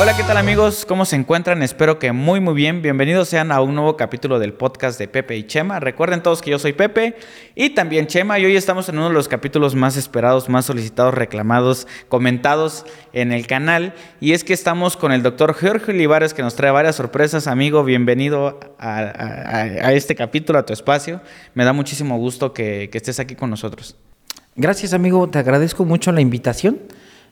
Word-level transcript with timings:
Hola, 0.00 0.16
¿qué 0.16 0.22
tal 0.22 0.38
amigos? 0.38 0.86
¿Cómo 0.86 1.04
se 1.04 1.14
encuentran? 1.14 1.62
Espero 1.62 1.98
que 1.98 2.10
muy 2.12 2.40
muy 2.40 2.54
bien. 2.54 2.80
Bienvenidos 2.80 3.28
sean 3.28 3.52
a 3.52 3.60
un 3.60 3.74
nuevo 3.74 3.98
capítulo 3.98 4.38
del 4.38 4.54
podcast 4.54 4.98
de 4.98 5.08
Pepe 5.08 5.36
y 5.36 5.46
Chema. 5.46 5.78
Recuerden 5.78 6.22
todos 6.22 6.40
que 6.40 6.50
yo 6.50 6.58
soy 6.58 6.72
Pepe 6.72 7.16
y 7.54 7.74
también 7.74 8.06
Chema 8.06 8.38
y 8.38 8.46
hoy 8.46 8.56
estamos 8.56 8.88
en 8.88 8.96
uno 8.96 9.08
de 9.08 9.14
los 9.14 9.28
capítulos 9.28 9.74
más 9.74 9.98
esperados, 9.98 10.48
más 10.48 10.64
solicitados, 10.64 11.12
reclamados, 11.12 11.86
comentados 12.08 12.86
en 13.12 13.30
el 13.30 13.46
canal 13.46 13.92
y 14.20 14.32
es 14.32 14.42
que 14.42 14.54
estamos 14.54 14.96
con 14.96 15.12
el 15.12 15.22
doctor 15.22 15.52
Jorge 15.52 15.92
Olivares 15.92 16.32
que 16.32 16.40
nos 16.40 16.54
trae 16.54 16.70
varias 16.70 16.96
sorpresas. 16.96 17.46
Amigo, 17.46 17.84
bienvenido 17.84 18.58
a, 18.78 19.92
este 19.92 20.14
capítulo, 20.14 20.58
a 20.58 20.64
tu 20.64 20.72
espacio. 20.72 21.20
Me 21.52 21.66
da 21.66 21.74
muchísimo 21.74 22.16
gusto 22.16 22.54
que, 22.54 22.88
que 22.90 22.96
estés 22.96 23.20
aquí 23.20 23.34
con 23.34 23.50
nosotros. 23.50 23.96
Gracias 24.56 24.94
amigo, 24.94 25.28
te 25.28 25.38
agradezco 25.38 25.84
mucho 25.84 26.10
la 26.10 26.22
invitación. 26.22 26.78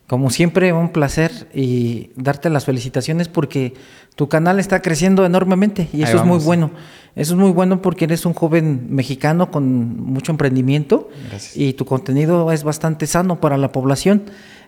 Como 0.08 0.30
siempre, 0.30 0.72
un 0.72 0.88
placer 0.88 1.48
y 1.52 2.12
darte 2.16 2.48
las 2.48 2.64
felicitaciones 2.64 3.28
porque 3.28 3.74
tu 4.16 4.26
canal 4.26 4.58
está 4.58 4.80
creciendo 4.80 5.26
enormemente 5.26 5.90
y 5.92 6.02
eso 6.02 6.16
es 6.16 6.24
muy 6.24 6.38
bueno. 6.38 6.70
Eso 7.14 7.34
es 7.34 7.38
muy 7.38 7.50
bueno 7.50 7.82
porque 7.82 8.06
eres 8.06 8.24
un 8.24 8.32
joven 8.32 8.86
mexicano 8.88 9.50
con 9.50 10.00
mucho 10.00 10.32
emprendimiento 10.32 11.10
y 11.54 11.74
tu 11.74 11.84
contenido 11.84 12.50
es 12.52 12.64
bastante 12.64 13.06
sano 13.06 13.38
para 13.38 13.58
la 13.58 13.70
población. 13.70 14.22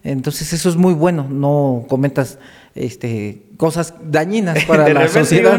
Entonces 0.04 0.52
eso 0.52 0.68
es 0.68 0.76
muy 0.76 0.92
bueno. 0.92 1.26
No 1.30 1.86
comentas 1.88 2.38
este, 2.74 3.44
cosas 3.56 3.94
dañinas 4.04 4.64
para 4.68 4.88
la 4.90 5.08
sociedad. 5.08 5.58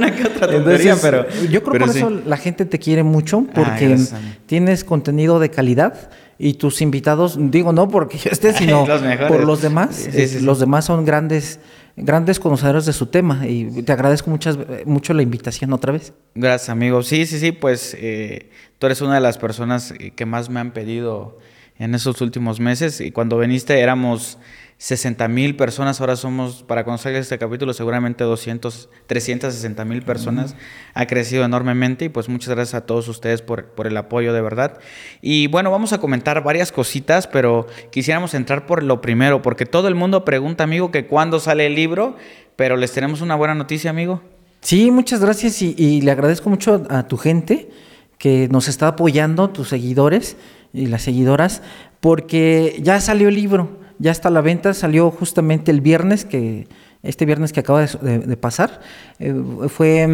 pero, 1.02 1.25
yo 1.50 1.63
creo 1.63 1.73
que 1.73 1.80
por 1.80 1.89
eso 1.89 2.09
la 2.09 2.38
gente 2.38 2.66
te 2.66 2.78
quiere 2.78 3.02
mucho 3.02 3.47
ah, 3.50 3.52
porque 3.56 3.97
tienes 4.45 4.84
contenido 4.84 5.39
de 5.39 5.50
calidad 5.50 6.11
y 6.44 6.56
tus 6.56 6.81
invitados, 6.81 7.38
digo 7.39 7.72
no 7.72 7.88
porque 7.88 8.17
yo 8.17 8.31
esté, 8.31 8.52
sino 8.58 8.84
por 9.28 9.45
los 9.45 9.61
demás. 9.61 10.09
los 10.42 10.59
demás 10.59 10.86
son 10.86 11.06
grandes, 11.06 11.59
grandes 11.95 12.39
conocedores 12.39 12.88
de 12.88 12.94
su 12.94 13.06
tema 13.06 13.47
y 13.47 13.84
te 13.84 13.92
agradezco 13.92 14.31
muchas, 14.31 14.58
mucho 14.86 15.14
la 15.14 15.22
invitación 15.22 15.72
otra 15.72 15.94
vez. 15.94 16.14
Gracias, 16.34 16.69
amigo. 16.69 17.03
Sí, 17.03 17.28
sí, 17.28 17.39
sí, 17.39 17.52
pues 17.52 17.95
eh, 18.00 18.50
tú 18.80 18.88
eres 18.88 19.02
una 19.02 19.14
de 19.16 19.22
las 19.22 19.38
personas 19.38 19.94
que 20.16 20.25
más 20.25 20.50
me 20.50 20.59
han 20.59 20.72
pedido 20.72 21.38
en 21.78 21.94
esos 21.94 22.19
últimos 22.22 22.59
meses 22.59 23.02
y 23.02 23.12
cuando 23.12 23.38
viniste 23.38 23.80
éramos 23.80 24.39
60 24.82 25.28
mil 25.28 25.56
personas, 25.56 26.02
ahora 26.02 26.16
somos, 26.16 26.64
para 26.64 26.84
conocer 26.84 27.14
este 27.14 27.38
capítulo, 27.38 27.72
seguramente 27.72 28.24
200, 28.24 28.90
360 29.06 29.86
mil 29.86 30.02
personas. 30.02 30.56
Ha 30.96 31.06
crecido 31.06 31.46
enormemente 31.46 32.06
y 32.06 32.10
pues 32.10 32.30
muchas 32.30 32.56
gracias 32.56 32.74
a 32.74 32.86
todos 32.88 33.08
ustedes 33.08 33.44
por, 33.44 33.66
por, 33.66 33.86
el 33.86 33.96
apoyo 33.96 34.34
de 34.34 34.42
verdad. 34.42 34.80
Y 35.22 35.46
bueno, 35.46 35.70
vamos 35.70 35.94
a 35.94 36.00
comentar 36.00 36.44
varias 36.44 36.72
cositas, 36.72 37.28
pero 37.28 37.68
quisiéramos 37.92 38.34
entrar 38.34 38.66
por 38.66 38.82
lo 38.82 39.02
primero, 39.02 39.44
porque 39.44 39.68
todo 39.68 39.88
el 39.88 39.94
mundo 39.94 40.26
pregunta, 40.26 40.64
amigo, 40.64 40.90
que 40.90 41.06
cuándo 41.06 41.40
sale 41.40 41.68
el 41.68 41.76
libro, 41.76 42.18
pero 42.56 42.76
les 42.76 42.92
tenemos 42.92 43.22
una 43.22 43.36
buena 43.36 43.54
noticia, 43.54 43.92
amigo. 43.92 44.24
Sí, 44.62 44.90
muchas 44.90 45.22
gracias 45.22 45.62
y, 45.62 45.76
y 45.78 46.02
le 46.02 46.09
agradezco 46.09 46.50
mucho 46.50 46.88
a 46.90 47.08
tu 47.08 47.18
gente 47.18 47.70
que 48.18 48.48
nos 48.50 48.68
está 48.68 48.88
apoyando, 48.88 49.52
tus 49.52 49.70
seguidores 49.70 50.38
y 50.74 50.88
las 50.88 51.04
seguidoras, 51.04 51.62
porque 52.00 52.80
ya 52.82 53.00
salió 53.00 53.28
el 53.30 53.36
libro 53.36 53.81
ya 54.02 54.11
está 54.11 54.31
la 54.31 54.41
venta, 54.41 54.73
salió 54.73 55.11
justamente 55.11 55.69
el 55.69 55.80
viernes 55.80 56.25
que 56.25 56.67
este 57.03 57.25
viernes 57.25 57.51
que 57.51 57.62
acaba 57.62 57.84
de, 57.84 58.38
pasar. 58.38 58.79
Eh, 59.19 59.34
fue. 59.69 60.07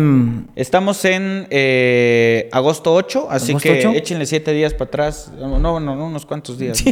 Estamos 0.55 1.03
en 1.03 1.45
eh, 1.49 2.49
agosto 2.53 2.93
8, 2.93 3.27
así 3.29 3.55
que 3.55 3.97
échenle 3.97 4.25
siete 4.25 4.53
días 4.53 4.73
para 4.73 4.87
atrás. 4.87 5.31
No, 5.37 5.59
no, 5.59 5.79
no, 5.81 6.05
unos 6.05 6.25
cuantos 6.25 6.57
días. 6.57 6.83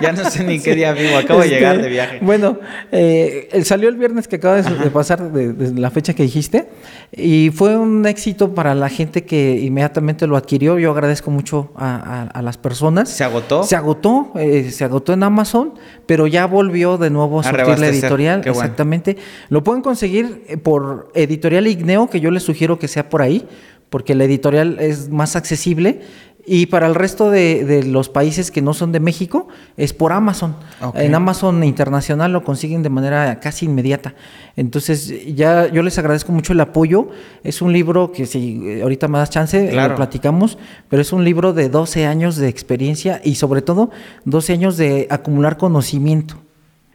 Ya 0.00 0.12
no 0.12 0.28
sé 0.30 0.44
ni 0.44 0.58
qué 0.62 0.74
día 0.74 0.92
vivo, 0.92 1.18
acabo 1.18 1.40
de 1.40 1.48
llegar 1.48 1.82
de 1.82 1.88
viaje. 1.88 2.18
Bueno, 2.22 2.58
eh, 2.92 3.62
salió 3.64 3.90
el 3.90 3.96
viernes 3.96 4.26
que 4.26 4.36
acaba 4.36 4.62
de, 4.62 4.90
pasar, 4.90 5.30
de, 5.30 5.72
la 5.78 5.90
fecha 5.90 6.14
que 6.14 6.22
dijiste, 6.22 6.68
y 7.14 7.50
fue 7.50 7.76
un 7.76 8.06
éxito 8.06 8.54
para 8.54 8.74
la 8.74 8.88
gente 8.88 9.24
que 9.24 9.60
inmediatamente 9.60 10.26
lo 10.26 10.38
adquirió. 10.38 10.78
Yo 10.78 10.92
agradezco 10.92 11.30
mucho 11.30 11.72
a, 11.76 12.40
las 12.42 12.56
personas. 12.56 13.10
¿Se 13.10 13.22
agotó? 13.22 13.64
Se 13.64 13.76
agotó, 13.76 14.32
se 14.70 14.84
agotó 14.84 15.12
en 15.12 15.22
Amazon, 15.22 15.74
pero 16.06 16.26
ya 16.26 16.46
volvió 16.46 16.96
de 16.96 17.10
nuevo 17.10 17.40
a, 17.40 17.44
surtir 17.44 17.78
la 17.78 17.88
editorial. 17.88 18.42
exactamente. 18.46 19.18
Lo 19.48 19.62
pueden 19.64 19.82
conseguir 19.82 20.44
eh, 20.48 20.56
por 20.56 21.10
Editorial 21.14 21.66
Igneo, 21.66 22.08
que 22.08 22.20
yo 22.20 22.30
les 22.30 22.42
sugiero 22.42 22.78
que 22.78 22.88
sea 22.88 23.08
por 23.08 23.22
ahí, 23.22 23.46
porque 23.90 24.14
la 24.14 24.24
editorial 24.24 24.78
es 24.80 25.10
más 25.10 25.36
accesible. 25.36 26.00
Y 26.44 26.66
para 26.66 26.88
el 26.88 26.96
resto 26.96 27.30
de, 27.30 27.84
los 27.86 28.08
países 28.08 28.50
que 28.50 28.62
no 28.62 28.74
son 28.74 28.90
de 28.90 28.98
México, 28.98 29.46
es 29.76 29.92
por 29.92 30.10
Amazon. 30.10 30.56
En 30.94 31.14
Amazon 31.14 31.62
Internacional 31.62 32.32
lo 32.32 32.42
consiguen 32.42 32.82
de 32.82 32.88
manera 32.88 33.38
casi 33.38 33.66
inmediata. 33.66 34.14
Entonces, 34.56 35.34
ya 35.36 35.68
yo 35.68 35.84
les 35.84 35.98
agradezco 35.98 36.32
mucho 36.32 36.52
el 36.52 36.60
apoyo. 36.60 37.10
Es 37.44 37.62
un 37.62 37.72
libro 37.72 38.10
que 38.10 38.26
si 38.26 38.60
eh, 38.64 38.82
ahorita 38.82 39.06
me 39.06 39.18
das 39.18 39.30
chance, 39.30 39.70
lo 39.72 39.94
platicamos, 39.94 40.58
pero 40.88 41.00
es 41.00 41.12
un 41.12 41.24
libro 41.24 41.52
de 41.52 41.68
12 41.68 42.06
años 42.06 42.36
de 42.36 42.48
experiencia 42.48 43.20
y 43.22 43.36
sobre 43.36 43.62
todo 43.62 43.90
12 44.24 44.52
años 44.52 44.76
de 44.76 45.06
acumular 45.10 45.56
conocimiento 45.58 46.41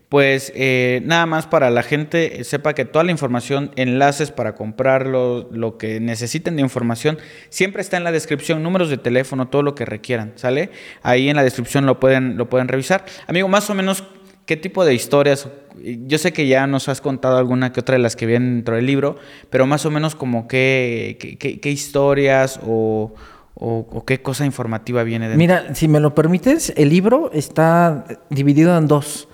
pues 0.09 0.53
eh, 0.55 1.01
nada 1.03 1.25
más 1.25 1.47
para 1.47 1.69
la 1.69 1.83
gente 1.83 2.43
sepa 2.45 2.73
que 2.73 2.85
toda 2.85 3.03
la 3.03 3.11
información, 3.11 3.71
enlaces 3.75 4.31
para 4.31 4.55
comprarlo, 4.55 5.49
lo 5.51 5.77
que 5.77 5.99
necesiten 5.99 6.55
de 6.55 6.61
información, 6.61 7.17
siempre 7.49 7.81
está 7.81 7.97
en 7.97 8.05
la 8.05 8.13
descripción, 8.13 8.63
números 8.63 8.89
de 8.89 8.97
teléfono, 8.97 9.49
todo 9.49 9.63
lo 9.63 9.75
que 9.75 9.83
requieran, 9.83 10.31
¿sale? 10.35 10.69
Ahí 11.03 11.27
en 11.27 11.35
la 11.35 11.43
descripción 11.43 11.85
lo 11.85 11.99
pueden, 11.99 12.37
lo 12.37 12.49
pueden 12.49 12.69
revisar. 12.69 13.05
Amigo, 13.27 13.49
más 13.49 13.69
o 13.69 13.75
menos, 13.75 14.05
¿qué 14.45 14.55
tipo 14.55 14.85
de 14.85 14.93
historias? 14.93 15.49
Yo 15.75 16.17
sé 16.17 16.31
que 16.31 16.47
ya 16.47 16.67
nos 16.67 16.87
has 16.87 17.01
contado 17.01 17.37
alguna 17.37 17.73
que 17.73 17.81
otra 17.81 17.97
de 17.97 18.01
las 18.01 18.15
que 18.15 18.25
vienen 18.25 18.55
dentro 18.55 18.75
del 18.75 18.85
libro, 18.85 19.17
pero 19.49 19.67
más 19.67 19.85
o 19.85 19.91
menos 19.91 20.15
como 20.15 20.47
qué, 20.47 21.37
qué, 21.39 21.69
historias 21.69 22.59
o... 22.65 23.13
O, 23.59 24.05
qué 24.05 24.21
cosa 24.21 24.45
informativa 24.45 25.01
viene 25.01 25.29
de 25.29 25.35
Mira, 25.35 25.73
si 25.73 25.87
me 25.87 25.99
lo 25.99 26.13
permites, 26.13 26.71
el 26.77 26.89
libro 26.89 27.31
está 27.33 28.05
dividido 28.29 28.77
en 28.77 28.87
dos. 28.87 29.27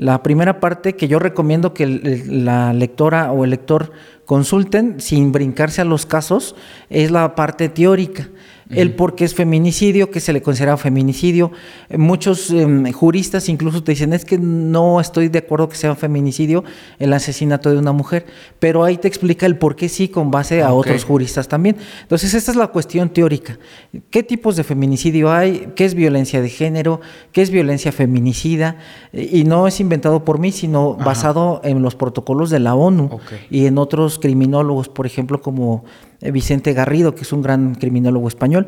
La 0.00 0.22
primera 0.22 0.60
parte 0.60 0.96
que 0.96 1.08
yo 1.08 1.18
recomiendo 1.18 1.74
que 1.74 1.86
la 2.26 2.72
lectora 2.72 3.32
o 3.32 3.44
el 3.44 3.50
lector 3.50 3.92
consulten 4.24 4.98
sin 4.98 5.30
brincarse 5.30 5.82
a 5.82 5.84
los 5.84 6.06
casos 6.06 6.56
es 6.88 7.10
la 7.10 7.34
parte 7.34 7.68
teórica 7.68 8.30
el 8.70 8.94
por 8.94 9.14
qué 9.14 9.24
es 9.24 9.34
feminicidio, 9.34 10.10
que 10.10 10.20
se 10.20 10.32
le 10.32 10.42
considera 10.42 10.76
feminicidio. 10.76 11.50
Muchos 11.96 12.50
em, 12.50 12.90
juristas 12.92 13.48
incluso 13.48 13.82
te 13.82 13.92
dicen, 13.92 14.12
es 14.12 14.24
que 14.24 14.38
no 14.38 15.00
estoy 15.00 15.28
de 15.28 15.40
acuerdo 15.40 15.68
que 15.68 15.76
sea 15.76 15.90
un 15.90 15.96
feminicidio 15.96 16.64
el 16.98 17.12
asesinato 17.12 17.70
de 17.70 17.78
una 17.78 17.92
mujer, 17.92 18.26
pero 18.58 18.84
ahí 18.84 18.96
te 18.96 19.08
explica 19.08 19.46
el 19.46 19.56
por 19.56 19.76
qué 19.76 19.88
sí 19.88 20.08
con 20.08 20.30
base 20.30 20.62
a 20.62 20.72
otros 20.72 21.04
juristas 21.04 21.48
también. 21.48 21.76
Entonces, 22.02 22.34
esta 22.34 22.50
es 22.50 22.56
la 22.56 22.68
cuestión 22.68 23.10
teórica. 23.10 23.58
¿Qué 24.10 24.22
tipos 24.22 24.56
de 24.56 24.64
feminicidio 24.64 25.32
hay? 25.32 25.72
¿Qué 25.74 25.84
es 25.84 25.94
violencia 25.94 26.40
de 26.40 26.48
género? 26.48 27.00
¿Qué 27.32 27.42
es 27.42 27.50
violencia 27.50 27.92
feminicida? 27.92 28.76
Y 29.12 29.44
no 29.44 29.66
es 29.66 29.80
inventado 29.80 30.24
por 30.24 30.38
mí, 30.38 30.52
sino 30.52 30.94
basado 30.94 31.60
en 31.64 31.82
los 31.82 31.94
protocolos 31.94 32.50
de 32.50 32.60
la 32.60 32.74
ONU 32.74 33.18
y 33.50 33.66
en 33.66 33.78
otros 33.78 34.18
criminólogos, 34.18 34.88
por 34.88 35.06
ejemplo, 35.06 35.40
como 35.40 35.84
Vicente 36.20 36.72
Garrido, 36.72 37.14
que 37.14 37.22
es 37.22 37.32
un 37.32 37.42
gran 37.42 37.74
criminólogo 37.74 38.28
español. 38.28 38.66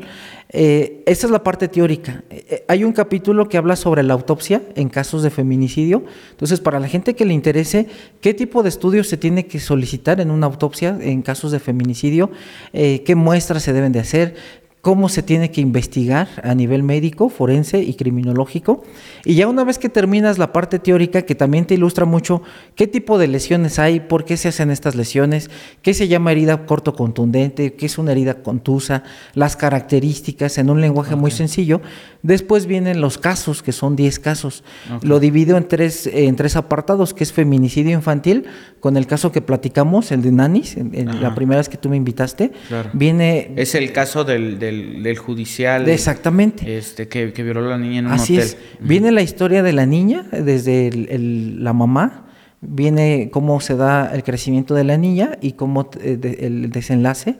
Eh, 0.49 1.03
es 1.05 1.23
la 1.29 1.43
parte 1.43 1.67
teórica. 1.67 2.23
Eh, 2.29 2.65
hay 2.67 2.83
un 2.83 2.93
capítulo 2.93 3.47
que 3.47 3.57
habla 3.57 3.75
sobre 3.75 4.03
la 4.03 4.13
autopsia 4.13 4.61
en 4.75 4.89
casos 4.89 5.23
de 5.23 5.29
feminicidio. 5.29 6.03
Entonces, 6.31 6.59
para 6.59 6.79
la 6.79 6.87
gente 6.87 7.15
que 7.15 7.25
le 7.25 7.33
interese 7.33 7.87
qué 8.21 8.33
tipo 8.33 8.63
de 8.63 8.69
estudios 8.69 9.07
se 9.07 9.17
tiene 9.17 9.45
que 9.45 9.59
solicitar 9.59 10.19
en 10.19 10.31
una 10.31 10.47
autopsia 10.47 10.97
en 10.99 11.21
casos 11.21 11.51
de 11.51 11.59
feminicidio, 11.59 12.31
qué 12.71 13.13
muestras 13.15 13.63
se 13.63 13.73
deben 13.73 13.91
de 13.91 13.99
hacer, 13.99 14.35
cómo 14.83 15.07
se 15.07 15.23
tiene 15.23 15.49
que 15.49 15.61
investigar 15.61 16.27
a 16.43 16.53
nivel 16.53 16.83
médico, 16.83 17.29
forense 17.29 17.81
y 17.81 17.93
criminológico. 17.93 18.83
Y 19.23 19.35
ya 19.35 19.47
una 19.47 19.63
vez 19.63 19.79
que 19.79 19.87
terminas 19.87 20.37
la 20.37 20.51
parte 20.51 20.77
teórica, 20.77 21.21
que 21.21 21.35
también 21.35 21.65
te 21.65 21.75
ilustra 21.75 22.03
mucho 22.03 22.41
qué 22.75 22.85
tipo 22.85 23.17
de 23.17 23.29
lesiones 23.29 23.79
hay, 23.79 24.01
por 24.01 24.25
qué 24.25 24.35
se 24.35 24.49
hacen 24.49 24.71
estas 24.71 24.95
lesiones, 24.95 25.49
qué 25.81 25.93
se 25.93 26.09
llama 26.09 26.33
herida 26.33 26.65
corto 26.65 26.95
contundente, 26.95 27.75
qué 27.75 27.85
es 27.85 27.97
una 27.97 28.11
herida 28.11 28.43
contusa, 28.43 29.03
las 29.35 29.55
características 29.55 30.57
en 30.57 30.69
un 30.69 30.81
lenguaje 30.81 31.15
muy 31.15 31.31
sencillo. 31.31 31.79
Después 32.23 32.67
vienen 32.67 33.01
los 33.01 33.17
casos, 33.17 33.61
que 33.61 33.73
son 33.73 33.97
10 33.97 34.19
casos. 34.19 34.63
Lo 35.01 35.19
divido 35.19 35.57
en 35.57 35.67
tres, 35.67 36.07
en 36.07 36.37
tres 36.37 36.55
apartados, 36.55 37.13
que 37.13 37.25
es 37.25 37.33
feminicidio 37.33 37.91
infantil, 37.91 38.45
con 38.79 38.95
el 38.95 39.07
caso 39.07 39.33
que 39.33 39.41
platicamos, 39.41 40.09
el 40.13 40.21
de 40.21 40.31
Nanis, 40.31 40.77
en, 40.77 41.21
la 41.21 41.35
primera 41.35 41.59
vez 41.59 41.67
que 41.67 41.75
tú 41.75 41.89
me 41.89 41.97
invitaste. 41.97 42.53
Viene... 42.93 43.51
Es 43.57 43.75
el 43.75 43.91
caso 43.91 44.23
del 44.23 44.57
del, 44.57 45.03
del 45.03 45.17
judicial. 45.17 45.89
Exactamente. 45.89 46.77
Este, 46.77 47.09
que, 47.09 47.33
que, 47.33 47.43
violó 47.43 47.65
a 47.65 47.71
la 47.71 47.77
niña 47.77 47.99
en 47.99 48.05
un 48.05 48.13
Así 48.13 48.37
hotel. 48.37 48.47
es. 48.47 48.57
Viene 48.79 49.11
la 49.11 49.21
historia 49.21 49.61
de 49.61 49.73
la 49.73 49.85
niña, 49.85 50.23
desde 50.31 50.87
el, 50.87 51.09
el, 51.09 51.63
la 51.63 51.73
mamá, 51.73 52.27
viene 52.61 53.31
cómo 53.33 53.59
se 53.59 53.75
da 53.75 54.13
el 54.13 54.23
crecimiento 54.23 54.75
de 54.75 54.85
la 54.85 54.97
niña 54.97 55.37
y 55.41 55.53
cómo 55.53 55.89
eh, 55.99 56.15
de, 56.15 56.47
el 56.47 56.69
desenlace. 56.69 57.35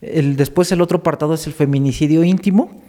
El, 0.00 0.34
después 0.34 0.72
el 0.72 0.80
otro 0.80 0.98
apartado 0.98 1.34
es 1.34 1.46
el 1.46 1.52
feminicidio 1.52 2.24
íntimo 2.24 2.82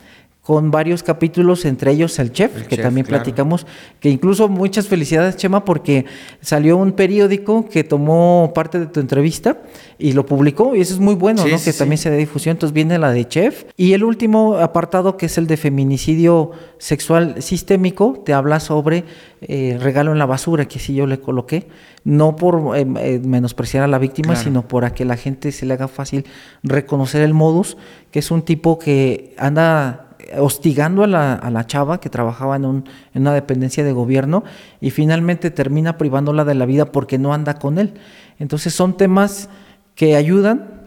con 0.45 0.69
varios 0.69 1.01
capítulos, 1.01 1.65
entre 1.65 1.92
ellos 1.92 2.19
el 2.19 2.31
chef, 2.31 2.56
El 2.56 2.68
que 2.68 2.75
chef, 2.75 2.86
también 2.86 3.07
claro. 3.07 3.24
platicamos, 3.24 3.65
que 4.00 4.12
incluso 4.12 4.47
muchas 4.47 4.88
felicidades, 4.88 5.38
Chema, 5.38 5.65
porque 5.65 6.06
salió 6.39 6.77
un 6.77 6.92
periódico 6.92 7.68
que 7.68 7.83
tomó 7.83 8.51
parte 8.53 8.77
de 8.80 8.86
tu 8.86 9.00
entrevista 9.00 9.57
y 9.97 10.12
lo 10.13 10.24
publicó, 10.27 10.75
y 10.75 10.81
eso 10.81 10.94
es 10.94 11.00
muy 11.00 11.15
bueno, 11.15 11.42
Sí, 11.42 11.50
¿no? 11.51 11.57
sí, 11.57 11.65
que 11.65 11.71
sí. 11.71 11.80
también 11.80 11.97
se 11.97 12.12
dé 12.12 12.18
difusión, 12.18 12.51
entonces 12.57 12.75
viene 12.75 13.00
la 13.00 13.09
de 13.09 13.27
chef. 13.27 13.63
Y 13.75 13.94
el 13.94 14.03
último 14.03 14.57
apartado, 14.57 15.18
que 15.18 15.25
es 15.25 15.38
el 15.39 15.47
de 15.47 15.57
feminicidio 15.57 16.51
sexual 16.77 17.41
sistémico, 17.41 18.21
te 18.24 18.31
habla 18.33 18.59
sobre 18.59 19.03
eh, 19.41 19.80
regalo 19.81 20.12
en 20.12 20.19
la 20.19 20.27
basura, 20.27 20.65
que 20.65 20.77
sí 20.77 20.94
yo 20.94 21.07
le 21.07 21.19
coloqué, 21.19 21.68
no 22.03 22.36
por 22.36 22.77
eh, 22.77 22.86
eh, 23.00 23.19
menospreciar 23.25 23.83
a 23.83 23.88
la 23.88 23.98
víctima, 23.98 24.33
Claro. 24.33 24.44
sino 24.44 24.68
para 24.68 24.94
que 24.94 25.06
la 25.06 25.18
gente 25.18 25.51
se 25.51 25.65
le 25.65 25.74
haga 25.74 25.88
fácil 25.88 26.24
reconocer 26.62 27.24
el 27.24 27.33
modus, 27.33 27.77
que 28.12 28.19
es 28.19 28.30
un 28.30 28.44
tipo 28.44 28.77
que 28.77 29.33
anda 29.39 30.05
hostigando 30.38 31.03
a 31.03 31.07
la, 31.07 31.33
a 31.33 31.50
la 31.51 31.65
chava 31.65 32.00
que 32.00 32.09
trabajaba 32.09 32.56
en, 32.56 32.65
un, 32.65 32.89
en 33.13 33.21
una 33.21 33.33
dependencia 33.33 33.83
de 33.83 33.91
gobierno 33.91 34.44
y 34.81 34.91
finalmente 34.91 35.51
termina 35.51 35.97
privándola 35.97 36.45
de 36.45 36.56
la 36.56 36.65
vida 36.65 36.91
porque 36.91 37.17
no 37.17 37.33
anda 37.33 37.56
con 37.56 37.77
él. 37.77 37.94
Entonces 38.39 38.73
son 38.73 38.97
temas 38.97 39.50
que 39.95 40.15
ayudan 40.15 40.83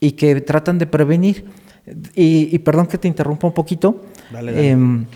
y 0.00 0.12
que 0.12 0.40
tratan 0.40 0.78
de 0.78 0.86
prevenir. 0.86 1.44
Y, 2.14 2.54
y 2.54 2.58
perdón 2.60 2.86
que 2.86 2.98
te 2.98 3.08
interrumpa 3.08 3.46
un 3.46 3.54
poquito. 3.54 4.02
Dale, 4.30 4.52
dale. 4.52 4.70
Em, 4.70 5.06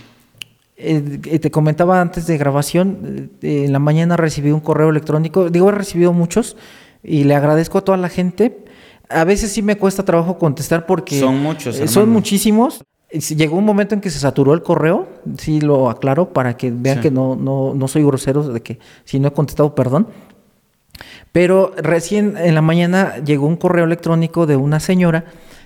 eh, 0.76 1.20
eh, 1.26 1.38
te 1.38 1.50
comentaba 1.52 2.00
antes 2.00 2.26
de 2.26 2.36
grabación, 2.36 3.30
eh, 3.42 3.64
en 3.64 3.72
la 3.72 3.78
mañana 3.78 4.16
recibí 4.16 4.50
un 4.50 4.58
correo 4.58 4.90
electrónico, 4.90 5.48
digo, 5.48 5.68
he 5.68 5.72
recibido 5.72 6.12
muchos 6.12 6.56
y 7.02 7.24
le 7.24 7.36
agradezco 7.36 7.78
a 7.78 7.80
toda 7.82 7.96
la 7.96 8.08
gente. 8.08 8.64
A 9.08 9.22
veces 9.22 9.52
sí 9.52 9.62
me 9.62 9.76
cuesta 9.76 10.04
trabajo 10.04 10.36
contestar 10.36 10.86
porque 10.86 11.20
Son 11.20 11.38
muchos, 11.38 11.76
son 11.90 12.08
muchísimos. 12.08 12.82
Si 13.20 13.36
Llegó 13.36 13.56
un 13.56 13.64
momento 13.64 13.94
en 13.94 14.00
que 14.00 14.10
se 14.10 14.18
saturó 14.18 14.54
el 14.54 14.62
correo, 14.62 15.08
sí 15.38 15.60
lo 15.60 15.88
aclaro 15.90 16.32
para 16.32 16.56
que 16.56 16.70
vean 16.70 16.96
Sí. 16.96 17.02
que 17.02 17.10
no, 17.10 17.36
no, 17.36 17.74
no 17.74 17.88
soy 17.88 18.02
grosero, 18.04 18.42
de 18.48 18.60
que 18.62 18.78
si 19.04 19.18
no 19.20 19.28
he 19.28 19.32
contestado, 19.32 19.74
perdón. 19.74 20.08
Pero 21.32 21.72
recién 21.76 22.36
en 22.36 22.54
la 22.54 22.62
mañana 22.62 23.16
llegó 23.24 23.46
un 23.46 23.56
correo 23.56 23.84
electrónico 23.84 24.46
de 24.46 24.56
una 24.56 24.78
señora 24.80 25.24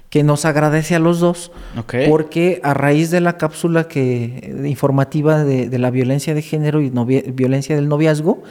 que 0.09 0.23
nos 0.23 0.47
agradece 0.47 0.95
a 0.95 0.99
los 0.99 1.21
dos 1.21 1.53
Ok. 1.79 1.95
porque 2.09 2.61
a 2.65 2.73
raíz 2.73 3.11
de 3.11 3.21
la 3.21 3.37
cápsula 3.37 3.89
que 3.89 4.55
informativa 4.67 5.45
de, 5.45 5.69
de 5.69 5.79
la 5.79 5.91
violencia 5.91 6.33
de 6.35 6.41
género 6.41 6.81
y 6.81 6.91
novia- 6.91 7.23
violencia 7.31 7.77
del 7.77 7.89
noviazgo, 7.89 8.43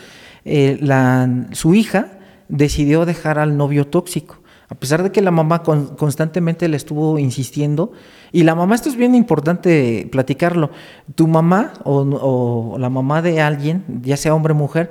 eh, 0.45 0.77
la, 0.81 1.47
su 1.53 1.73
hija 1.73 2.19
decidió 2.47 3.05
dejar 3.05 3.39
al 3.39 3.57
novio 3.57 3.87
tóxico. 3.87 4.37
A 4.69 4.75
pesar 4.75 5.01
de 5.01 5.11
que 5.11 5.21
la 5.21 5.31
mamá 5.31 5.63
con- 5.63 5.95
constantemente 5.95 6.67
le 6.67 6.77
estuvo 6.77 7.17
insistiendo, 7.17 7.91
y 8.31 8.43
la 8.43 8.55
mamá, 8.55 8.75
esto 8.75 8.89
es 8.89 8.95
bien 8.95 9.15
importante 9.15 10.07
platicarlo, 10.11 10.71
tu 11.15 11.27
mamá 11.27 11.73
o, 11.83 12.01
o 12.01 12.77
la 12.77 12.89
mamá 12.89 13.21
de 13.21 13.41
alguien, 13.41 13.83
ya 14.01 14.17
sea 14.17 14.35
hombre 14.35 14.53
o 14.53 14.55
mujer, 14.55 14.89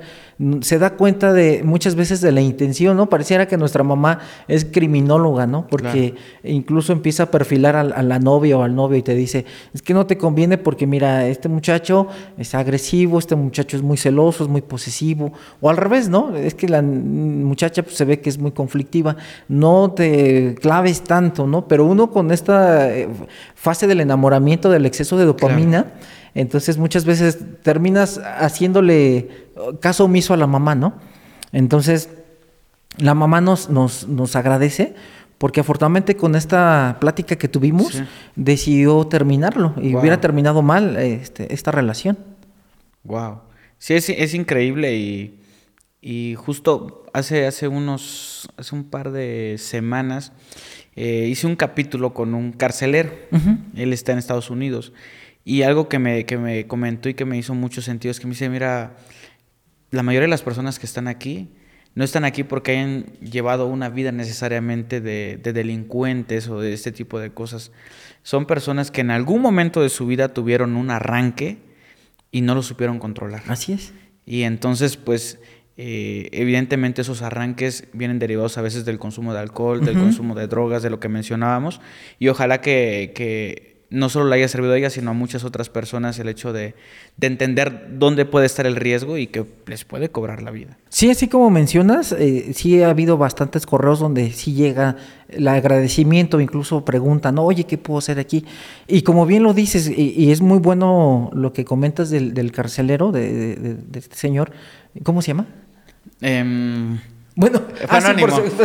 se 0.61 0.77
da 0.77 0.91
cuenta 0.91 1.33
de 1.33 1.63
muchas 1.63 1.95
veces 1.95 2.21
de 2.21 2.31
la 2.31 2.41
intención, 2.41 2.95
¿no? 2.95 3.09
Pareciera 3.09 3.47
que 3.47 3.57
nuestra 3.57 3.83
mamá 3.83 4.19
es 4.47 4.65
criminóloga, 4.65 5.47
¿no? 5.47 5.65
Porque 5.67 6.13
incluso 6.43 6.93
empieza 6.93 7.23
a 7.23 7.31
perfilar 7.31 7.75
a, 7.75 7.83
la 7.83 8.19
novia 8.19 8.57
o 8.57 8.61
al 8.61 8.75
novio 8.75 8.99
y 8.99 9.01
te 9.01 9.15
dice, 9.15 9.45
es 9.73 9.81
que 9.81 9.95
no 9.95 10.05
te 10.05 10.17
conviene 10.17 10.59
porque 10.59 10.85
mira, 10.85 11.27
este 11.27 11.49
muchacho 11.49 12.07
es 12.37 12.53
agresivo, 12.53 13.17
este 13.17 13.35
muchacho 13.35 13.77
es 13.77 13.83
muy 13.83 13.97
celoso, 13.97 14.43
es 14.43 14.49
muy 14.49 14.61
posesivo, 14.61 15.33
o 15.59 15.71
al 15.71 15.77
revés, 15.77 16.07
¿no? 16.07 16.35
Es 16.35 16.53
que 16.53 16.69
la 16.69 16.83
muchacha 16.83 17.81
pues, 17.81 17.95
se 17.95 18.05
ve 18.05 18.19
que 18.19 18.29
es 18.29 18.37
muy 18.37 18.51
conflictiva, 18.51 19.17
no 19.47 19.91
te 19.91 20.53
claves 20.61 21.01
tanto, 21.01 21.47
¿no? 21.47 21.67
Pero 21.67 21.85
uno 21.85 22.11
con 22.11 22.31
esta 22.31 22.95
eh, 22.95 23.09
fase 23.55 23.87
del 23.87 24.01
enamoramiento, 24.01 24.69
del 24.69 24.85
exceso 24.85 25.17
de 25.17 25.25
dopamina, 25.25 25.93
entonces 26.35 26.77
muchas 26.77 27.05
veces 27.05 27.39
terminas 27.63 28.19
haciéndole 28.39 29.17
eh, 29.17 29.29
caso 29.79 30.05
omiso 30.05 30.33
a 30.33 30.37
la 30.37 30.47
mamá, 30.47 30.75
¿no? 30.75 30.93
Entonces, 31.51 32.09
la 32.97 33.13
mamá 33.13 33.41
nos, 33.41 33.69
nos, 33.69 34.07
nos 34.07 34.35
agradece 34.35 34.93
porque 35.37 35.59
afortunadamente 35.59 36.15
con 36.17 36.35
esta 36.35 36.97
plática 36.99 37.35
que 37.35 37.47
tuvimos 37.47 37.93
Sí. 37.93 38.03
decidió 38.35 39.05
terminarlo 39.05 39.73
y 39.81 39.91
Wow. 39.91 40.01
hubiera 40.01 40.19
terminado 40.19 40.61
mal 40.63 40.97
este, 40.97 41.53
esta 41.53 41.71
relación. 41.71 42.17
Wow. 43.03 43.39
Sí, 43.77 43.93
es, 43.93 44.09
es 44.09 44.33
increíble 44.33 44.95
y, 44.95 45.39
y 46.09 46.35
justo 46.35 47.03
hace, 47.11 47.47
hace 47.47 47.67
unos, 47.67 48.47
hace 48.55 48.73
un 48.73 48.85
par 48.85 49.11
de 49.11 49.57
semanas 49.57 50.31
eh, 50.95 51.27
hice 51.29 51.47
un 51.47 51.57
capítulo 51.57 52.13
con 52.13 52.33
un 52.33 52.53
carcelero. 52.53 53.11
Él 53.75 53.91
está 53.91 54.13
en 54.13 54.17
Estados 54.17 54.49
Unidos. 54.49 54.93
Y 55.43 55.63
algo 55.63 55.89
que 55.89 55.99
me, 55.99 56.25
que 56.25 56.37
me 56.37 56.65
comentó 56.65 57.09
y 57.09 57.13
que 57.13 57.25
me 57.25 57.37
hizo 57.37 57.53
mucho 57.55 57.81
sentido 57.81 58.11
es 58.11 58.21
que 58.21 58.25
me 58.25 58.31
dice, 58.31 58.47
mira, 58.47 58.95
la 59.91 60.01
mayoría 60.01 60.27
de 60.27 60.29
las 60.29 60.43
personas 60.43 60.79
que 60.79 60.85
están 60.85 61.09
aquí 61.09 61.49
no 61.93 62.05
están 62.05 62.23
aquí 62.23 62.45
porque 62.45 62.71
hayan 62.71 63.07
llevado 63.19 63.67
una 63.67 63.89
vida 63.89 64.13
necesariamente 64.13 65.01
de, 65.01 65.37
de 65.43 65.51
delincuentes 65.51 66.47
o 66.47 66.61
de 66.61 66.71
este 66.71 66.93
tipo 66.93 67.19
de 67.19 67.31
cosas. 67.31 67.73
Son 68.23 68.45
personas 68.45 68.91
que 68.91 69.01
en 69.01 69.11
algún 69.11 69.41
momento 69.41 69.81
de 69.81 69.89
su 69.89 70.07
vida 70.07 70.29
tuvieron 70.29 70.77
un 70.77 70.89
arranque 70.89 71.57
y 72.31 72.39
no 72.39 72.55
lo 72.55 72.63
supieron 72.63 72.97
controlar. 72.97 73.43
Así 73.47 73.73
es. 73.73 73.91
Y 74.25 74.43
entonces, 74.43 74.97
pues, 74.97 75.39
eh, 75.77 76.29
evidentemente 76.31 77.01
esos 77.01 77.21
arranques 77.21 77.85
vienen 77.93 78.19
derivados 78.19 78.57
a 78.57 78.61
veces 78.61 78.83
del 78.85 78.97
consumo 78.99 79.33
de 79.33 79.39
alcohol, 79.39 79.85
del 79.85 79.97
consumo 79.99 80.33
de 80.35 80.47
drogas, 80.47 80.81
de 80.83 80.89
lo 80.89 80.99
que 80.99 81.07
mencionábamos. 81.09 81.81
Y 82.19 82.29
ojalá 82.29 82.61
que, 82.61 83.11
que 83.15 83.77
no 83.89 84.09
solo 84.09 84.27
le 84.27 84.35
haya 84.35 84.47
servido 84.49 84.73
a 84.73 84.77
ella, 84.77 84.89
sino 84.89 85.11
a 85.11 85.13
muchas 85.13 85.43
otras 85.45 85.69
personas 85.69 86.19
el 86.19 86.27
hecho 86.27 86.51
de, 86.51 86.73
de 87.15 87.27
entender 87.27 87.89
dónde 87.99 88.25
puede 88.25 88.45
estar 88.47 88.65
el 88.65 88.75
riesgo 88.75 89.17
y 89.17 89.27
que 89.27 89.45
les 89.67 89.85
puede 89.85 90.09
cobrar 90.09 90.41
la 90.41 90.51
vida. 90.51 90.77
Sí, 90.89 91.09
así 91.11 91.27
como 91.29 91.49
mencionas, 91.51 92.11
eh, 92.11 92.53
sí 92.53 92.81
ha 92.81 92.89
habido 92.89 93.17
bastantes 93.17 93.65
correos 93.65 93.99
donde 93.99 94.31
sí 94.31 94.53
llega 94.53 94.97
el 95.29 95.47
agradecimiento, 95.47 96.41
incluso 96.41 96.83
preguntan, 96.83 97.35
¿no? 97.35 97.45
oye, 97.45 97.65
¿qué 97.65 97.77
puedo 97.77 97.99
hacer 97.99 98.17
aquí? 98.19 98.43
Y 98.87 99.03
como 99.03 99.25
bien 99.25 99.43
lo 99.43 99.53
dices, 99.53 99.87
y, 99.89 100.13
y 100.17 100.31
es 100.31 100.41
muy 100.41 100.57
bueno 100.59 101.29
lo 101.33 101.53
que 101.53 101.63
comentas 101.63 102.09
del, 102.09 102.33
del 102.33 102.51
carcelero, 102.51 103.11
de- 103.11 103.55
de- 103.55 103.75
de 103.75 103.99
este 103.99 104.15
señor, 104.17 104.51
¿cómo 105.03 105.21
se 105.21 105.27
llama? 105.29 105.45
Em, 106.21 106.99
Bueno, 107.35 107.59
Fue 107.59 107.85
ah, 107.87 108.01
sí, 108.01 108.23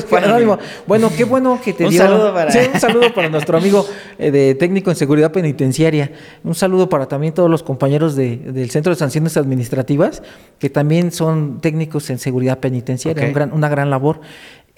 por 0.08 0.24
anónimo, 0.24 0.56
fue. 0.56 0.64
Bueno, 0.86 1.10
qué 1.14 1.24
bueno 1.24 1.60
que 1.62 1.74
te 1.74 1.84
Un 1.84 1.90
dio. 1.90 1.98
saludo 2.00 2.32
para- 2.32 2.50
Sí, 2.50 2.58
un 2.72 2.80
saludo 2.80 3.12
para 3.12 3.28
nuestro 3.28 3.58
amigo 3.58 3.86
eh, 4.18 4.30
de 4.30 4.54
técnico 4.54 4.88
en 4.88 4.96
seguridad 4.96 5.30
penitenciaria. 5.30 6.10
Un 6.42 6.54
saludo 6.54 6.88
para 6.88 7.04
también 7.06 7.34
todos 7.34 7.50
los 7.50 7.62
compañeros 7.62 8.16
de- 8.16 8.38
del 8.38 8.70
Centro 8.70 8.90
de 8.94 8.98
Sanciones 8.98 9.36
Administrativas, 9.36 10.22
que 10.58 10.70
también 10.70 11.12
son 11.12 11.60
técnicos 11.60 12.08
en 12.08 12.18
seguridad 12.18 12.60
penitenciaria, 12.60 13.22
Ok. 13.24 13.28
un 13.28 13.34
gran- 13.34 13.52
una 13.52 13.68
gran 13.68 13.90
labor. 13.90 14.20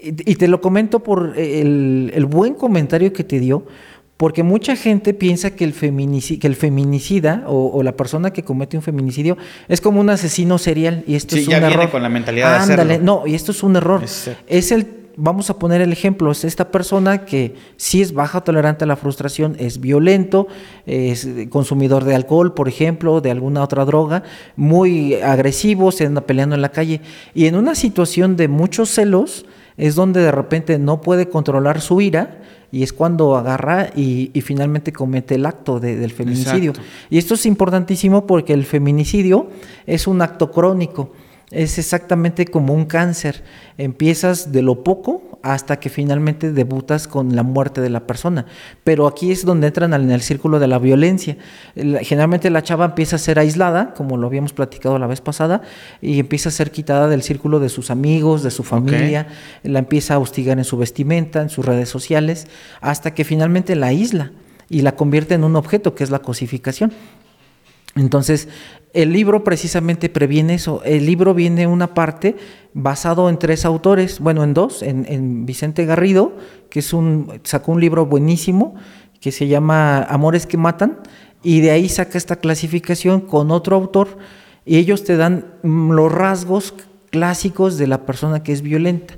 Y, 0.01 0.09
y 0.33 0.35
te 0.35 0.49
lo 0.49 0.61
comento 0.61 0.99
por 1.01 1.35
el, 1.39 2.11
el 2.15 2.25
buen 2.27 2.55
comentario 2.55 3.13
que 3.13 3.23
te 3.23 3.39
dio, 3.39 3.65
porque 4.17 4.43
mucha 4.45 4.77
gente 4.77 5.13
piensa 5.13 5.51
que 5.57 5.65
el, 5.65 5.75
feminici- 5.75 6.39
que 6.39 6.47
el 6.47 6.55
feminicida 6.57 7.43
o, 7.47 7.69
o 7.69 7.83
la 7.83 7.97
persona 7.97 8.33
que 8.33 8.45
comete 8.45 8.77
un 8.77 8.83
feminicidio 8.83 9.37
es 9.69 9.81
como 9.81 10.01
un 10.01 10.09
asesino 10.11 10.57
serial 10.59 11.03
y 11.07 11.17
esto 11.17 11.35
Sí, 11.35 11.43
es 11.43 11.49
un 11.49 11.53
ya 11.53 11.59
viene 11.59 11.75
error. 11.75 11.91
con 11.91 12.03
la 12.03 12.09
mentalidad 12.09 12.51
de 12.59 12.63
Ándale, 12.73 12.95
hacerlo. 12.95 13.21
no, 13.23 13.27
y 13.27 13.35
esto 13.35 13.51
es 13.53 13.63
un 13.63 13.75
error. 13.77 14.03
Exacto. 14.03 14.41
Es 14.47 14.71
el, 14.71 14.87
vamos 15.17 15.51
a 15.51 15.59
poner 15.59 15.81
el 15.81 15.93
ejemplo, 15.93 16.31
es 16.31 16.45
esta 16.45 16.71
persona 16.71 17.25
que 17.25 17.55
sí 17.77 18.03
es 18.03 18.13
baja 18.15 18.43
tolerante 18.43 18.85
a 18.85 18.87
la 18.87 18.97
frustración, 18.97 19.57
es 19.59 19.81
violento, 19.81 20.47
es 20.87 21.27
consumidor 21.51 22.05
de 22.05 22.15
alcohol, 22.15 22.55
por 22.55 22.69
ejemplo, 22.69 23.21
de 23.21 23.33
alguna 23.33 23.63
otra 23.65 23.85
droga, 23.85 24.23
muy 24.57 25.15
agresivo, 25.15 25.91
se 25.93 26.07
anda 26.07 26.21
peleando 26.21 26.55
en 26.55 26.63
la 26.63 26.71
calle. 26.71 27.01
Y 27.35 27.47
en 27.47 27.57
una 27.57 27.75
situación 27.75 28.37
de 28.37 28.47
muchos 28.49 28.91
celos 28.91 29.45
es 29.77 29.95
donde 29.95 30.21
de 30.21 30.31
repente 30.31 30.79
no 30.79 31.01
puede 31.01 31.29
controlar 31.29 31.81
su 31.81 32.01
ira 32.01 32.41
y 32.71 32.83
es 32.83 32.93
cuando 32.93 33.37
agarra 33.37 33.91
y, 33.95 34.31
y 34.35 34.41
finalmente 34.41 34.93
comete 34.93 35.37
el 35.37 35.47
acto 35.47 35.79
de- 35.81 35.97
del 35.97 36.11
feminicidio. 36.11 36.71
Exacto. 36.73 36.91
Y 37.11 37.19
esto 37.19 37.35
es 37.35 37.47
importantísimo 37.47 38.27
porque 38.27 38.53
el 38.53 38.65
feminicidio 38.65 39.49
es 39.87 40.07
un 40.07 40.23
acto 40.23 40.51
crónico, 40.51 41.13
es 41.51 41.79
exactamente 41.79 42.47
como 42.47 42.75
un 42.75 42.85
cáncer. 42.87 43.43
Empiezas 43.79 44.51
de 44.53 44.63
lo 44.63 44.83
poco 44.83 45.34
hasta 45.45 45.79
que 45.79 45.91
finalmente 45.91 46.53
debutas 46.53 47.07
con 47.07 47.37
la 47.37 47.43
muerte 47.43 47.83
de 47.83 47.91
la 47.91 48.07
persona. 48.07 48.47
Pero 48.83 49.07
aquí 49.07 49.31
es 49.31 49.45
donde 49.45 49.67
entran 49.67 49.93
en 49.93 50.11
el 50.11 50.23
círculo 50.23 50.59
de 50.59 50.67
la 50.67 50.79
violencia. 50.79 51.37
Generalmente 51.75 52.49
la 52.49 52.63
chava 52.63 52.87
empieza 52.87 53.17
a 53.17 53.19
ser 53.19 53.39
aislada, 53.39 53.93
como 53.93 54.17
lo 54.17 54.27
habíamos 54.27 54.55
platicado 54.55 54.99
la 54.99 55.07
vez 55.07 55.21
pasada, 55.21 55.61
y 56.01 56.19
empieza 56.19 56.49
a 56.49 56.53
ser 56.53 56.71
quitada 56.71 57.09
del 57.09 57.23
círculo 57.23 57.61
de 57.61 57.69
sus 57.69 57.91
amigos, 57.91 58.43
de 58.43 58.51
su 58.51 58.63
familia, 58.63 59.27
la 59.63 59.81
empieza 59.81 60.15
a 60.15 60.19
hostigar 60.19 60.57
en 60.57 60.65
su 60.65 60.79
vestimenta, 60.79 61.43
en 61.43 61.51
sus 61.51 61.67
redes 61.67 61.91
sociales, 61.91 62.47
hasta 62.81 63.13
que 63.13 63.25
finalmente 63.25 63.77
la 63.77 63.89
aísla. 63.89 64.33
y 64.71 64.81
la 64.81 64.97
convierte 64.97 65.35
en 65.35 65.45
un 65.45 65.57
objeto, 65.57 65.95
que 65.95 66.05
es 66.05 66.11
la 66.11 66.21
cosificación. 66.21 66.91
Entonces, 67.97 68.49
el 68.93 69.13
libro 69.13 69.45
precisamente 69.45 70.09
previene 70.09 70.55
eso. 70.55 70.83
El 70.85 71.05
libro 71.07 71.35
viene 71.35 71.67
una 71.67 71.95
parte 71.95 72.37
basado 72.73 73.29
en 73.29 73.39
tres 73.39 73.65
autores, 73.65 74.21
bueno, 74.21 74.45
en 74.45 74.55
dos, 74.55 74.83
en, 74.83 75.47
Vicente 75.47 75.85
Garrido, 75.85 76.37
que 76.71 76.79
es 76.79 76.93
un, 76.93 77.41
sacó 77.43 77.73
un 77.73 77.81
libro 77.81 78.07
buenísimo 78.07 78.75
que 79.21 79.33
se 79.33 79.49
llama 79.49 80.03
Amores 80.03 80.47
que 80.47 80.57
Matan, 80.57 80.99
y 81.43 81.61
de 81.61 81.71
ahí 81.71 81.89
saca 81.89 82.19
esta 82.19 82.37
clasificación 82.37 83.21
con 83.21 83.51
otro 83.51 83.77
autor, 83.77 84.19
y 84.65 84.77
ellos 84.77 85.05
te 85.05 85.17
dan 85.17 85.47
mm, 85.63 85.93
los 85.93 86.13
rasgos 86.13 86.75
clásicos 87.11 87.79
de 87.79 87.87
la 87.87 88.07
persona 88.07 88.43
que 88.43 88.53
es 88.53 88.61
violenta. 88.61 89.15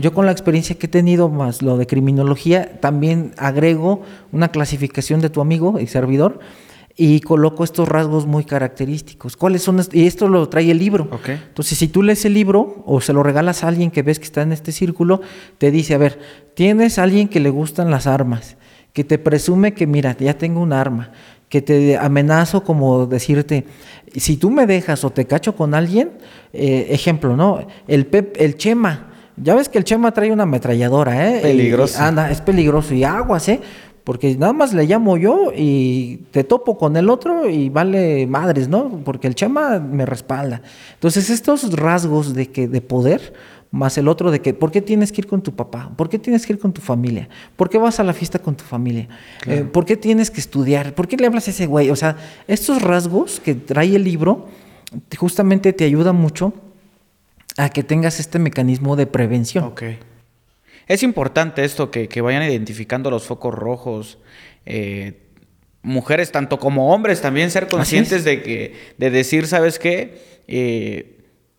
Yo 0.00 0.12
con 0.12 0.26
la 0.26 0.32
experiencia 0.32 0.76
que 0.76 0.86
he 0.86 0.88
tenido, 0.88 1.28
más 1.28 1.62
lo 1.62 1.76
de 1.78 1.86
criminología, 1.86 2.80
también 2.80 3.32
agrego 3.36 4.02
una 4.32 4.48
clasificación 4.48 5.20
de 5.20 5.30
tu 5.30 5.40
amigo 5.40 5.78
y 5.78 5.86
servidor, 5.86 6.40
y 6.98 7.20
coloco 7.20 7.62
estos 7.62 7.88
rasgos 7.88 8.26
muy 8.26 8.44
característicos. 8.44 9.36
¿Cuáles 9.36 9.62
son? 9.62 9.80
Y 9.92 10.06
esto 10.06 10.28
lo 10.28 10.48
trae 10.48 10.70
el 10.70 10.78
libro. 10.78 11.08
Entonces, 11.26 11.76
si 11.76 11.88
tú 11.88 12.02
lees 12.02 12.24
el 12.24 12.32
libro 12.32 12.82
o 12.86 13.02
se 13.02 13.12
lo 13.12 13.22
regalas 13.22 13.62
a 13.62 13.68
alguien 13.68 13.90
que 13.90 14.02
ves 14.02 14.18
que 14.18 14.24
está 14.24 14.42
en 14.42 14.52
este 14.52 14.72
círculo, 14.72 15.20
te 15.58 15.70
dice, 15.70 15.94
a 15.94 15.98
ver, 15.98 16.18
tienes 16.54 16.98
a 16.98 17.02
alguien 17.02 17.28
que 17.28 17.38
le 17.38 17.50
gustan 17.50 17.90
las 17.90 18.06
armas, 18.06 18.56
que 18.94 19.04
te 19.04 19.18
presume 19.18 19.74
que, 19.74 19.86
mira, 19.86 20.16
ya 20.18 20.38
tengo 20.38 20.60
un 20.60 20.72
arma, 20.72 21.12
que 21.50 21.60
te 21.60 21.98
amenazo 21.98 22.64
como 22.64 23.06
decirte, 23.06 23.66
si 24.14 24.38
tú 24.38 24.50
me 24.50 24.66
dejas 24.66 25.04
o 25.04 25.10
te 25.10 25.26
cacho 25.26 25.54
con 25.54 25.74
alguien, 25.74 26.12
eh, 26.54 26.86
ejemplo, 26.90 27.36
¿no? 27.36 27.66
El, 27.86 28.06
pep, 28.06 28.36
el 28.38 28.56
Chema. 28.56 29.12
Ya 29.36 29.54
ves 29.54 29.68
que 29.68 29.76
el 29.76 29.84
Chema 29.84 30.12
trae 30.12 30.32
una 30.32 30.44
ametralladora, 30.44 31.30
¿eh? 31.30 31.40
Peligroso. 31.42 32.00
anda, 32.02 32.30
es 32.30 32.40
peligroso. 32.40 32.94
Y 32.94 33.04
aguas, 33.04 33.50
¿eh? 33.50 33.60
Porque 34.06 34.36
nada 34.36 34.52
más 34.52 34.72
le 34.72 34.86
llamo 34.86 35.16
yo 35.16 35.50
y 35.52 36.18
te 36.30 36.44
topo 36.44 36.78
con 36.78 36.96
el 36.96 37.10
otro 37.10 37.50
y 37.50 37.70
vale 37.70 38.28
madres, 38.28 38.68
¿no? 38.68 39.00
Porque 39.04 39.26
el 39.26 39.34
chama 39.34 39.80
me 39.80 40.06
respalda. 40.06 40.62
Entonces, 40.94 41.28
estos 41.28 41.72
rasgos 41.72 42.32
de 42.32 42.46
que 42.46 42.68
de 42.68 42.80
poder 42.80 43.34
más 43.72 43.98
el 43.98 44.06
otro 44.06 44.30
de 44.30 44.40
que 44.40 44.54
¿por 44.54 44.70
qué 44.70 44.80
tienes 44.80 45.10
que 45.10 45.22
ir 45.22 45.26
con 45.26 45.42
tu 45.42 45.56
papá? 45.56 45.90
¿Por 45.96 46.08
qué 46.08 46.20
tienes 46.20 46.46
que 46.46 46.52
ir 46.52 46.60
con 46.60 46.72
tu 46.72 46.80
familia? 46.80 47.28
¿Por 47.56 47.68
qué 47.68 47.78
vas 47.78 47.98
a 47.98 48.04
la 48.04 48.12
fiesta 48.12 48.38
con 48.38 48.56
tu 48.56 48.62
familia? 48.62 49.08
Eh, 49.44 49.64
¿Por 49.64 49.84
qué 49.84 49.96
tienes 49.96 50.30
que 50.30 50.38
estudiar? 50.38 50.94
¿Por 50.94 51.08
qué 51.08 51.16
le 51.16 51.26
hablas 51.26 51.48
a 51.48 51.50
ese 51.50 51.66
güey? 51.66 51.90
O 51.90 51.96
sea, 51.96 52.16
estos 52.46 52.82
rasgos 52.82 53.40
que 53.40 53.56
trae 53.56 53.96
el 53.96 54.04
libro 54.04 54.46
justamente 55.18 55.72
te 55.72 55.82
ayuda 55.82 56.12
mucho 56.12 56.52
a 57.56 57.70
que 57.70 57.82
tengas 57.82 58.20
este 58.20 58.38
mecanismo 58.38 58.94
de 58.94 59.08
prevención. 59.08 59.64
Okay. 59.64 59.98
Es 60.86 61.02
importante 61.02 61.64
esto, 61.64 61.90
que, 61.90 62.20
vayan 62.20 62.42
identificando 62.42 63.10
los 63.10 63.24
focos 63.24 63.54
rojos. 63.54 64.18
Eh, 64.64 65.22
mujeres, 65.82 66.32
tanto 66.32 66.58
como 66.58 66.92
hombres, 66.92 67.20
también 67.20 67.50
ser 67.50 67.68
conscientes 67.68 68.24
de 68.24 68.42
que, 68.42 68.74
de 68.98 69.10
decir, 69.10 69.46
¿sabes 69.46 69.78
qué? 69.78 70.42
Eh, 70.48 71.16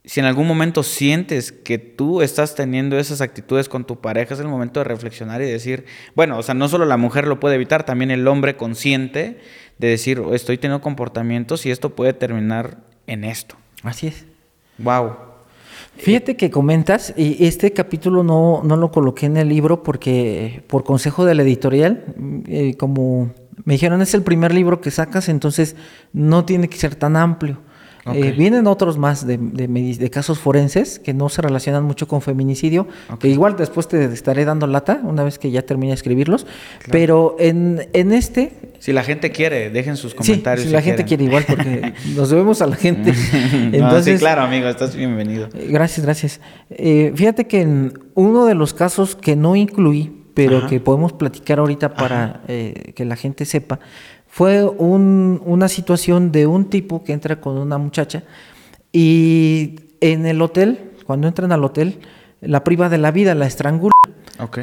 si 0.08 0.22
en 0.22 0.26
algún 0.26 0.48
momento 0.48 0.84
sientes 0.84 1.52
que 1.52 1.78
tú 1.78 2.22
estás 2.22 2.56
teniendo 2.56 2.98
esas 2.98 3.20
actitudes 3.20 3.68
con 3.68 3.86
tu 3.86 4.00
pareja, 4.00 4.34
es 4.34 4.40
el 4.40 4.48
momento 4.48 4.80
de 4.80 4.86
reflexionar 4.86 5.42
y 5.42 5.46
decir, 5.46 5.86
bueno, 6.16 6.38
o 6.38 6.44
sea, 6.44 6.56
no 6.56 6.70
solo 6.70 6.86
la 6.86 6.96
mujer 6.96 7.28
lo 7.28 7.42
puede 7.42 7.56
evitar, 7.56 7.86
también 7.86 8.10
el 8.12 8.26
hombre 8.28 8.56
consciente 8.56 9.40
de 9.78 9.88
decir, 9.90 10.22
estoy 10.32 10.58
teniendo 10.58 10.82
comportamientos 10.82 11.66
y 11.66 11.72
esto 11.72 11.94
puede 11.94 12.14
terminar 12.14 12.78
en 13.06 13.26
esto. 13.26 13.58
Así 13.84 14.08
es. 14.08 14.26
Wow. 14.78 15.27
Fíjate 16.00 16.38
que 16.38 16.52
comentas, 16.52 17.14
y 17.18 17.46
este 17.46 17.74
capítulo 17.74 18.24
no, 18.24 18.62
no 18.64 18.78
lo 18.78 18.92
coloqué 18.92 19.26
en 19.26 19.38
el 19.38 19.50
libro 19.50 19.84
porque 19.84 20.64
por 20.68 20.84
consejo 20.84 21.26
de 21.26 21.36
la 21.36 21.44
editorial, 21.44 22.06
eh, 22.48 22.76
como 22.78 23.32
me 23.66 23.74
dijeron 23.74 24.02
es 24.02 24.14
el 24.14 24.22
primer 24.22 24.54
libro 24.54 24.80
que 24.80 24.92
sacas, 24.92 25.28
entonces 25.28 25.76
no 26.14 26.46
tiene 26.46 26.70
que 26.70 26.78
ser 26.78 26.96
tan 26.96 27.16
amplio. 27.16 27.60
Eh, 28.14 28.34
vienen 28.38 28.68
otros 28.68 28.98
más 28.98 29.26
de, 29.26 29.38
de, 29.38 30.10
casos 30.10 30.40
forenses 30.40 31.00
que 31.00 31.14
no 31.14 31.30
se 31.30 31.42
relacionan 31.42 31.84
mucho 31.84 32.08
con 32.08 32.22
feminicidio, 32.22 32.88
que 33.20 33.28
igual 33.28 33.56
después 33.58 33.88
te 33.88 34.06
estaré 34.06 34.46
dando 34.46 34.68
lata 34.68 35.02
una 35.04 35.24
vez 35.24 35.40
que 35.40 35.52
ya 35.52 35.62
termine 35.62 35.92
de 35.92 35.96
escribirlos. 35.96 36.46
Pero 36.92 37.36
en, 37.40 37.88
en, 37.94 38.14
este... 38.14 38.54
Si 38.80 38.94
la 38.94 39.04
gente 39.04 39.32
quiere, 39.32 39.70
dejen 39.70 39.98
sus 39.98 40.14
comentarios. 40.14 40.68
si, 40.68 40.74
la 40.74 40.82
gente 40.82 41.06
quiere 41.06 41.24
igual, 41.24 41.46
porque 41.48 41.94
nos 42.16 42.30
debemos 42.30 42.62
a 42.62 42.68
la 42.68 42.76
gente. 42.76 43.14
Entonces, 43.54 44.16
sí, 44.16 44.20
claro, 44.20 44.44
amigo, 44.44 44.68
estás 44.68 44.96
bienvenido. 44.96 45.50
Eh, 45.54 45.68
gracias, 45.70 46.06
gracias. 46.06 46.42
Eh, 46.70 47.12
fíjate 47.16 47.48
que 47.48 47.62
en 47.62 47.94
uno 48.16 48.46
de 48.46 48.56
los 48.56 48.74
casos 48.74 49.16
que 49.16 49.36
no 49.36 49.56
incluí, 49.56 50.14
pero 50.34 50.68
que 50.68 50.80
podemos 50.80 51.14
platicar 51.14 51.58
ahorita 51.58 51.96
para 51.96 52.44
que 52.46 53.06
la 53.06 53.16
gente 53.16 53.44
sepa, 53.44 53.80
fue 54.38 54.64
una 54.64 55.68
situación 55.68 56.32
de 56.32 56.46
un 56.46 56.66
tipo 56.66 57.04
que 57.04 57.12
entra 57.12 57.42
con 57.42 57.58
una 57.58 57.80
muchacha 57.80 58.22
y 58.94 59.80
en 60.00 60.28
el 60.28 60.40
hotel, 60.44 60.92
cuando 61.08 61.28
entran 61.28 61.52
al 61.52 61.64
hotel, 61.64 62.02
la 62.42 62.64
priva 62.64 62.88
de 62.88 63.00
la 63.00 63.10
vida, 63.10 63.34
la 63.34 63.48
estrangula. 63.48 63.94
Ok. 64.40 64.60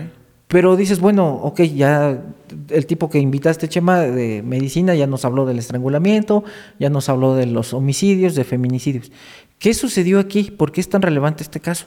Pero 0.47 0.76
dices, 0.76 1.00
bueno, 1.00 1.28
ok, 1.43 1.62
ya 1.62 2.23
el 2.69 2.87
tipo 2.87 3.11
que 3.11 3.19
invitaste, 3.19 3.69
Chema, 3.69 4.02
de 4.02 4.45
medicina, 4.45 4.95
ya 4.95 5.09
nos 5.09 5.25
habló 5.25 5.45
del 5.45 5.59
estrangulamiento, 5.59 6.45
ya 6.78 6.88
nos 6.88 7.09
habló 7.09 7.35
de 7.35 7.47
los 7.47 7.75
homicidios, 7.75 8.37
de 8.37 8.45
feminicidios. 8.45 9.11
¿Qué 9.59 9.75
sucedió 9.75 10.21
aquí? 10.21 10.52
¿Por 10.52 10.71
qué 10.71 10.83
es 10.83 10.88
tan 10.88 11.02
relevante 11.02 11.43
este 11.43 11.59
caso? 11.59 11.87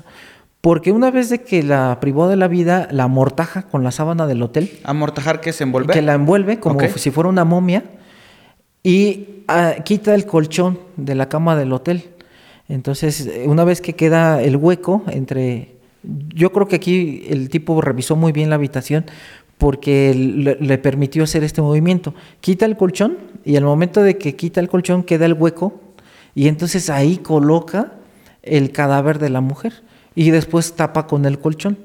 Porque 0.61 0.91
una 0.91 1.11
vez 1.11 1.29
de 1.29 1.43
que 1.43 1.63
la 1.63 1.99
privó 1.99 2.27
de 2.27 2.35
la 2.35 2.47
vida, 2.47 2.87
la 2.91 3.03
amortaja 3.03 3.63
con 3.63 3.83
la 3.83 3.91
sábana 3.91 4.27
del 4.27 4.41
hotel. 4.41 4.71
¿Amortajar 4.83 5.39
que 5.39 5.53
se 5.53 5.63
envuelve? 5.63 5.93
Que 5.93 6.01
la 6.01 6.13
envuelve 6.13 6.59
como 6.59 6.79
si 6.95 7.11
fuera 7.11 7.29
una 7.29 7.45
momia 7.45 7.83
y 8.83 9.43
ah, 9.47 9.75
quita 9.83 10.15
el 10.15 10.25
colchón 10.25 10.79
de 10.95 11.15
la 11.15 11.29
cama 11.29 11.55
del 11.55 11.73
hotel. 11.73 12.11
Entonces, 12.69 13.29
una 13.45 13.63
vez 13.63 13.81
que 13.81 13.93
queda 13.93 14.41
el 14.41 14.57
hueco 14.57 15.03
entre... 15.07 15.75
Yo 16.03 16.51
creo 16.51 16.67
que 16.67 16.77
aquí 16.77 17.25
el 17.29 17.49
tipo 17.49 17.81
revisó 17.81 18.15
muy 18.15 18.31
bien 18.31 18.49
la 18.49 18.55
habitación 18.55 19.05
porque 19.57 20.13
le, 20.13 20.77
permitió 20.77 21.23
hacer 21.23 21.43
este 21.43 21.61
movimiento. 21.61 22.13
Quita 22.41 22.65
el 22.65 22.77
colchón 22.77 23.17
y 23.43 23.55
al 23.55 23.63
momento 23.63 24.03
de 24.03 24.17
que 24.17 24.35
quita 24.35 24.59
el 24.59 24.69
colchón 24.69 25.03
queda 25.03 25.25
el 25.25 25.33
hueco 25.33 25.81
y 26.35 26.47
entonces 26.47 26.89
ahí 26.89 27.17
coloca 27.17 27.93
el 28.43 28.71
cadáver 28.71 29.19
de 29.19 29.29
la 29.29 29.41
mujer 29.41 29.83
y 30.17 30.31
después 30.31 30.73
tapa 30.73 31.05
con 31.05 31.25
el 31.25 31.37
colchón. 31.37 31.77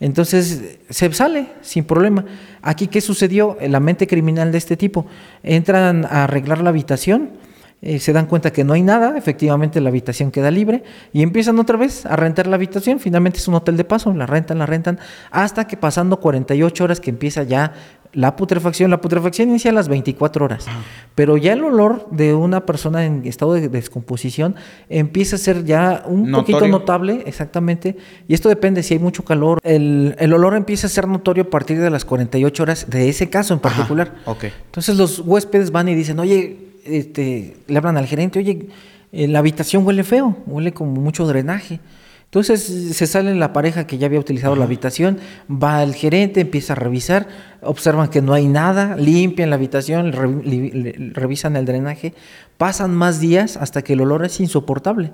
Entonces 0.00 0.78
se 0.90 1.12
sale 1.14 1.46
sin 1.62 1.84
problema. 1.84 2.26
Aquí, 2.60 2.88
¿qué 2.88 3.00
sucedió? 3.00 3.56
La 3.66 3.80
mente 3.80 4.06
criminal 4.06 4.52
de 4.52 4.58
este 4.58 4.76
tipo. 4.76 5.06
Entran 5.42 6.04
a 6.04 6.24
arreglar 6.24 6.60
la 6.60 6.68
habitación, 6.68 7.30
eh, 7.80 7.98
se 7.98 8.12
dan 8.12 8.26
cuenta 8.26 8.52
que 8.52 8.64
no 8.64 8.74
hay 8.74 8.82
nada, 8.82 9.16
efectivamente 9.16 9.80
la 9.80 9.88
habitación 9.88 10.30
queda 10.30 10.50
libre 10.50 10.84
y 11.14 11.22
empiezan 11.22 11.58
otra 11.58 11.78
vez 11.78 12.04
a 12.04 12.16
rentar 12.16 12.46
la 12.48 12.56
habitación. 12.56 13.00
Finalmente 13.00 13.38
es 13.38 13.48
un 13.48 13.54
hotel 13.54 13.78
de 13.78 13.84
paso, 13.84 14.12
la 14.12 14.26
rentan, 14.26 14.58
la 14.58 14.66
rentan, 14.66 14.98
hasta 15.30 15.66
que 15.66 15.78
pasando 15.78 16.20
48 16.20 16.84
horas 16.84 17.00
que 17.00 17.08
empieza 17.08 17.44
ya 17.44 17.72
la 18.12 18.36
putrefacción, 18.36 18.90
la 18.90 19.00
putrefacción 19.00 19.48
inicia 19.48 19.70
a 19.70 19.74
las 19.74 19.88
24 19.88 20.44
horas, 20.44 20.66
pero 21.14 21.36
ya 21.36 21.52
el 21.52 21.62
olor 21.62 22.08
de 22.10 22.34
una 22.34 22.66
persona 22.66 23.04
en 23.04 23.26
estado 23.26 23.54
de 23.54 23.68
descomposición 23.68 24.56
empieza 24.88 25.36
a 25.36 25.38
ser 25.38 25.64
ya 25.64 26.02
un 26.06 26.30
poquito 26.32 26.66
notable, 26.66 27.22
exactamente, 27.26 27.96
y 28.26 28.34
esto 28.34 28.48
depende 28.48 28.82
si 28.82 28.94
hay 28.94 29.00
mucho 29.00 29.24
calor. 29.24 29.60
El, 29.62 30.32
olor 30.32 30.54
empieza 30.54 30.86
a 30.86 30.90
ser 30.90 31.06
notorio 31.06 31.44
a 31.44 31.50
partir 31.50 31.80
de 31.80 31.90
las 31.90 32.04
48 32.04 32.62
horas 32.62 32.90
de 32.90 33.08
ese 33.08 33.30
caso 33.30 33.54
en 33.54 33.60
particular. 33.60 34.14
Entonces 34.66 34.96
los 34.96 35.20
huéspedes 35.20 35.70
van 35.70 35.88
y 35.88 35.94
dicen, 35.94 36.18
oye, 36.18 36.70
este, 36.84 37.56
le 37.66 37.78
hablan 37.78 37.96
al 37.96 38.06
gerente, 38.06 38.38
oye, 38.38 38.68
eh, 39.12 39.28
la 39.28 39.40
habitación 39.40 39.86
huele 39.86 40.04
feo, 40.04 40.36
huele 40.46 40.72
como 40.72 40.92
mucho 40.92 41.26
drenaje. 41.26 41.80
Entonces 42.30 42.62
se 42.96 43.08
sale 43.08 43.34
la 43.34 43.52
pareja 43.52 43.88
que 43.88 43.98
ya 43.98 44.06
había 44.06 44.20
utilizado 44.20 44.54
la 44.54 44.62
habitación, 44.62 45.18
va 45.50 45.82
el 45.82 45.96
gerente, 45.96 46.40
empieza 46.40 46.74
a 46.74 46.76
revisar, 46.76 47.26
observan 47.60 48.06
que 48.06 48.22
no 48.22 48.32
hay 48.34 48.46
nada, 48.46 48.94
limpian 48.94 49.50
la 49.50 49.56
habitación, 49.56 50.12
revisan 51.12 51.56
el 51.56 51.64
drenaje, 51.64 52.14
pasan 52.56 52.94
más 52.94 53.18
días 53.18 53.56
hasta 53.56 53.82
que 53.82 53.94
el 53.94 54.02
olor 54.02 54.24
es 54.24 54.38
insoportable. 54.38 55.10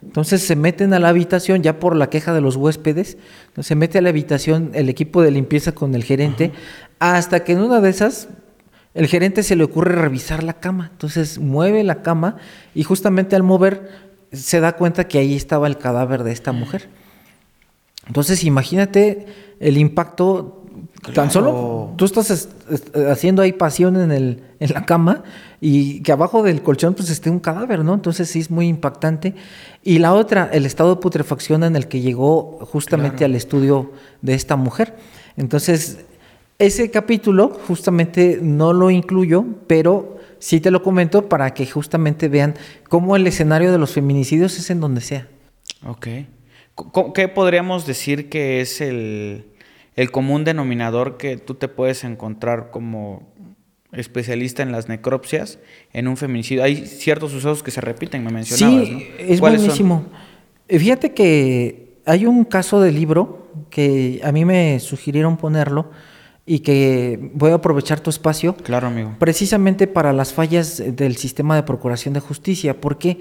Entonces 0.00 0.42
se 0.42 0.54
meten 0.54 0.94
a 0.94 1.00
la 1.00 1.08
habitación 1.08 1.60
ya 1.64 1.80
por 1.80 1.96
la 1.96 2.08
queja 2.08 2.32
de 2.32 2.40
los 2.40 2.54
huéspedes, 2.54 3.18
se 3.58 3.74
mete 3.74 3.98
a 3.98 4.02
la 4.02 4.10
habitación 4.10 4.70
el 4.72 4.88
equipo 4.88 5.22
de 5.22 5.32
limpieza 5.32 5.72
con 5.72 5.96
el 5.96 6.04
gerente, 6.04 6.52
hasta 7.00 7.42
que 7.42 7.50
en 7.50 7.62
una 7.62 7.80
de 7.80 7.90
esas 7.90 8.28
el 8.94 9.08
gerente 9.08 9.42
se 9.42 9.56
le 9.56 9.64
ocurre 9.64 9.96
revisar 9.96 10.44
la 10.44 10.54
cama. 10.54 10.90
Entonces 10.92 11.40
mueve 11.40 11.82
la 11.82 12.02
cama 12.02 12.36
y 12.76 12.84
justamente 12.84 13.34
al 13.34 13.42
mover 13.42 14.09
se 14.32 14.60
da 14.60 14.76
cuenta 14.76 15.08
que 15.08 15.18
ahí 15.18 15.34
estaba 15.34 15.66
el 15.66 15.78
cadáver 15.78 16.24
de 16.24 16.32
esta 16.32 16.52
mujer. 16.52 16.88
Entonces, 18.06 18.44
imagínate 18.44 19.26
el 19.60 19.78
impacto. 19.78 20.56
Tan 21.14 21.30
solo 21.30 21.94
tú 21.96 22.04
estás 22.04 22.48
haciendo 23.10 23.40
ahí 23.40 23.52
pasión 23.52 23.96
en, 23.96 24.12
el, 24.12 24.42
en 24.58 24.72
la 24.74 24.84
cama 24.84 25.24
y 25.60 26.02
que 26.02 26.12
abajo 26.12 26.42
del 26.42 26.62
colchón 26.62 26.92
pues 26.92 27.08
esté 27.08 27.30
un 27.30 27.40
cadáver, 27.40 27.84
¿no? 27.84 27.94
Entonces 27.94 28.28
sí 28.28 28.40
es 28.40 28.50
muy 28.50 28.68
impactante. 28.68 29.34
Y 29.82 29.98
la 29.98 30.12
otra, 30.12 30.50
el 30.52 30.66
estado 30.66 30.94
de 30.94 31.00
putrefacción 31.00 31.64
en 31.64 31.74
el 31.74 31.88
que 31.88 32.00
llegó 32.00 32.58
justamente 32.66 33.24
al 33.24 33.34
estudio 33.34 33.92
de 34.20 34.34
esta 34.34 34.56
mujer. 34.56 34.94
Entonces, 35.36 36.00
ese 36.58 36.90
capítulo 36.90 37.58
justamente 37.66 38.38
no 38.42 38.74
lo 38.74 38.90
incluyo, 38.90 39.46
pero 39.66 40.18
sí 40.40 40.60
te 40.60 40.72
lo 40.72 40.82
comento 40.82 41.28
para 41.28 41.54
que 41.54 41.66
justamente 41.66 42.28
vean 42.28 42.56
cómo 42.88 43.14
el 43.14 43.26
escenario 43.26 43.70
de 43.70 43.78
los 43.78 43.92
feminicidios 43.92 44.58
es 44.58 44.70
en 44.70 44.80
donde 44.80 45.00
sea. 45.00 45.28
Ok. 45.86 46.08
¿Qué 47.14 47.28
podríamos 47.28 47.86
decir 47.86 48.28
que 48.28 48.60
es 48.60 48.80
el, 48.80 49.44
el 49.94 50.10
común 50.10 50.44
denominador 50.44 51.16
que 51.18 51.36
tú 51.36 51.54
te 51.54 51.68
puedes 51.68 52.04
encontrar 52.04 52.70
como 52.70 53.30
especialista 53.92 54.62
en 54.62 54.72
las 54.72 54.88
necropsias 54.88 55.58
en 55.92 56.08
un 56.08 56.16
feminicidio? 56.16 56.64
Hay 56.64 56.86
ciertos 56.86 57.32
sucesos 57.32 57.62
que 57.62 57.70
se 57.70 57.80
repiten, 57.80 58.24
me 58.24 58.30
mencionabas. 58.30 58.88
Sí, 58.88 59.08
es 59.18 59.40
buenísimo. 59.40 60.06
Fíjate 60.68 61.12
que 61.12 61.98
hay 62.06 62.26
un 62.26 62.44
caso 62.44 62.80
de 62.80 62.92
libro 62.92 63.50
que 63.68 64.20
a 64.24 64.32
mí 64.32 64.44
me 64.44 64.80
sugirieron 64.80 65.36
ponerlo 65.36 65.90
y 66.50 66.58
que 66.58 67.30
voy 67.32 67.52
a 67.52 67.54
aprovechar 67.54 68.00
tu 68.00 68.10
espacio. 68.10 68.56
Claro, 68.56 68.88
amigo. 68.88 69.14
Precisamente 69.20 69.86
para 69.86 70.12
las 70.12 70.32
fallas 70.32 70.82
del 70.84 71.16
sistema 71.16 71.54
de 71.54 71.62
procuración 71.62 72.12
de 72.12 72.18
justicia. 72.18 72.80
¿Por 72.80 72.98
qué? 72.98 73.20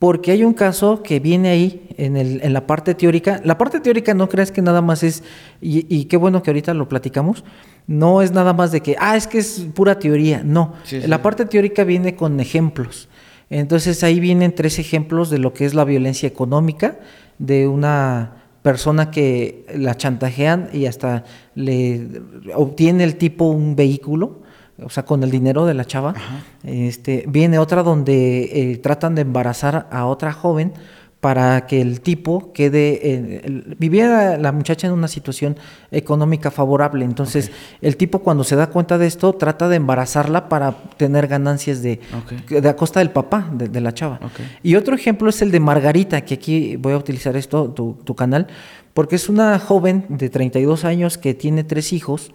Porque 0.00 0.32
hay 0.32 0.42
un 0.42 0.54
caso 0.54 1.04
que 1.04 1.20
viene 1.20 1.50
ahí 1.50 1.88
en, 1.96 2.16
el, 2.16 2.40
en 2.42 2.52
la 2.52 2.66
parte 2.66 2.96
teórica. 2.96 3.40
La 3.44 3.56
parte 3.58 3.78
teórica 3.78 4.12
no 4.12 4.28
creas 4.28 4.50
que 4.50 4.60
nada 4.60 4.82
más 4.82 5.04
es, 5.04 5.22
y, 5.60 6.06
qué 6.06 6.16
bueno 6.16 6.42
que 6.42 6.50
ahorita 6.50 6.74
lo 6.74 6.88
platicamos, 6.88 7.44
no 7.86 8.22
es 8.22 8.32
nada 8.32 8.52
más 8.54 8.72
de 8.72 8.80
que, 8.80 8.96
ah, 8.98 9.16
es 9.16 9.28
que 9.28 9.38
es 9.38 9.64
pura 9.72 10.00
teoría. 10.00 10.42
No, 10.44 10.74
la 10.90 11.22
parte 11.22 11.44
teórica 11.44 11.84
viene 11.84 12.16
con 12.16 12.40
ejemplos. 12.40 13.08
Entonces 13.50 14.02
ahí 14.02 14.18
vienen 14.18 14.52
tres 14.52 14.80
ejemplos 14.80 15.30
de 15.30 15.38
lo 15.38 15.52
que 15.52 15.64
es 15.64 15.74
la 15.74 15.84
violencia 15.84 16.26
económica 16.26 16.98
de 17.38 17.68
una 17.68 18.37
persona 18.62 19.10
que 19.10 19.66
la 19.74 19.96
chantajean 19.96 20.68
y 20.72 20.86
hasta 20.86 21.24
le 21.54 22.06
obtiene 22.54 23.04
el 23.04 23.16
tipo 23.16 23.46
un 23.46 23.76
vehículo, 23.76 24.40
o 24.82 24.90
sea, 24.90 25.04
con 25.04 25.22
el 25.22 25.30
dinero 25.30 25.66
de 25.66 25.74
la 25.74 25.84
chava. 25.84 26.14
Este, 26.62 27.24
viene 27.28 27.58
otra 27.58 27.82
donde 27.82 28.72
eh, 28.72 28.76
tratan 28.78 29.14
de 29.14 29.22
embarazar 29.22 29.88
a 29.90 30.06
otra 30.06 30.32
joven 30.32 30.72
para 31.20 31.66
que 31.66 31.80
el 31.80 32.00
tipo 32.00 32.52
quede, 32.52 33.64
vivía 33.78 34.36
la 34.38 34.52
muchacha 34.52 34.86
en 34.86 34.92
una 34.92 35.08
situación 35.08 35.56
económica 35.90 36.52
favorable, 36.52 37.04
entonces 37.04 37.50
el 37.82 37.96
tipo 37.96 38.20
cuando 38.20 38.44
se 38.44 38.54
da 38.54 38.68
cuenta 38.68 38.98
de 38.98 39.08
esto 39.08 39.32
trata 39.32 39.68
de 39.68 39.76
embarazarla 39.76 40.48
para 40.48 40.72
tener 40.96 41.26
ganancias 41.26 41.82
de, 41.82 41.98
de 42.48 42.68
a 42.68 42.76
costa 42.76 43.00
del 43.00 43.10
papá 43.10 43.50
de, 43.52 43.80
la 43.80 43.92
chava. 43.92 44.20
Y 44.62 44.76
otro 44.76 44.94
ejemplo 44.94 45.28
es 45.30 45.42
el 45.42 45.50
de 45.50 45.58
Margarita, 45.58 46.20
que 46.20 46.34
aquí 46.34 46.76
voy 46.76 46.92
a 46.92 46.96
utilizar 46.96 47.36
esto, 47.36 47.70
tu, 47.70 47.98
tu 48.04 48.14
canal, 48.14 48.46
porque 48.94 49.16
es 49.16 49.28
una 49.28 49.58
joven 49.58 50.04
de 50.08 50.28
32 50.28 50.84
años 50.84 51.18
que 51.18 51.34
tiene 51.34 51.64
tres 51.64 51.92
hijos, 51.92 52.32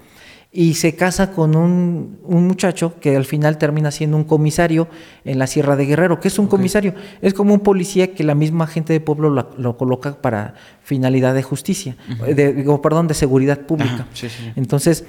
y 0.55 0.75
se 0.75 0.95
casa 0.95 1.31
con 1.31 1.55
un, 1.55 2.19
muchacho 2.27 3.00
que 3.00 3.15
al 3.15 3.25
final 3.25 3.57
termina 3.57 3.89
siendo 3.89 4.15
un 4.17 4.24
comisario 4.24 4.88
en 5.25 5.39
la 5.39 5.48
Sierra 5.48 5.75
de 5.75 5.88
Guerrero. 5.88 6.19
¿Qué 6.19 6.27
es 6.27 6.38
un 6.38 6.45
comisario? 6.45 6.93
Es 7.24 7.33
como 7.33 7.55
un 7.55 7.62
policía 7.62 8.13
que 8.13 8.24
la 8.24 8.36
misma 8.36 8.67
gente 8.67 8.93
de 8.93 9.00
pueblo 9.00 9.31
lo, 9.31 9.77
coloca 9.77 10.22
para 10.22 10.53
finalidad 10.83 11.33
de 11.33 11.41
justicia, 11.41 11.95
de, 12.27 12.53
perdón, 12.83 13.07
de 13.07 13.15
seguridad 13.15 13.62
pública. 13.62 14.05
Entonces, 14.55 15.05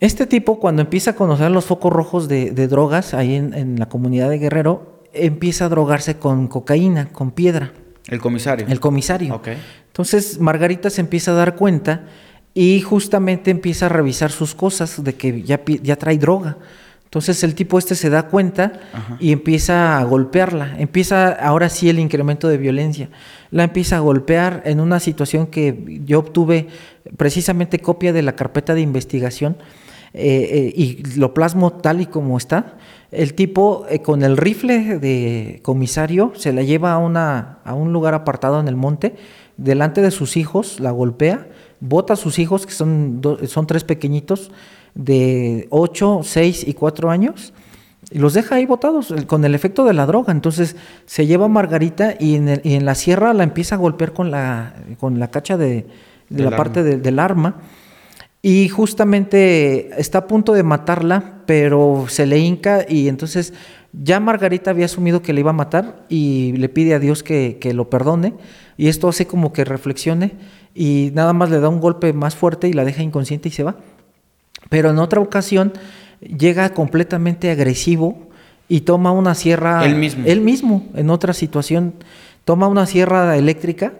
este 0.00 0.26
tipo 0.26 0.58
cuando 0.58 0.80
empieza 0.80 1.10
a 1.10 1.14
conocer 1.14 1.50
los 1.50 1.66
focos 1.66 1.92
rojos 1.92 2.26
de, 2.26 2.50
drogas 2.68 3.12
ahí 3.12 3.34
en, 3.34 3.78
la 3.78 3.90
comunidad 3.90 4.30
de 4.30 4.38
Guerrero, 4.38 5.02
empieza 5.12 5.66
a 5.66 5.68
drogarse 5.68 6.16
con 6.16 6.48
cocaína, 6.48 7.10
con 7.12 7.32
piedra. 7.32 7.72
El 8.08 8.18
comisario. 8.18 8.66
El 8.66 8.80
comisario. 8.80 9.42
Entonces 9.88 10.40
Margarita 10.40 10.88
se 10.88 11.02
empieza 11.02 11.32
a 11.32 11.34
dar 11.34 11.54
cuenta 11.54 12.06
y 12.54 12.80
justamente 12.80 13.50
empieza 13.50 13.86
a 13.86 13.88
revisar 13.88 14.30
sus 14.30 14.54
cosas 14.54 15.02
de 15.02 15.14
que 15.14 15.42
ya, 15.42 15.60
ya 15.64 15.96
trae 15.96 16.18
droga. 16.18 16.56
Entonces 17.04 17.44
el 17.44 17.54
tipo 17.54 17.78
este 17.78 17.94
se 17.94 18.08
da 18.08 18.28
cuenta 18.28 18.72
y 19.20 19.32
empieza 19.32 19.98
a 19.98 20.04
golpearla. 20.04 20.76
Empieza 20.78 21.28
ahora 21.28 21.68
sí 21.68 21.90
el 21.90 21.98
incremento 21.98 22.48
de 22.48 22.56
violencia. 22.56 23.10
La 23.50 23.64
empieza 23.64 23.96
a 23.96 24.00
golpear 24.00 24.62
en 24.64 24.80
una 24.80 24.98
situación 24.98 25.46
que 25.46 26.00
yo 26.06 26.20
obtuve 26.20 26.68
precisamente 27.18 27.80
copia 27.80 28.14
de 28.14 28.22
la 28.22 28.34
carpeta 28.34 28.72
de 28.72 28.80
investigación 28.80 29.58
eh, 30.14 30.48
eh, 30.52 30.72
y 30.74 31.18
lo 31.18 31.34
plasmo 31.34 31.72
tal 31.72 32.00
y 32.00 32.06
como 32.06 32.38
está. 32.38 32.78
El 33.10 33.34
tipo 33.34 33.84
eh, 33.90 34.00
con 34.00 34.22
el 34.22 34.38
rifle 34.38 34.98
de 34.98 35.60
comisario 35.62 36.32
se 36.34 36.54
la 36.54 36.62
lleva 36.62 36.92
a, 36.92 36.98
una, 36.98 37.58
a 37.66 37.74
un 37.74 37.92
lugar 37.92 38.14
apartado 38.14 38.58
en 38.58 38.68
el 38.68 38.76
monte, 38.76 39.16
delante 39.58 40.00
de 40.00 40.12
sus 40.12 40.38
hijos, 40.38 40.80
la 40.80 40.92
golpea 40.92 41.46
bota 41.82 42.12
a 42.12 42.16
sus 42.16 42.38
hijos, 42.38 42.64
que 42.64 42.72
son, 42.72 43.20
son 43.46 43.66
tres 43.66 43.82
pequeñitos, 43.84 44.50
de 44.94 45.66
8, 45.70 46.20
6 46.22 46.68
y 46.68 46.74
4 46.74 47.10
años, 47.10 47.52
y 48.10 48.18
los 48.18 48.34
deja 48.34 48.56
ahí 48.56 48.66
botados 48.66 49.12
con 49.26 49.44
el 49.44 49.54
efecto 49.54 49.84
de 49.84 49.92
la 49.92 50.06
droga. 50.06 50.32
Entonces 50.32 50.76
se 51.06 51.26
lleva 51.26 51.46
a 51.46 51.48
Margarita 51.48 52.14
y 52.18 52.36
en, 52.36 52.60
y 52.62 52.74
en 52.74 52.84
la 52.84 52.94
sierra 52.94 53.32
la 53.32 53.42
empieza 53.42 53.74
a 53.74 53.78
golpear 53.78 54.12
con 54.12 54.30
la, 54.30 54.74
con 55.00 55.18
la 55.18 55.30
cacha 55.30 55.56
de, 55.56 55.86
la 56.28 56.56
parte 56.56 56.82
del 56.82 57.18
arma. 57.18 57.56
Y 58.42 58.68
justamente 58.68 59.90
está 60.00 60.18
a 60.18 60.26
punto 60.26 60.52
de 60.52 60.62
matarla, 60.62 61.42
pero 61.46 62.06
se 62.08 62.26
le 62.26 62.38
hinca 62.38 62.84
y 62.88 63.08
entonces 63.08 63.54
ya 63.92 64.20
Margarita 64.20 64.70
había 64.70 64.86
asumido 64.86 65.22
que 65.22 65.32
le 65.32 65.40
iba 65.40 65.50
a 65.50 65.54
matar 65.54 66.04
y 66.08 66.52
le 66.56 66.68
pide 66.68 66.94
a 66.94 66.98
Dios 66.98 67.22
que, 67.22 67.58
que 67.60 67.72
lo 67.72 67.88
perdone. 67.88 68.34
Y 68.76 68.88
esto 68.88 69.08
hace 69.08 69.26
como 69.26 69.52
que 69.52 69.64
reflexione 69.64 70.32
y 70.74 71.10
nada 71.14 71.32
más 71.32 71.50
le 71.50 71.60
da 71.60 71.68
un 71.68 71.80
golpe 71.80 72.12
más 72.12 72.34
fuerte 72.34 72.68
y 72.68 72.72
la 72.72 72.84
deja 72.84 73.02
inconsciente 73.02 73.48
y 73.48 73.52
se 73.52 73.62
va. 73.62 73.76
Pero 74.68 74.90
en 74.90 74.98
otra 74.98 75.20
ocasión 75.20 75.72
llega 76.20 76.72
completamente 76.72 77.50
agresivo 77.50 78.28
y 78.68 78.82
toma 78.82 79.12
una 79.12 79.34
sierra. 79.34 79.84
Él 79.84 79.96
mismo. 79.96 80.24
Él 80.26 80.40
mismo, 80.40 80.86
en 80.94 81.10
otra 81.10 81.32
situación, 81.32 81.94
toma 82.44 82.68
una 82.68 82.86
sierra 82.86 83.36
eléctrica 83.36 83.92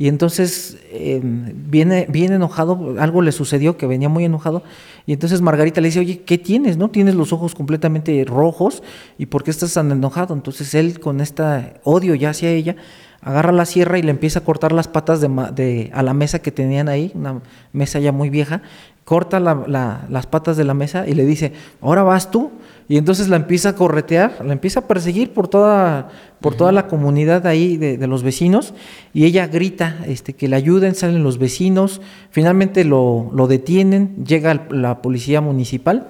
y 0.00 0.08
entonces 0.08 0.78
em, 0.92 1.52
viene, 1.68 2.06
viene 2.08 2.36
enojado, 2.36 2.94
algo 2.98 3.20
le 3.20 3.32
sucedió 3.32 3.76
que 3.76 3.86
venía 3.86 4.08
muy 4.08 4.24
enojado, 4.24 4.62
y 5.04 5.12
entonces 5.12 5.42
Margarita 5.42 5.82
le 5.82 5.88
dice, 5.88 6.00
oye, 6.00 6.22
¿qué 6.22 6.38
tienes? 6.38 6.78
¿No? 6.78 6.88
Tienes 6.88 7.14
los 7.14 7.34
ojos 7.34 7.54
completamente 7.54 8.24
rojos, 8.26 8.82
¿y 9.18 9.26
por 9.26 9.44
qué 9.44 9.50
estás 9.50 9.74
tan 9.74 9.92
enojado? 9.92 10.32
Entonces 10.32 10.74
él, 10.74 11.00
con 11.00 11.20
este 11.20 11.42
odio 11.84 12.14
ya 12.14 12.30
hacia 12.30 12.48
ella, 12.48 12.76
agarra 13.22 13.52
la 13.52 13.66
sierra 13.66 13.98
y 13.98 14.02
le 14.02 14.10
empieza 14.10 14.40
a 14.40 14.44
cortar 14.44 14.72
las 14.72 14.88
patas 14.88 15.20
de, 15.20 15.90
a 15.92 16.02
la 16.02 16.14
mesa 16.14 16.40
que 16.40 16.50
tenían 16.50 16.88
ahí, 16.88 17.12
una 17.14 17.40
mesa 17.72 17.98
ya 17.98 18.12
muy 18.12 18.30
vieja, 18.30 18.62
corta 19.04 19.40
las 19.40 20.26
patas 20.26 20.56
de 20.56 20.64
la 20.64 20.74
mesa 20.74 21.06
y 21.08 21.14
le 21.14 21.24
dice, 21.24 21.52
ahora 21.80 22.02
vas 22.02 22.30
tú. 22.30 22.52
Y 22.88 22.96
entonces 22.96 23.28
la 23.28 23.36
empieza 23.36 23.70
a 23.70 23.74
corretear, 23.74 24.44
la 24.44 24.52
empieza 24.52 24.80
a 24.80 24.86
perseguir 24.88 25.32
por 25.32 25.46
toda, 25.46 26.08
por 26.40 26.56
toda 26.56 26.72
la 26.72 26.88
comunidad 26.88 27.46
ahí 27.46 27.76
de, 27.76 28.04
los 28.08 28.24
vecinos 28.24 28.74
y 29.14 29.26
ella 29.26 29.46
grita 29.46 29.98
este, 30.06 30.32
que 30.32 30.48
le 30.48 30.56
ayuden, 30.56 30.96
salen 30.96 31.22
los 31.22 31.38
vecinos, 31.38 32.00
finalmente 32.30 32.84
lo, 32.84 33.30
lo 33.32 33.46
detienen, 33.46 34.24
llega 34.24 34.66
la 34.70 35.02
policía 35.02 35.40
municipal, 35.40 36.08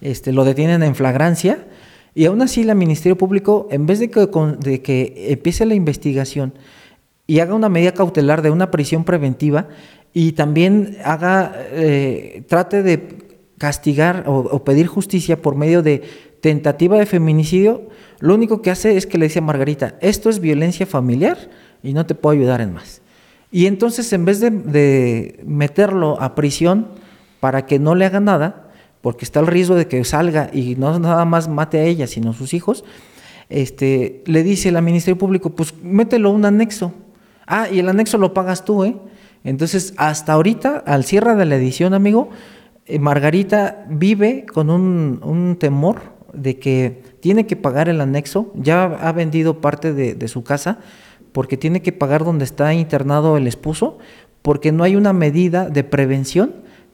este, 0.00 0.32
lo 0.32 0.44
detienen 0.44 0.82
en 0.82 0.96
flagrancia 0.96 1.64
y 2.14 2.24
aún 2.24 2.42
así, 2.42 2.62
el 2.62 2.74
Ministerio 2.74 3.16
Público, 3.16 3.68
en 3.70 3.86
vez 3.86 3.98
de 4.00 4.10
que, 4.10 4.26
de 4.60 4.82
que 4.82 5.26
empiece 5.30 5.64
la 5.64 5.74
investigación 5.74 6.52
y 7.26 7.38
haga 7.38 7.54
una 7.54 7.68
medida 7.68 7.94
cautelar 7.94 8.42
de 8.42 8.50
una 8.50 8.70
prisión 8.70 9.04
preventiva 9.04 9.68
y 10.12 10.32
también 10.32 10.96
haga, 11.04 11.54
eh, 11.72 12.42
trate 12.48 12.82
de 12.82 13.30
castigar 13.58 14.24
o, 14.26 14.64
pedir 14.64 14.86
justicia 14.86 15.40
por 15.40 15.54
medio 15.54 15.82
de 15.82 16.02
tentativa 16.40 16.98
de 16.98 17.06
feminicidio, 17.06 17.82
lo 18.18 18.34
único 18.34 18.62
que 18.62 18.70
hace 18.70 18.96
es 18.96 19.06
que 19.06 19.18
le 19.18 19.26
dice 19.26 19.40
a 19.40 19.42
Margarita, 19.42 19.96
esto 20.00 20.30
es 20.30 20.40
violencia 20.40 20.86
familiar 20.86 21.36
y 21.82 21.92
no 21.92 22.06
te 22.06 22.14
puedo 22.14 22.38
ayudar 22.38 22.62
en 22.62 22.72
más. 22.72 23.02
Y 23.52 23.66
entonces, 23.66 24.12
en 24.12 24.24
vez 24.24 24.40
de, 24.40 24.50
de 24.50 25.40
meterlo 25.44 26.20
a 26.20 26.34
prisión 26.34 26.88
para 27.38 27.66
que 27.66 27.78
no 27.78 27.94
le 27.94 28.06
haga 28.06 28.20
nada, 28.20 28.69
porque 29.00 29.24
está 29.24 29.40
el 29.40 29.46
riesgo 29.46 29.74
de 29.74 29.86
que 29.86 30.04
salga 30.04 30.50
y 30.52 30.76
no 30.76 30.98
nada 30.98 31.24
más 31.24 31.48
mate 31.48 31.78
a 31.78 31.84
ella, 31.84 32.06
sino 32.06 32.30
a 32.30 32.34
sus 32.34 32.54
hijos, 32.54 32.84
este, 33.48 34.22
le 34.26 34.42
dice 34.42 34.68
el 34.68 34.80
Ministerio 34.82 35.18
Público, 35.18 35.50
pues 35.50 35.74
mételo 35.82 36.30
un 36.30 36.44
anexo. 36.44 36.92
Ah, 37.46 37.68
y 37.70 37.80
el 37.80 37.88
anexo 37.88 38.18
lo 38.18 38.32
pagas 38.32 38.64
tú, 38.64 38.84
¿eh? 38.84 38.96
Entonces, 39.42 39.94
hasta 39.96 40.34
ahorita, 40.34 40.84
al 40.86 41.04
cierre 41.04 41.34
de 41.34 41.46
la 41.46 41.56
edición, 41.56 41.94
amigo, 41.94 42.28
eh, 42.86 42.98
Margarita 42.98 43.86
vive 43.88 44.44
con 44.46 44.70
un, 44.70 45.56
temor 45.58 46.00
de 46.32 46.58
que 46.58 47.02
tiene 47.20 47.46
que 47.46 47.56
pagar 47.56 47.88
el 47.88 48.00
anexo, 48.00 48.52
ya 48.54 48.84
ha 48.84 49.12
vendido 49.12 49.60
parte 49.60 49.92
de 49.94 50.28
su 50.28 50.44
casa, 50.44 50.78
porque 51.32 51.56
tiene 51.56 51.82
que 51.82 51.92
pagar 51.92 52.24
donde 52.24 52.44
está 52.44 52.72
internado 52.74 53.36
el 53.36 53.46
esposo, 53.46 53.98
porque 54.42 54.72
no 54.72 54.84
hay 54.84 54.94
una 54.94 55.12
medida 55.12 55.68
de 55.68 55.84
prevención 55.84 56.52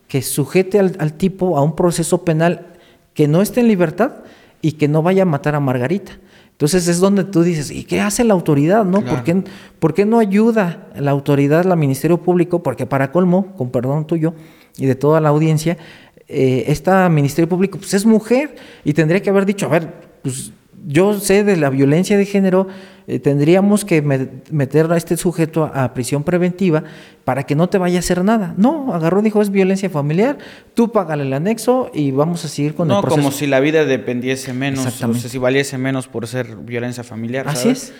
que 0.08 0.22
sujete 0.22 0.78
al, 0.78 1.12
tipo 1.14 1.56
a 1.56 1.62
un 1.62 1.74
proceso 1.74 2.24
penal 2.24 2.74
que 3.14 3.28
no 3.28 3.42
esté 3.42 3.60
en 3.60 3.68
libertad 3.68 4.12
y 4.62 4.72
que 4.72 4.88
no 4.88 5.02
vaya 5.02 5.22
a 5.22 5.26
matar 5.26 5.54
a 5.54 5.60
Margarita. 5.60 6.12
Entonces 6.52 6.88
es 6.88 7.00
donde 7.00 7.24
tú 7.24 7.42
dices, 7.42 7.70
¿y 7.70 7.84
qué 7.84 8.00
hace 8.00 8.24
la 8.24 8.32
autoridad? 8.32 8.84
¿no? 8.84 9.02
¿Por, 9.02 9.94
qué, 9.94 10.06
no 10.06 10.18
ayuda 10.18 10.88
la 10.96 11.10
autoridad, 11.10 11.64
la 11.64 11.76
Ministerio 11.76 12.22
Público? 12.22 12.62
Porque 12.62 12.86
para 12.86 13.12
colmo, 13.12 13.54
con 13.56 13.70
perdón 13.70 14.06
tuyo, 14.06 14.32
y 14.78 14.86
de 14.86 14.94
toda 14.94 15.20
la 15.20 15.28
audiencia, 15.28 15.76
eh, 16.28 16.64
esta 16.68 17.08
Ministerio 17.08 17.48
Público 17.48 17.78
pues 17.78 17.92
es 17.94 18.06
mujer 18.06 18.56
y 18.84 18.94
tendría 18.94 19.20
que 19.20 19.30
haber 19.30 19.44
dicho, 19.44 19.66
a 19.66 19.68
ver, 19.68 19.92
pues 20.22 20.52
yo 20.88 21.18
sé 21.18 21.42
de 21.42 21.56
la 21.56 21.68
violencia 21.68 22.16
de 22.16 22.24
género, 22.24 22.68
eh, 23.08 23.18
tendríamos 23.18 23.84
que 23.84 24.02
meter 24.02 24.90
a 24.92 24.96
este 24.96 25.16
sujeto 25.16 25.68
a, 25.74 25.92
prisión 25.94 26.22
preventiva 26.22 26.84
para 27.24 27.42
que 27.42 27.56
no 27.56 27.68
te 27.68 27.76
vaya 27.76 27.96
a 27.96 27.98
hacer 27.98 28.22
nada. 28.22 28.54
No, 28.56 28.94
agarró, 28.94 29.20
dijo, 29.20 29.42
es 29.42 29.50
violencia 29.50 29.90
familiar, 29.90 30.38
tú 30.74 30.92
págale 30.92 31.24
el 31.24 31.32
anexo 31.32 31.90
y 31.92 32.12
vamos 32.12 32.44
a 32.44 32.48
seguir 32.48 32.76
con 32.76 32.88
el 32.88 33.00
proceso. 33.00 33.16
No, 33.16 33.22
como 33.24 33.32
si 33.36 33.48
la 33.48 33.58
vida 33.58 33.84
dependiese 33.84 34.52
menos, 34.52 34.86
o 34.86 34.90
sea, 34.90 35.12
si 35.12 35.38
valiese 35.38 35.76
menos 35.76 36.06
por 36.06 36.28
ser 36.28 36.54
violencia 36.54 37.02
familiar. 37.02 37.48
Así 37.48 37.70
es. 37.70 37.92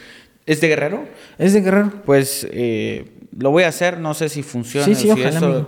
¿Es 0.46 0.60
de 0.60 0.68
Guerrero? 0.68 1.04
Es 1.38 1.54
de 1.54 1.62
Guerrero. 1.62 1.92
Pues 2.04 2.46
eh, 2.52 3.06
lo 3.36 3.50
voy 3.50 3.64
a 3.64 3.68
hacer, 3.68 3.98
no 3.98 4.14
sé 4.14 4.28
si 4.28 4.44
funciona, 4.44 4.94
sí, 4.94 5.10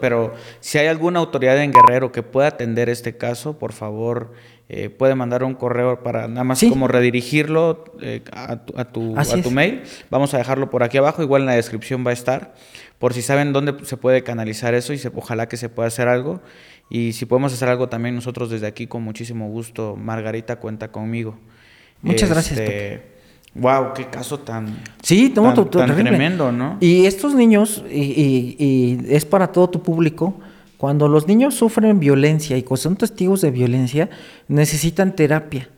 pero 0.01 0.35
si 0.61 0.79
hay 0.79 0.87
alguna 0.87 1.19
autoridad 1.19 1.61
en 1.61 1.73
Guerrero 1.73 2.13
que 2.13 2.23
pueda 2.23 2.47
atender 2.47 2.89
este 2.89 3.17
caso, 3.17 3.59
por 3.59 3.73
favor, 3.73 4.33
eh, 4.71 4.91
puede 4.91 5.15
mandar 5.15 5.45
un 5.45 5.55
correo 5.55 6.03
para 6.03 6.29
nada 6.29 6.45
más 6.45 6.63
como 6.69 6.89
redirigirlo 6.89 7.85
eh, 8.03 8.23
a, 8.33 8.57
tu, 8.85 9.15
mail. 9.51 9.83
Vamos 10.11 10.35
a 10.35 10.39
dejarlo 10.39 10.69
por 10.69 10.83
aquí 10.83 10.99
abajo, 10.99 11.23
igual 11.23 11.43
en 11.43 11.47
la 11.47 11.55
descripción 11.55 12.05
va 12.07 12.11
a 12.11 12.13
estar, 12.13 12.55
por 12.99 13.15
si 13.15 13.23
saben 13.23 13.55
dónde 13.55 13.75
se 13.87 13.97
puede 13.97 14.23
canalizar 14.23 14.75
eso 14.75 14.93
y 14.93 14.99
se, 14.99 15.11
ojalá 15.15 15.49
que 15.49 15.57
se 15.57 15.71
pueda 15.71 15.89
hacer 15.89 16.07
algo. 16.07 16.43
Y 16.91 17.15
si 17.15 17.25
podemos 17.25 17.55
hacer 17.55 17.69
algo 17.71 17.89
también 17.89 18.15
nosotros 18.15 18.51
desde 18.51 18.67
aquí, 18.67 18.87
con 18.87 19.03
muchísimo 19.03 19.49
gusto, 19.49 19.97
Margarita 19.97 20.57
cuenta 20.57 20.93
conmigo. 20.93 21.39
Muchas 22.03 22.29
gracias. 22.29 22.61
Wow, 23.55 23.87
este, 23.89 24.03
qué 24.03 24.11
caso 24.11 24.39
tan, 24.39 24.79
sí, 25.03 25.31
tan, 25.31 25.55
tremendo, 25.71 26.53
¿no? 26.53 26.77
Y 26.81 27.07
estos 27.07 27.35
niños, 27.35 27.83
y, 27.91 28.55
y 28.59 29.07
es 29.09 29.25
para 29.25 29.51
todo 29.51 29.71
tu 29.71 29.83
público, 29.83 30.39
cuando 30.79 31.09
los 31.09 31.27
niños 31.27 31.55
sufren 31.55 31.99
violencia 31.99 32.57
y 32.57 32.65
son 32.77 32.97
testigos 32.97 33.41
de 33.41 33.51
violencia, 33.51 34.09
necesitan 34.47 35.15
terapia. 35.15 35.69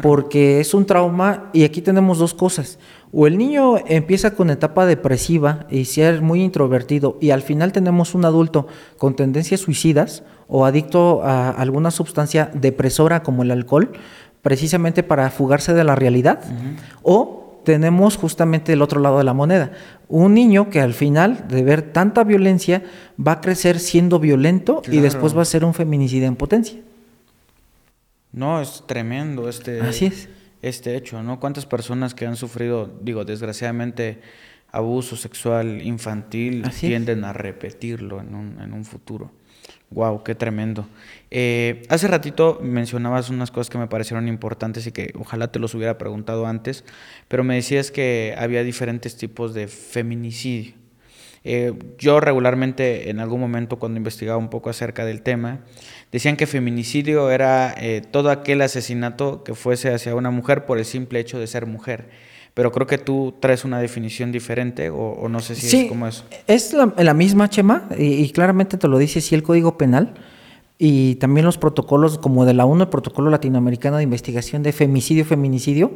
Porque 0.00 0.60
es 0.60 0.74
un 0.74 0.86
trauma 0.86 1.50
y 1.52 1.64
aquí 1.64 1.82
tenemos 1.82 2.18
dos 2.18 2.34
cosas. 2.34 2.78
O 3.10 3.26
el 3.26 3.36
niño 3.36 3.78
empieza 3.88 4.36
con 4.36 4.50
etapa 4.50 4.86
depresiva 4.86 5.66
y 5.70 5.86
ser 5.86 6.22
muy 6.22 6.40
introvertido 6.40 7.18
y 7.20 7.30
al 7.30 7.42
final 7.42 7.72
tenemos 7.72 8.14
un 8.14 8.24
adulto 8.24 8.68
con 8.96 9.16
tendencias 9.16 9.60
suicidas 9.60 10.22
o 10.46 10.66
adicto 10.66 11.24
a 11.24 11.50
alguna 11.50 11.90
sustancia 11.90 12.48
depresora 12.54 13.24
como 13.24 13.42
el 13.42 13.50
alcohol, 13.50 13.90
precisamente 14.40 15.02
para 15.02 15.30
fugarse 15.30 15.74
de 15.74 15.82
la 15.82 15.96
realidad. 15.96 16.40
O 17.02 17.41
tenemos 17.64 18.16
justamente 18.16 18.72
el 18.72 18.82
otro 18.82 19.00
lado 19.00 19.18
de 19.18 19.24
la 19.24 19.32
moneda. 19.32 19.72
Un 20.08 20.34
niño 20.34 20.70
que 20.70 20.80
al 20.80 20.94
final 20.94 21.46
de 21.48 21.62
ver 21.62 21.82
tanta 21.82 22.24
violencia 22.24 22.82
va 23.24 23.32
a 23.32 23.40
crecer 23.40 23.78
siendo 23.78 24.18
violento 24.18 24.82
y 24.90 24.98
después 24.98 25.36
va 25.36 25.42
a 25.42 25.46
ser 25.46 25.64
un 25.64 25.74
feminicidio 25.74 26.26
en 26.26 26.36
potencia. 26.36 26.78
No, 28.32 28.60
es 28.60 28.84
tremendo 28.86 29.48
este, 29.48 29.80
Así 29.80 30.06
es. 30.06 30.28
este 30.62 30.96
hecho, 30.96 31.22
¿no? 31.22 31.38
¿Cuántas 31.38 31.66
personas 31.66 32.14
que 32.14 32.26
han 32.26 32.36
sufrido, 32.36 32.90
digo, 33.02 33.24
desgraciadamente, 33.24 34.20
abuso 34.70 35.16
sexual 35.16 35.82
infantil 35.82 36.64
tienden 36.80 37.24
a 37.24 37.32
repetirlo 37.32 38.20
en 38.20 38.34
un, 38.34 38.60
en 38.60 38.72
un 38.72 38.84
futuro? 38.84 39.30
Wow, 39.94 40.22
qué 40.24 40.34
tremendo. 40.34 40.86
Eh, 41.30 41.82
hace 41.90 42.08
ratito 42.08 42.58
mencionabas 42.62 43.28
unas 43.28 43.50
cosas 43.50 43.68
que 43.68 43.76
me 43.76 43.88
parecieron 43.88 44.26
importantes 44.26 44.86
y 44.86 44.92
que 44.92 45.12
ojalá 45.18 45.52
te 45.52 45.58
los 45.58 45.74
hubiera 45.74 45.98
preguntado 45.98 46.46
antes, 46.46 46.84
pero 47.28 47.44
me 47.44 47.54
decías 47.54 47.90
que 47.90 48.34
había 48.38 48.62
diferentes 48.62 49.16
tipos 49.16 49.52
de 49.52 49.68
feminicidio. 49.68 50.74
Eh, 51.44 51.74
yo 51.98 52.20
regularmente 52.20 53.10
en 53.10 53.18
algún 53.18 53.40
momento 53.40 53.78
cuando 53.78 53.98
investigaba 53.98 54.38
un 54.38 54.48
poco 54.48 54.70
acerca 54.70 55.04
del 55.04 55.22
tema, 55.22 55.60
decían 56.10 56.36
que 56.36 56.46
feminicidio 56.46 57.30
era 57.30 57.74
eh, 57.76 58.00
todo 58.10 58.30
aquel 58.30 58.62
asesinato 58.62 59.44
que 59.44 59.54
fuese 59.54 59.92
hacia 59.92 60.14
una 60.14 60.30
mujer 60.30 60.64
por 60.64 60.78
el 60.78 60.84
simple 60.84 61.20
hecho 61.20 61.38
de 61.38 61.46
ser 61.46 61.66
mujer 61.66 62.08
pero 62.54 62.70
creo 62.70 62.86
que 62.86 62.98
tú 62.98 63.34
traes 63.40 63.64
una 63.64 63.78
definición 63.78 64.30
diferente 64.30 64.90
o, 64.90 65.28
no 65.28 65.40
sé 65.40 65.54
si 65.54 65.84
es 65.84 65.88
como 65.88 66.06
eso. 66.06 66.24
Es 66.46 66.72
la, 66.72 66.92
la 66.98 67.14
misma, 67.14 67.48
Chema, 67.48 67.88
y, 67.96 68.28
claramente 68.30 68.76
te 68.76 68.88
lo 68.88 68.98
dice 68.98 69.20
sí 69.20 69.34
el 69.34 69.42
Código 69.42 69.78
Penal 69.78 70.14
y 70.78 71.14
también 71.16 71.46
los 71.46 71.58
protocolos 71.58 72.18
como 72.18 72.44
de 72.44 72.54
la 72.54 72.66
ONU, 72.66 72.82
el 72.82 72.88
Protocolo 72.88 73.30
Latinoamericano 73.30 73.96
de 73.96 74.02
Investigación 74.02 74.62
de 74.62 74.72
Femicidio, 74.72 75.24
Feminicidio. 75.24 75.94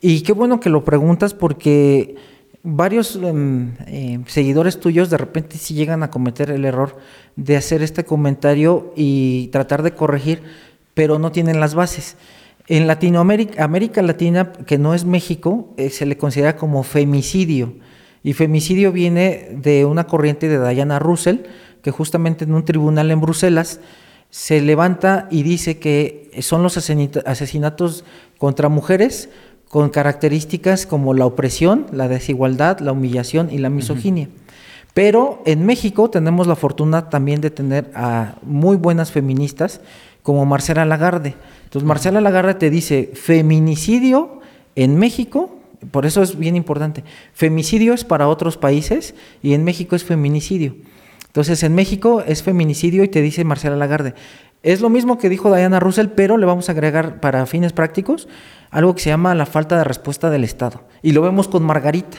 Y 0.00 0.20
qué 0.20 0.32
bueno 0.32 0.60
que 0.60 0.70
lo 0.70 0.84
preguntas 0.84 1.34
porque 1.34 2.14
varios 2.62 3.16
em, 3.16 3.74
eh, 3.86 4.20
seguidores 4.26 4.78
tuyos 4.78 5.10
de 5.10 5.16
repente 5.16 5.56
sí 5.56 5.74
llegan 5.74 6.02
a 6.02 6.10
cometer 6.10 6.50
el 6.50 6.64
error 6.64 6.98
de 7.36 7.56
hacer 7.56 7.82
este 7.82 8.04
comentario 8.04 8.92
y 8.94 9.48
tratar 9.48 9.82
de 9.82 9.92
corregir, 9.92 10.42
pero 10.94 11.18
no 11.18 11.32
tienen 11.32 11.58
las 11.58 11.74
bases. 11.74 12.16
En 12.68 12.86
Latinoamérica, 12.86 13.62
América 13.62 14.02
Latina, 14.02 14.52
que 14.52 14.78
no 14.78 14.94
es 14.94 15.04
México, 15.04 15.72
eh, 15.76 15.90
se 15.90 16.06
le 16.06 16.16
considera 16.16 16.56
como 16.56 16.82
femicidio. 16.82 17.74
Y 18.24 18.32
femicidio 18.32 18.90
viene 18.90 19.48
de 19.52 19.84
una 19.84 20.08
corriente 20.08 20.48
de 20.48 20.68
Diana 20.68 20.98
Russell, 20.98 21.38
que 21.82 21.92
justamente 21.92 22.44
en 22.44 22.54
un 22.54 22.64
tribunal 22.64 23.10
en 23.12 23.20
Bruselas 23.20 23.80
se 24.30 24.60
levanta 24.60 25.28
y 25.30 25.44
dice 25.44 25.78
que 25.78 26.30
son 26.40 26.64
los 26.64 26.76
asesinatos 26.76 28.04
contra 28.38 28.68
mujeres 28.68 29.28
con 29.68 29.90
características 29.90 30.86
como 30.86 31.14
la 31.14 31.26
opresión, 31.26 31.86
la 31.92 32.08
desigualdad, 32.08 32.78
la 32.80 32.92
humillación 32.92 33.50
y 33.50 33.58
la 33.58 33.70
misoginia. 33.70 34.28
Pero 34.94 35.42
en 35.44 35.66
México 35.66 36.08
tenemos 36.08 36.46
la 36.46 36.56
fortuna 36.56 37.10
también 37.10 37.40
de 37.40 37.50
tener 37.50 37.90
a 37.94 38.36
muy 38.42 38.76
buenas 38.76 39.12
feministas 39.12 39.80
como 40.22 40.46
Marcela 40.46 40.84
Lagarde. 40.84 41.34
Entonces, 41.64 41.86
Marcela 41.86 42.20
Lagarde 42.20 42.54
te 42.54 42.70
dice, 42.70 43.10
feminicidio 43.12 44.40
en 44.74 44.98
México, 44.98 45.58
por 45.90 46.06
eso 46.06 46.22
es 46.22 46.38
bien 46.38 46.56
importante, 46.56 47.04
femicidio 47.34 47.92
es 47.92 48.04
para 48.04 48.28
otros 48.28 48.56
países 48.56 49.14
y 49.42 49.52
en 49.52 49.64
México 49.64 49.96
es 49.96 50.04
feminicidio. 50.04 50.76
Entonces, 51.26 51.62
en 51.62 51.74
México 51.74 52.22
es 52.26 52.42
feminicidio 52.42 53.04
y 53.04 53.08
te 53.08 53.20
dice 53.20 53.44
Marcela 53.44 53.76
Lagarde. 53.76 54.14
Es 54.62 54.80
lo 54.80 54.88
mismo 54.88 55.18
que 55.18 55.28
dijo 55.28 55.54
Diana 55.54 55.78
Russell, 55.78 56.08
pero 56.08 56.38
le 56.38 56.46
vamos 56.46 56.68
a 56.68 56.72
agregar 56.72 57.20
para 57.20 57.44
fines 57.44 57.72
prácticos 57.72 58.26
algo 58.70 58.94
que 58.94 59.02
se 59.02 59.10
llama 59.10 59.34
la 59.34 59.46
falta 59.46 59.76
de 59.76 59.84
respuesta 59.84 60.30
del 60.30 60.44
Estado. 60.44 60.82
Y 61.02 61.12
lo 61.12 61.22
vemos 61.22 61.48
con 61.48 61.62
Margarita. 61.62 62.18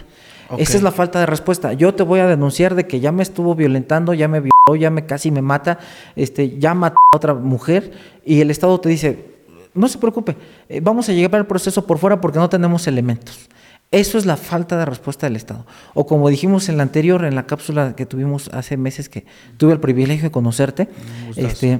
Esa 0.58 0.78
es 0.78 0.84
la 0.84 0.92
falta 0.92 1.20
de 1.20 1.26
respuesta. 1.26 1.74
Yo 1.74 1.94
te 1.94 2.04
voy 2.04 2.20
a 2.22 2.28
denunciar 2.28 2.76
de 2.76 2.88
que 2.88 3.00
ya 3.00 3.12
me 3.12 3.24
estuvo 3.24 3.54
violentando, 3.56 4.14
ya 4.14 4.28
me 4.28 4.40
violó, 4.40 4.80
ya 4.80 4.90
me 4.90 5.06
casi 5.06 5.30
me 5.30 5.42
mata, 5.42 5.78
este, 6.16 6.58
ya 6.58 6.74
mató 6.74 6.96
a 7.14 7.18
otra 7.18 7.34
mujer 7.34 7.92
y 8.24 8.40
el 8.40 8.50
Estado 8.50 8.80
te 8.80 8.90
dice, 8.90 9.26
no 9.74 9.88
se 9.88 9.98
preocupe, 9.98 10.38
eh, 10.70 10.80
vamos 10.82 11.10
a 11.10 11.14
llegar 11.14 11.36
al 11.36 11.48
proceso 11.48 11.86
por 11.86 11.98
fuera 11.98 12.22
porque 12.22 12.40
no 12.40 12.50
tenemos 12.50 12.88
elementos. 12.88 13.50
Eso 13.92 14.18
es 14.18 14.26
la 14.26 14.36
falta 14.36 14.78
de 14.78 14.86
respuesta 14.86 15.28
del 15.28 15.38
Estado. 15.38 15.66
O 15.94 16.06
como 16.06 16.28
dijimos 16.30 16.68
en 16.68 16.76
la 16.76 16.84
anterior, 16.84 17.24
en 17.24 17.36
la 17.36 17.46
cápsula 17.46 17.96
que 17.96 18.06
tuvimos 18.06 18.50
hace 18.50 18.76
meses 18.76 19.08
que 19.08 19.26
tuve 19.56 19.72
el 19.72 19.80
privilegio 19.80 20.24
de 20.24 20.32
conocerte, 20.32 20.90
este, 21.38 21.80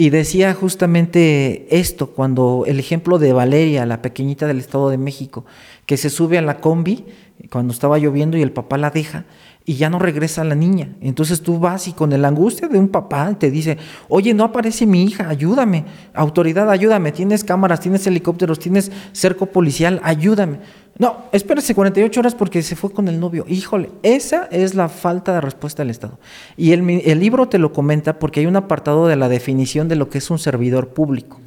y 0.00 0.10
decía 0.10 0.54
justamente 0.54 1.66
esto, 1.70 2.10
cuando 2.10 2.62
el 2.68 2.78
ejemplo 2.78 3.18
de 3.18 3.32
Valeria, 3.32 3.84
la 3.84 4.00
pequeñita 4.00 4.46
del 4.46 4.60
Estado 4.60 4.90
de 4.90 4.96
México, 4.96 5.44
que 5.86 5.96
se 5.96 6.08
sube 6.08 6.38
a 6.38 6.42
la 6.42 6.60
combi 6.60 7.04
cuando 7.50 7.72
estaba 7.72 7.98
lloviendo 7.98 8.36
y 8.36 8.42
el 8.42 8.52
papá 8.52 8.78
la 8.78 8.90
deja 8.90 9.24
y 9.68 9.74
ya 9.74 9.90
no 9.90 9.98
regresa 9.98 10.44
la 10.44 10.54
niña. 10.54 10.96
Entonces 11.02 11.42
tú 11.42 11.58
vas 11.58 11.88
y 11.88 11.92
con 11.92 12.18
la 12.18 12.28
angustia 12.28 12.68
de 12.68 12.78
un 12.78 12.88
papá 12.88 13.34
te 13.38 13.50
dice, 13.50 13.76
oye, 14.08 14.32
no 14.32 14.44
aparece 14.44 14.86
mi 14.86 15.04
hija, 15.04 15.28
ayúdame, 15.28 15.84
autoridad, 16.14 16.70
ayúdame, 16.70 17.12
tienes 17.12 17.44
cámaras, 17.44 17.80
tienes 17.80 18.06
helicópteros, 18.06 18.58
tienes 18.58 18.90
cerco 19.12 19.44
policial, 19.44 20.00
ayúdame. 20.02 20.60
No, 20.96 21.24
espérese 21.32 21.74
48 21.74 22.18
horas 22.18 22.34
porque 22.34 22.62
se 22.62 22.76
fue 22.76 22.90
con 22.90 23.08
el 23.08 23.20
novio. 23.20 23.44
Híjole, 23.46 23.90
esa 24.02 24.48
es 24.50 24.74
la 24.74 24.88
falta 24.88 25.34
de 25.34 25.42
respuesta 25.42 25.82
del 25.82 25.90
Estado. 25.90 26.18
Y 26.56 26.72
el, 26.72 26.88
el 26.88 27.20
libro 27.20 27.50
te 27.50 27.58
lo 27.58 27.74
comenta 27.74 28.18
porque 28.18 28.40
hay 28.40 28.46
un 28.46 28.56
apartado 28.56 29.06
de 29.06 29.16
la 29.16 29.28
definición 29.28 29.86
de 29.86 29.96
lo 29.96 30.08
que 30.08 30.16
es 30.16 30.30
un 30.30 30.38
servidor 30.38 30.94
público. 30.94 31.40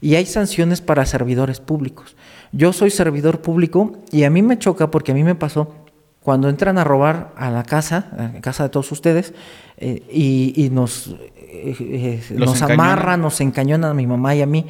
Y 0.00 0.16
hay 0.16 0.26
sanciones 0.26 0.80
para 0.80 1.06
servidores 1.06 1.60
públicos. 1.60 2.16
Yo 2.50 2.72
soy 2.72 2.90
servidor 2.90 3.40
público 3.40 3.92
y 4.10 4.24
a 4.24 4.30
mí 4.30 4.42
me 4.42 4.58
choca 4.58 4.90
porque 4.90 5.12
a 5.12 5.14
mí 5.14 5.22
me 5.22 5.36
pasó 5.36 5.72
cuando 6.28 6.50
entran 6.50 6.76
a 6.76 6.84
robar 6.84 7.32
a 7.38 7.50
la 7.50 7.62
casa, 7.62 8.04
a 8.18 8.34
la 8.34 8.40
casa 8.42 8.64
de 8.64 8.68
todos 8.68 8.92
ustedes, 8.92 9.32
eh, 9.78 10.02
y, 10.12 10.68
nos, 10.70 11.16
eh, 11.38 11.74
eh, 11.80 12.34
nos 12.36 12.60
amarran, 12.60 13.22
nos 13.22 13.40
encañonan 13.40 13.92
a 13.92 13.94
mi 13.94 14.06
mamá 14.06 14.34
y 14.34 14.42
a 14.42 14.46
mí. 14.46 14.66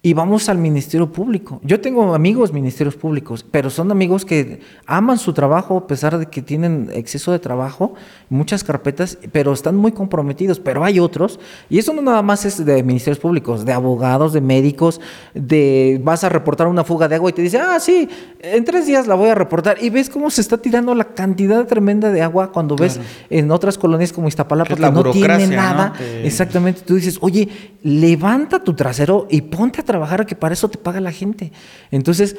Y 0.00 0.12
vamos 0.12 0.48
al 0.48 0.58
Ministerio 0.58 1.10
Público. 1.10 1.60
Yo 1.64 1.80
tengo 1.80 2.14
amigos 2.14 2.52
ministerios 2.52 2.94
públicos, 2.94 3.44
pero 3.50 3.68
son 3.68 3.90
amigos 3.90 4.24
que 4.24 4.60
aman 4.86 5.18
su 5.18 5.32
trabajo 5.32 5.76
a 5.76 5.86
pesar 5.88 6.18
de 6.18 6.26
que 6.26 6.40
tienen 6.40 6.88
exceso 6.94 7.32
de 7.32 7.40
trabajo, 7.40 7.94
muchas 8.28 8.62
carpetas, 8.62 9.18
pero 9.32 9.52
están 9.52 9.74
muy 9.74 9.90
comprometidos. 9.90 10.60
Pero 10.60 10.84
hay 10.84 11.00
otros, 11.00 11.40
y 11.68 11.78
eso 11.78 11.92
no 11.92 12.00
nada 12.00 12.22
más 12.22 12.44
es 12.44 12.64
de 12.64 12.84
ministerios 12.84 13.18
públicos, 13.18 13.64
de 13.64 13.72
abogados, 13.72 14.32
de 14.32 14.40
médicos, 14.40 15.00
de 15.34 16.00
vas 16.04 16.22
a 16.22 16.28
reportar 16.28 16.68
una 16.68 16.84
fuga 16.84 17.08
de 17.08 17.16
agua 17.16 17.30
y 17.30 17.32
te 17.32 17.42
dice, 17.42 17.58
ah, 17.58 17.80
sí, 17.80 18.08
en 18.38 18.64
tres 18.64 18.86
días 18.86 19.08
la 19.08 19.16
voy 19.16 19.30
a 19.30 19.34
reportar. 19.34 19.78
Y 19.82 19.90
ves 19.90 20.10
cómo 20.10 20.30
se 20.30 20.42
está 20.42 20.58
tirando 20.58 20.94
la 20.94 21.12
cantidad 21.12 21.66
tremenda 21.66 22.12
de 22.12 22.22
agua 22.22 22.52
cuando 22.52 22.76
ves 22.76 23.00
en 23.30 23.50
otras 23.50 23.76
colonias 23.76 24.12
como 24.12 24.28
Iztapalapa 24.28 24.76
que, 24.76 24.80
no 24.80 25.10
tiene 25.10 25.48
nada. 25.48 25.92
Exactamente, 26.22 26.82
tú 26.82 26.94
dices, 26.94 27.18
oye, 27.20 27.48
levanta 27.82 28.62
tu 28.62 28.74
trasero 28.74 29.26
y 29.28 29.40
ponte 29.40 29.80
a 29.80 29.87
trabajar, 29.88 30.24
que 30.24 30.36
para 30.36 30.52
eso 30.52 30.68
te 30.68 30.78
paga 30.78 31.00
la 31.00 31.10
gente. 31.10 31.50
Entonces, 31.90 32.36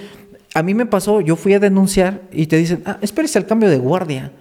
a 0.53 0.63
mí 0.63 0.73
me 0.73 0.85
pasó, 0.85 1.19
yo 1.19 1.35
fui 1.35 1.53
a 1.53 1.59
denunciar 1.59 2.21
y 2.31 2.47
te 2.47 2.55
dicen, 2.55 2.81
ah, 2.85 2.97
espérese 3.01 3.37
al 3.37 3.45
cambio 3.45 3.69
de 3.69 3.77
guardia. 3.77 4.31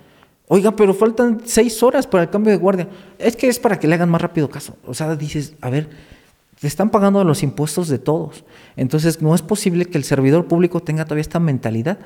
Oiga, 0.46 0.76
pero 0.76 0.94
faltan 0.94 1.42
seis 1.44 1.82
horas 1.82 2.06
para 2.06 2.22
el 2.22 2.30
cambio 2.30 2.52
de 2.52 2.58
guardia. 2.58 2.88
Es 3.18 3.34
que 3.36 3.48
es 3.48 3.58
para 3.58 3.78
que 3.80 3.88
le 3.88 3.94
hagan 3.94 4.08
más 4.08 4.22
rápido 4.22 4.48
caso. 4.48 4.76
O 4.86 4.94
sea, 4.94 5.14
dices, 5.16 5.54
a 5.60 5.68
ver, 5.68 5.90
te 6.58 6.66
están 6.66 6.90
pagando 6.90 7.22
los 7.22 7.42
impuestos 7.42 7.86
de 7.88 7.98
todos. 7.98 8.44
Entonces, 8.74 9.22
no 9.22 9.34
es 9.34 9.42
posible 9.42 9.84
que 9.84 9.98
el 9.98 10.04
servidor 10.04 10.46
público 10.46 10.80
tenga 10.80 11.04
todavía 11.04 11.20
esta 11.20 11.38
mentalidad. 11.38 11.98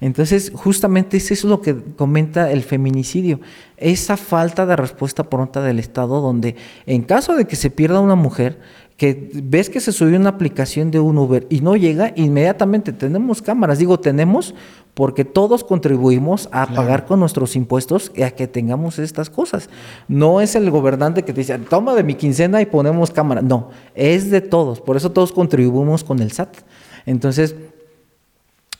Entonces, 0.00 0.50
justamente 0.54 1.18
eso 1.18 1.34
es 1.34 1.44
lo 1.44 1.60
que 1.60 1.76
comenta 1.96 2.50
el 2.50 2.62
feminicidio. 2.62 3.40
Esa 3.76 4.16
falta 4.16 4.64
de 4.66 4.76
respuesta 4.76 5.24
pronta 5.24 5.62
del 5.62 5.78
Estado, 5.78 6.20
donde 6.20 6.56
en 6.86 7.02
caso 7.02 7.36
de 7.36 7.44
que 7.44 7.54
se 7.54 7.70
pierda 7.70 8.00
una 8.00 8.16
mujer, 8.16 8.58
que 9.00 9.30
ves 9.32 9.70
que 9.70 9.80
se 9.80 9.92
subió 9.92 10.18
una 10.18 10.28
aplicación 10.28 10.90
de 10.90 11.00
un 11.00 11.16
Uber 11.16 11.46
y 11.48 11.62
no 11.62 11.74
llega, 11.74 12.12
inmediatamente 12.16 12.92
tenemos 12.92 13.40
cámaras. 13.40 13.78
Digo, 13.78 13.98
tenemos 13.98 14.54
porque 14.92 15.24
todos 15.24 15.64
contribuimos 15.64 16.50
a 16.52 16.66
pagar 16.66 17.06
con 17.06 17.18
nuestros 17.18 17.56
impuestos 17.56 18.12
y 18.14 18.24
a 18.24 18.32
que 18.32 18.46
tengamos 18.46 18.98
estas 18.98 19.30
cosas. 19.30 19.70
No 20.06 20.42
es 20.42 20.54
el 20.54 20.70
gobernante 20.70 21.22
que 21.22 21.32
te 21.32 21.40
dice, 21.40 21.58
toma 21.60 21.94
de 21.94 22.02
mi 22.02 22.14
quincena 22.14 22.60
y 22.60 22.66
ponemos 22.66 23.10
cámara. 23.10 23.40
No, 23.40 23.70
es 23.94 24.30
de 24.30 24.42
todos. 24.42 24.82
Por 24.82 24.98
eso 24.98 25.10
todos 25.10 25.32
contribuimos 25.32 26.04
con 26.04 26.20
el 26.20 26.32
SAT. 26.32 26.58
Entonces, 27.06 27.56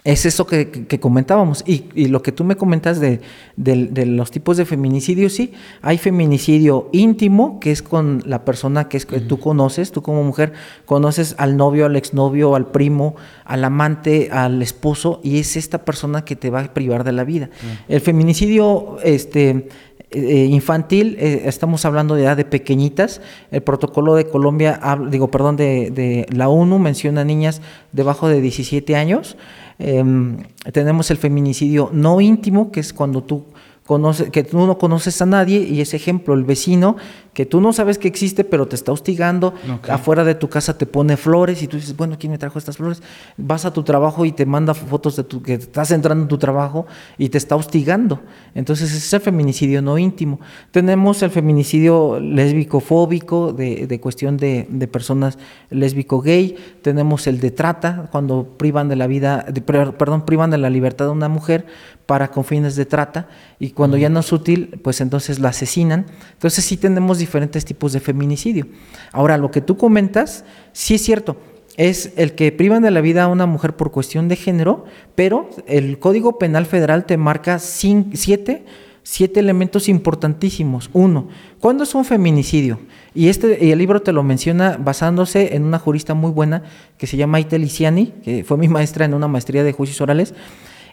es 0.03 0.25
eso 0.25 0.47
que, 0.47 0.87
comentábamos. 1.01 1.63
Y, 1.67 2.09
lo 2.09 2.23
que 2.23 2.33
tú 2.33 2.45
me 2.45 2.57
comentas 2.57 3.01
de, 3.01 3.21
los 3.57 4.31
tipos 4.31 4.57
de 4.57 4.65
feminicidio, 4.65 5.29
sí, 5.29 5.53
hay 5.83 5.99
feminicidio 5.99 6.89
íntimo, 6.93 7.61
que 7.61 7.71
es 7.71 7.83
con 7.83 8.23
la 8.25 8.45
persona 8.45 8.89
que, 8.89 8.97
es, 8.97 9.05
que 9.05 9.21
tú 9.21 9.39
conoces, 9.39 9.93
tú 9.93 10.03
como 10.03 10.23
mujer 10.23 10.53
conoces 10.87 11.35
al 11.39 11.57
novio, 11.57 11.87
al 11.87 11.97
exnovio, 11.97 12.55
al 12.55 12.67
primo, 12.67 13.17
al 13.45 13.65
amante, 13.65 14.31
al 14.33 14.63
esposo, 14.63 15.21
y 15.23 15.39
es 15.39 15.57
esta 15.57 15.85
persona 15.85 16.25
que 16.25 16.37
te 16.37 16.49
va 16.49 16.61
a 16.61 16.75
privar 16.75 17.05
de 17.05 17.13
la 17.13 17.25
vida. 17.25 17.51
El 17.89 18.01
feminicidio, 18.01 18.97
este 19.05 19.69
eh, 20.13 20.47
infantil, 20.51 21.17
eh, 21.21 21.43
estamos 21.45 21.85
hablando 21.85 22.19
ya 22.19 22.35
de 22.35 22.45
pequeñitas. 22.45 23.21
El 23.53 23.63
protocolo 23.63 24.17
de 24.17 24.25
Colombia, 24.25 24.81
digo, 25.09 25.31
perdón, 25.31 25.57
de, 25.57 25.91
de, 25.91 26.27
la 26.35 26.49
ONU 26.49 26.81
menciona 26.81 27.23
niñas 27.23 27.61
debajo 27.93 28.29
de 28.29 28.41
17 28.41 28.97
años. 28.97 29.37
Em, 29.83 30.37
tenemos 30.73 31.11
el 31.11 31.17
feminicidio 31.17 31.89
no 31.91 32.21
íntimo, 32.21 32.71
que 32.71 32.81
es 32.81 32.93
cuando 32.93 33.23
tú 33.23 33.45
conoces, 33.91 34.31
que 34.31 34.45
tú 34.45 34.65
no 34.69 34.79
conoces 34.79 35.21
a 35.21 35.27
nadie, 35.27 35.59
y 35.59 35.81
ese 35.81 35.97
ejemplo, 35.97 36.35
el 36.35 36.45
vecino 36.45 36.97
que 37.35 37.45
tú 37.45 37.61
no 37.61 37.73
sabes 37.73 37.99
que 37.99 38.07
existe, 38.07 38.45
pero 38.45 38.69
te 38.69 38.77
está 38.77 38.93
hostigando, 38.93 39.53
afuera 39.89 40.23
de 40.23 40.37
tu 40.37 40.49
casa 40.49 40.79
te 40.79 40.87
pone 40.87 41.17
flores 41.17 41.61
y 41.63 41.67
tú 41.67 41.77
dices, 41.77 41.97
bueno, 41.97 42.17
¿quién 42.17 42.31
me 42.31 42.39
trajo 42.39 42.59
estas 42.59 42.77
flores? 42.77 43.03
Vas 43.37 43.65
a 43.65 43.73
tu 43.73 43.83
trabajo 43.83 44.25
y 44.25 44.33
te 44.33 44.47
manda 44.47 44.75
fotos 44.75 45.17
de 45.17 45.25
tu, 45.25 45.43
que 45.43 45.55
estás 45.55 45.91
entrando 45.91 46.23
en 46.23 46.29
tu 46.29 46.39
trabajo 46.39 46.87
y 47.19 47.31
te 47.31 47.39
está 47.39 47.57
hostigando. 47.57 48.21
Entonces 48.55 48.91
ese 48.91 48.99
es 48.99 49.13
el 49.13 49.21
feminicidio 49.21 49.83
no 49.83 49.99
íntimo. 49.99 50.39
Tenemos 50.71 51.23
el 51.23 51.31
feminicidio 51.31 52.21
lésbico-fóbico, 52.21 53.53
de, 53.53 54.01
cuestión 54.01 54.37
de, 54.37 54.89
personas 54.91 55.37
lésbico-gay. 55.71 56.57
Tenemos 56.83 57.27
el 57.27 57.41
de 57.41 57.51
trata, 57.51 58.09
cuando 58.13 58.57
privan 58.57 58.89
de 58.89 58.97
la 58.97 59.07
vida, 59.09 59.47
perdón, 59.67 60.25
privan 60.25 60.51
de 60.51 60.59
la 60.59 60.71
libertad 60.71 61.07
de 61.07 61.13
una 61.13 61.29
mujer 61.29 61.67
para 62.11 62.33
con 62.33 62.45
fines 62.45 62.75
de 62.75 62.87
trata 62.87 63.29
y 63.61 63.71
cuando 63.81 63.97
ya 63.97 64.11
no 64.11 64.21
es 64.21 64.31
útil, 64.31 64.79
pues 64.83 65.01
entonces 65.01 65.39
la 65.39 65.49
asesinan. 65.49 66.05
Entonces 66.35 66.67
sí 66.67 66.77
tenemos 66.77 67.17
diferentes 67.17 67.65
tipos 67.65 67.95
de 67.95 68.01
feminicidio. 68.01 68.67
Ahora, 69.11 69.39
lo 69.39 69.51
que 69.51 69.63
tú 69.63 69.79
comentas, 69.79 70.45
sí 70.75 70.97
es 70.97 71.03
cierto, 71.03 71.39
es 71.79 72.13
el 72.17 72.35
que 72.35 72.53
privan 72.53 72.83
de 72.83 72.91
la 72.91 73.01
vida 73.01 73.23
a 73.23 73.29
una 73.29 73.47
mujer 73.47 73.77
por 73.77 73.91
cuestión 73.91 74.29
de 74.29 74.37
género, 74.37 74.85
pero 75.15 75.49
el 75.67 75.99
Código 75.99 76.39
Penal 76.39 76.67
Federal 76.67 77.07
te 77.07 77.17
marca 77.17 77.59
siete, 77.59 78.67
siete 79.03 79.41
elementos 79.41 79.89
importantísimos. 79.89 80.91
Uno, 80.93 81.29
¿cuándo 81.59 81.85
es 81.85 81.95
un 81.95 82.05
feminicidio? 82.05 82.81
Y, 83.15 83.29
este, 83.29 83.65
y 83.65 83.71
el 83.71 83.79
libro 83.79 84.03
te 84.03 84.13
lo 84.13 84.23
menciona 84.23 84.77
basándose 84.77 85.57
en 85.57 85.65
una 85.65 85.79
jurista 85.79 86.13
muy 86.13 86.33
buena 86.33 86.65
que 86.99 87.07
se 87.07 87.17
llama 87.17 87.41
Ite 87.41 87.59
Liciani, 87.59 88.13
que 88.23 88.45
fue 88.45 88.59
mi 88.59 88.69
maestra 88.69 89.07
en 89.07 89.15
una 89.15 89.27
maestría 89.27 89.65
de 89.65 89.73
juicios 89.73 90.03
orales, 90.03 90.35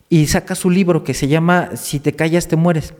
y 0.09 0.27
saca 0.27 0.55
su 0.55 0.69
libro 0.69 1.03
que 1.03 1.13
se 1.13 1.27
llama 1.27 1.71
Si 1.75 1.99
te 1.99 2.13
callas 2.13 2.47
te 2.47 2.55
mueres. 2.55 2.93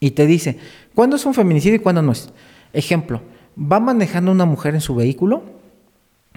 Y 0.00 0.12
te 0.12 0.26
dice, 0.26 0.58
¿cuándo 0.94 1.16
es 1.16 1.24
un 1.24 1.34
feminicidio 1.34 1.76
y 1.76 1.80
cuándo 1.80 2.02
no 2.02 2.12
es? 2.12 2.30
Ejemplo, 2.72 3.22
va 3.58 3.80
manejando 3.80 4.30
una 4.30 4.44
mujer 4.44 4.74
en 4.74 4.80
su 4.80 4.94
vehículo, 4.94 5.42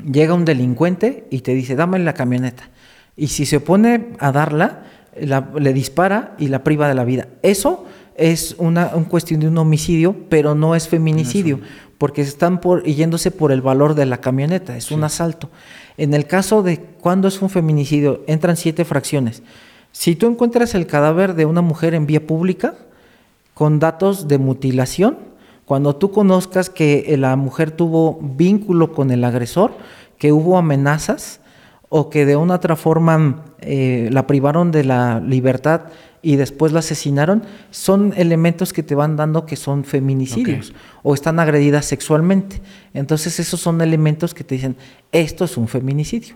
llega 0.09 0.33
un 0.33 0.45
delincuente 0.45 1.27
y 1.29 1.41
te 1.41 1.53
dice, 1.53 1.75
dame 1.75 1.99
la 1.99 2.13
camioneta. 2.13 2.69
Y 3.17 3.27
si 3.27 3.45
se 3.45 3.57
opone 3.57 4.13
a 4.19 4.31
darla, 4.31 4.83
le 5.19 5.73
dispara 5.73 6.35
y 6.37 6.47
la 6.47 6.63
priva 6.63 6.87
de 6.87 6.95
la 6.95 7.03
vida. 7.03 7.27
Eso 7.41 7.85
es 8.15 8.55
una, 8.57 8.89
cuestión 9.09 9.41
de 9.41 9.47
un 9.47 9.57
homicidio, 9.57 10.15
pero 10.29 10.55
no 10.55 10.75
es 10.75 10.87
feminicidio, 10.87 11.59
porque 11.97 12.21
están 12.21 12.61
por, 12.61 12.83
yéndose 12.83 13.31
por 13.31 13.51
el 13.51 13.61
valor 13.61 13.95
de 13.95 14.05
la 14.05 14.21
camioneta, 14.21 14.77
es 14.77 14.91
un 14.91 15.03
asalto. 15.03 15.49
En 15.97 16.13
el 16.13 16.27
caso 16.27 16.63
de 16.63 16.79
cuando 16.79 17.27
es 17.27 17.41
un 17.41 17.49
feminicidio, 17.49 18.23
entran 18.27 18.55
siete 18.55 18.85
fracciones. 18.85 19.43
Si 19.91 20.15
tú 20.15 20.27
encuentras 20.27 20.75
el 20.75 20.87
cadáver 20.87 21.35
de 21.35 21.45
una 21.45 21.61
mujer 21.61 21.93
en 21.93 22.05
vía 22.05 22.25
pública, 22.25 22.75
con 23.53 23.79
datos 23.79 24.27
de 24.27 24.37
mutilación, 24.37 25.17
cuando 25.65 25.95
tú 25.95 26.11
conozcas 26.11 26.69
que 26.69 27.15
la 27.17 27.35
mujer 27.35 27.71
tuvo 27.71 28.19
vínculo 28.21 28.93
con 28.93 29.11
el 29.11 29.23
agresor, 29.23 29.73
que 30.17 30.31
hubo 30.31 30.57
amenazas 30.57 31.41
o 31.89 32.09
que 32.09 32.25
de 32.25 32.35
una 32.35 32.55
otra 32.55 32.75
forma 32.75 33.45
eh, 33.59 34.09
la 34.11 34.27
privaron 34.27 34.71
de 34.71 34.83
la 34.83 35.19
libertad 35.19 35.81
y 36.21 36.35
después 36.35 36.71
la 36.71 36.79
asesinaron, 36.79 37.43
son 37.71 38.13
elementos 38.15 38.73
que 38.73 38.83
te 38.83 38.95
van 38.95 39.15
dando 39.15 39.45
que 39.45 39.55
son 39.55 39.83
feminicidios 39.83 40.73
o 41.03 41.13
están 41.13 41.39
agredidas 41.39 41.85
sexualmente. 41.85 42.61
Entonces 42.93 43.39
esos 43.39 43.59
son 43.59 43.81
elementos 43.81 44.33
que 44.33 44.43
te 44.43 44.55
dicen, 44.55 44.75
esto 45.11 45.45
es 45.45 45.57
un 45.57 45.67
feminicidio. 45.67 46.35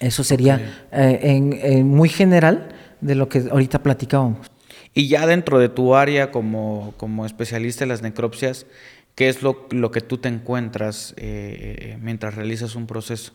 Eso 0.00 0.24
sería 0.24 0.86
eh, 0.90 1.20
en, 1.22 1.86
muy 1.86 2.08
general 2.08 2.70
de 3.00 3.14
lo 3.14 3.28
que 3.28 3.44
ahorita 3.50 3.82
platicábamos. 3.82 4.50
Y 4.92 5.06
ya 5.06 5.26
dentro 5.26 5.58
de 5.58 5.68
tu 5.68 5.94
área 5.94 6.32
como, 6.32 6.94
especialista 7.24 7.84
en 7.84 7.90
las 7.90 8.02
necropsias, 8.02 8.66
¿qué 9.14 9.28
es 9.28 9.42
lo, 9.42 9.68
que 9.68 10.00
tú 10.00 10.18
te 10.18 10.28
encuentras 10.28 11.14
eh, 11.16 11.96
mientras 12.00 12.34
realizas 12.34 12.74
un 12.74 12.86
proceso? 12.86 13.32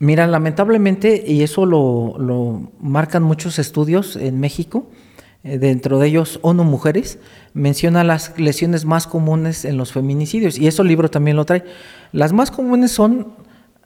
Mira, 0.00 0.28
lamentablemente, 0.28 1.24
y 1.26 1.42
eso 1.42 1.66
lo, 1.66 2.70
marcan 2.78 3.24
muchos 3.24 3.58
estudios 3.58 4.14
en 4.14 4.38
México, 4.38 4.88
eh, 5.42 5.58
dentro 5.58 5.98
de 5.98 6.06
ellos 6.06 6.38
ONU 6.42 6.62
Mujeres, 6.62 7.18
menciona 7.52 8.04
las 8.04 8.38
lesiones 8.38 8.84
más 8.84 9.08
comunes 9.08 9.64
en 9.64 9.76
los 9.76 9.92
feminicidios, 9.92 10.56
y 10.56 10.68
eso 10.68 10.82
el 10.82 10.88
libro 10.88 11.10
también 11.10 11.36
lo 11.36 11.44
trae. 11.44 11.64
Las 12.12 12.32
más 12.32 12.52
comunes 12.52 12.92
son 12.92 13.34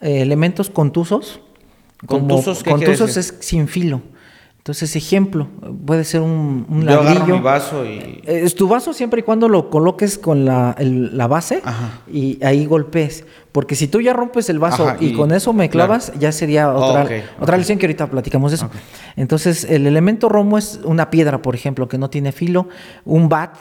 eh, 0.02 0.20
elementos 0.20 0.68
contusos. 0.68 1.40
¿Contusos? 2.06 2.62
contusos 2.62 3.16
es 3.16 3.34
sin 3.40 3.68
filo. 3.68 4.00
Entonces, 4.62 4.94
ejemplo, 4.94 5.48
puede 5.84 6.04
ser 6.04 6.20
un, 6.20 6.66
un 6.68 6.82
Yo 6.82 7.02
ladrillo. 7.02 7.34
mi 7.34 7.40
vaso 7.40 7.84
y... 7.84 8.22
Eh, 8.24 8.42
es 8.44 8.54
tu 8.54 8.68
vaso 8.68 8.92
siempre 8.92 9.18
y 9.18 9.22
cuando 9.24 9.48
lo 9.48 9.70
coloques 9.70 10.18
con 10.18 10.44
la, 10.44 10.76
base 11.28 11.60
y 12.06 12.38
ahí 12.44 12.64
golpees. 12.64 13.24
Porque 13.50 13.74
si 13.74 13.88
tú 13.88 14.00
ya 14.00 14.12
rompes 14.12 14.48
el 14.50 14.60
vaso 14.60 14.94
y, 15.00 15.14
con 15.14 15.32
eso 15.32 15.52
me 15.52 15.68
clavas, 15.68 16.12
ya 16.16 16.30
sería 16.30 16.72
otra, 16.72 17.08
otra 17.40 17.56
lección 17.56 17.76
que 17.76 17.86
ahorita 17.86 18.08
platicamos 18.08 18.52
de 18.52 18.54
eso. 18.54 18.70
Entonces, 19.16 19.64
el 19.64 19.84
elemento 19.84 20.28
romo 20.28 20.56
es 20.56 20.78
una 20.84 21.10
piedra, 21.10 21.42
por 21.42 21.56
ejemplo, 21.56 21.88
que 21.88 21.98
no 21.98 22.08
tiene 22.08 22.30
filo, 22.30 22.68
un 23.04 23.28
bat, 23.28 23.56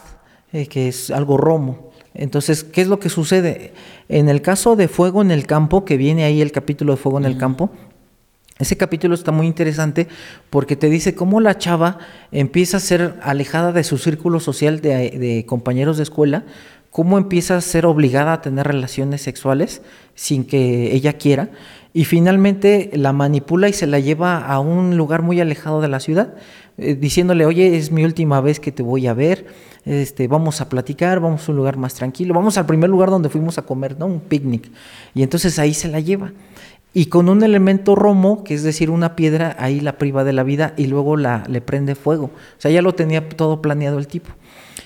eh, 0.53 0.67
que 0.67 0.87
es 0.87 1.09
algo 1.09 1.35
romo. 1.35 1.89
Entonces, 2.13 2.63
¿qué 2.63 2.81
es 2.81 2.87
lo 2.87 2.99
que 2.99 3.09
sucede? 3.09 3.73
En 4.07 4.29
el 4.29 4.43
caso 4.43 4.75
de 4.75 4.87
fuego 4.87 5.23
en 5.23 5.31
el 5.31 5.47
campo, 5.47 5.83
que 5.83 5.97
viene 5.97 6.25
ahí 6.25 6.41
el 6.41 6.51
capítulo 6.51 6.93
de 6.93 6.97
fuego 6.97 7.17
en 7.17 7.25
el 7.25 7.39
campo, 7.39 7.71
ese 8.59 8.77
capítulo 8.77 9.15
está 9.15 9.31
muy 9.31 9.47
interesante 9.47 10.07
porque 10.49 10.75
te 10.75 10.89
dice 10.89 11.15
cómo 11.15 11.41
la 11.41 11.57
chava 11.57 11.97
empieza 12.31 12.77
a 12.77 12.81
ser 12.81 13.15
alejada 13.23 13.71
de 13.71 13.83
su 13.83 13.97
círculo 13.97 14.39
social 14.39 14.81
de, 14.81 15.45
compañeros 15.47 15.97
de 15.97 16.03
escuela 16.03 16.45
cómo 16.91 17.17
empieza 17.17 17.57
a 17.57 17.61
ser 17.61 17.85
obligada 17.85 18.33
a 18.33 18.41
tener 18.41 18.67
relaciones 18.67 19.21
sexuales 19.21 19.81
sin 20.13 20.43
que 20.43 20.93
ella 20.93 21.13
quiera 21.13 21.49
y 21.93 22.05
finalmente 22.05 22.89
la 22.93 23.13
manipula 23.13 23.67
y 23.67 23.73
se 23.73 23.87
la 23.87 23.99
lleva 23.99 24.37
a 24.37 24.59
un 24.59 24.95
lugar 24.95 25.21
muy 25.21 25.41
alejado 25.41 25.81
de 25.81 25.89
la 25.89 25.99
ciudad, 25.99 26.35
eh, 26.77 26.95
diciéndole, 26.95 27.45
oye, 27.45 27.75
es 27.75 27.91
mi 27.91 28.05
última 28.05 28.39
vez 28.39 28.59
que 28.59 28.71
te 28.71 28.81
voy 28.81 29.07
a 29.07 29.13
ver, 29.13 29.45
este, 29.83 30.27
vamos 30.27 30.61
a 30.61 30.69
platicar, 30.69 31.19
vamos 31.19 31.47
a 31.47 31.51
un 31.51 31.57
lugar 31.57 31.75
más 31.75 31.93
tranquilo, 31.93 32.33
vamos 32.33 32.57
al 32.57 32.65
primer 32.65 32.89
lugar 32.89 33.09
donde 33.09 33.29
fuimos 33.29 33.57
a 33.57 33.63
comer, 33.63 33.99
¿no? 33.99 34.05
Un 34.05 34.21
picnic. 34.21 34.71
Y 35.13 35.23
entonces 35.23 35.59
ahí 35.59 35.73
se 35.73 35.89
la 35.89 35.99
lleva. 35.99 36.31
Y 36.93 37.05
con 37.05 37.29
un 37.29 37.41
elemento 37.43 37.95
romo, 37.95 38.43
que 38.43 38.53
es 38.53 38.63
decir, 38.63 38.89
una 38.89 39.15
piedra, 39.15 39.55
ahí 39.59 39.79
la 39.79 39.97
priva 39.97 40.23
de 40.23 40.33
la 40.33 40.43
vida 40.43 40.73
y 40.75 40.87
luego 40.87 41.15
la, 41.15 41.45
le 41.47 41.61
prende 41.61 41.95
fuego. 41.95 42.25
O 42.25 42.59
sea, 42.61 42.69
ya 42.69 42.81
lo 42.81 42.93
tenía 42.93 43.29
todo 43.29 43.61
planeado 43.61 43.97
el 43.97 44.07
tipo. 44.07 44.29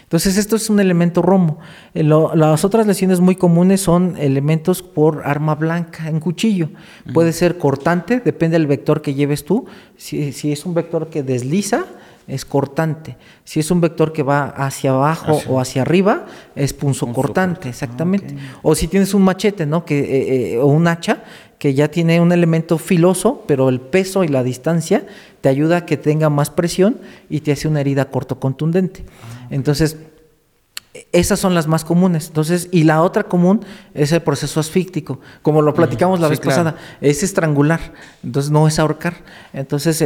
Entonces, 0.03 0.37
esto 0.37 0.55
es 0.55 0.69
un 0.69 0.79
elemento 0.79 1.23
romo. 1.23 1.57
Eh, 1.95 2.03
las 2.03 2.63
otras 2.63 2.85
lesiones 2.85 3.21
muy 3.21 3.35
comunes 3.35 3.81
son 3.81 4.15
elementos 4.17 4.83
por 4.83 5.23
arma 5.25 5.55
blanca 5.55 6.07
en 6.07 6.19
cuchillo. 6.19 6.69
Puede 7.11 7.33
ser 7.33 7.57
cortante, 7.57 8.19
depende 8.19 8.59
del 8.59 8.67
vector 8.67 9.01
que 9.01 9.15
lleves 9.15 9.43
tú. 9.43 9.65
Si, 9.97 10.31
si 10.31 10.51
es 10.51 10.63
un 10.65 10.75
vector 10.75 11.09
que 11.09 11.23
desliza, 11.23 11.85
es 12.27 12.45
cortante. 12.45 13.17
Si 13.43 13.59
es 13.59 13.69
un 13.71 13.81
vector 13.81 14.11
que 14.11 14.23
va 14.23 14.45
hacia 14.45 14.91
abajo 14.91 15.41
o 15.47 15.59
hacia 15.59 15.83
arriba, 15.83 16.25
es 16.55 16.73
punzo 16.73 17.11
cortante, 17.13 17.69
exactamente. 17.69 18.35
O 18.63 18.75
si 18.75 18.87
tienes 18.87 19.13
un 19.13 19.23
machete, 19.23 19.65
¿no? 19.65 19.85
Que, 19.85 19.99
eh, 19.99 20.53
eh, 20.53 20.57
o 20.57 20.65
un 20.65 20.87
hacha, 20.87 21.23
que 21.59 21.73
ya 21.73 21.87
tiene 21.87 22.19
un 22.19 22.31
elemento 22.31 22.77
filoso, 22.77 23.43
pero 23.47 23.69
el 23.69 23.79
peso 23.79 24.23
y 24.23 24.27
la 24.27 24.43
distancia 24.43 25.05
te 25.41 25.49
ayuda 25.49 25.77
a 25.77 25.85
que 25.85 25.97
tenga 25.97 26.29
más 26.29 26.49
presión 26.49 26.97
y 27.29 27.41
te 27.41 27.51
hace 27.51 27.67
una 27.67 27.81
herida 27.81 28.05
corto 28.05 28.39
contundente. 28.39 29.05
Ah, 29.07 29.47
Entonces, 29.51 29.97
esas 31.11 31.39
son 31.39 31.53
las 31.53 31.67
más 31.67 31.83
comunes. 31.83 32.27
Entonces, 32.27 32.69
y 32.71 32.83
la 32.83 33.01
otra 33.01 33.23
común 33.23 33.61
es 33.93 34.11
el 34.11 34.21
proceso 34.21 34.59
asfíctico, 34.59 35.19
como 35.41 35.61
lo 35.61 35.73
platicamos 35.73 36.19
la 36.19 36.27
vez 36.27 36.39
pasada, 36.39 36.75
es 37.01 37.23
estrangular, 37.23 37.93
entonces 38.23 38.51
no 38.51 38.67
es 38.67 38.79
ahorcar. 38.79 39.15
Entonces, 39.53 40.01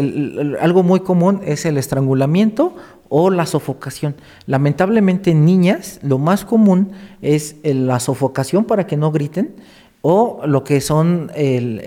algo 0.59 0.83
muy 0.83 1.01
común 1.01 1.41
es 1.45 1.65
el 1.65 1.77
estrangulamiento 1.77 2.75
o 3.09 3.29
la 3.29 3.45
sofocación. 3.45 4.15
Lamentablemente 4.45 5.31
en 5.31 5.45
niñas 5.45 5.99
lo 6.03 6.17
más 6.17 6.45
común 6.45 6.91
es 7.21 7.55
la 7.63 7.99
sofocación 7.99 8.65
para 8.65 8.87
que 8.87 8.97
no 8.97 9.11
griten 9.11 9.55
o 10.01 10.41
lo 10.45 10.63
que 10.63 10.79
son 10.79 11.31
el, 11.35 11.79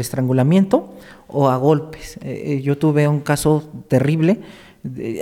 estrangulamiento 0.00 0.92
o 1.28 1.48
a 1.48 1.56
golpes. 1.56 2.18
Eh, 2.22 2.42
eh, 2.44 2.62
yo 2.62 2.76
tuve 2.76 3.08
un 3.08 3.20
caso 3.20 3.64
terrible. 3.88 4.40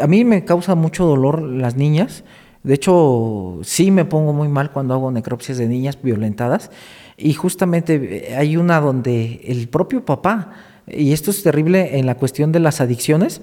A 0.01 0.07
mí 0.07 0.25
me 0.25 0.45
causa 0.45 0.75
mucho 0.75 1.05
dolor 1.05 1.43
las 1.43 1.77
niñas 1.77 2.25
de 2.69 2.75
hecho, 2.75 3.61
sí 3.63 3.91
me 3.91 4.05
pongo 4.05 4.35
muy 4.35 4.47
mal 4.49 4.71
cuando 4.73 4.93
hago 4.93 5.11
necropsias 5.11 5.57
de 5.57 5.67
niñas 5.67 5.97
violentadas. 6.03 6.71
Y 7.17 7.33
justamente 7.33 7.95
eh, 7.95 8.37
hay 8.37 8.59
una 8.59 8.79
donde 8.79 9.41
el 9.45 9.69
propio 9.69 10.05
papá, 10.05 10.53
y 10.87 11.15
esto 11.15 11.31
es 11.31 11.43
terrible 11.43 11.99
en 11.99 12.05
la 12.05 12.17
cuestión 12.17 12.53
de 12.53 12.61
las 12.61 12.83
adicciones, 12.83 13.41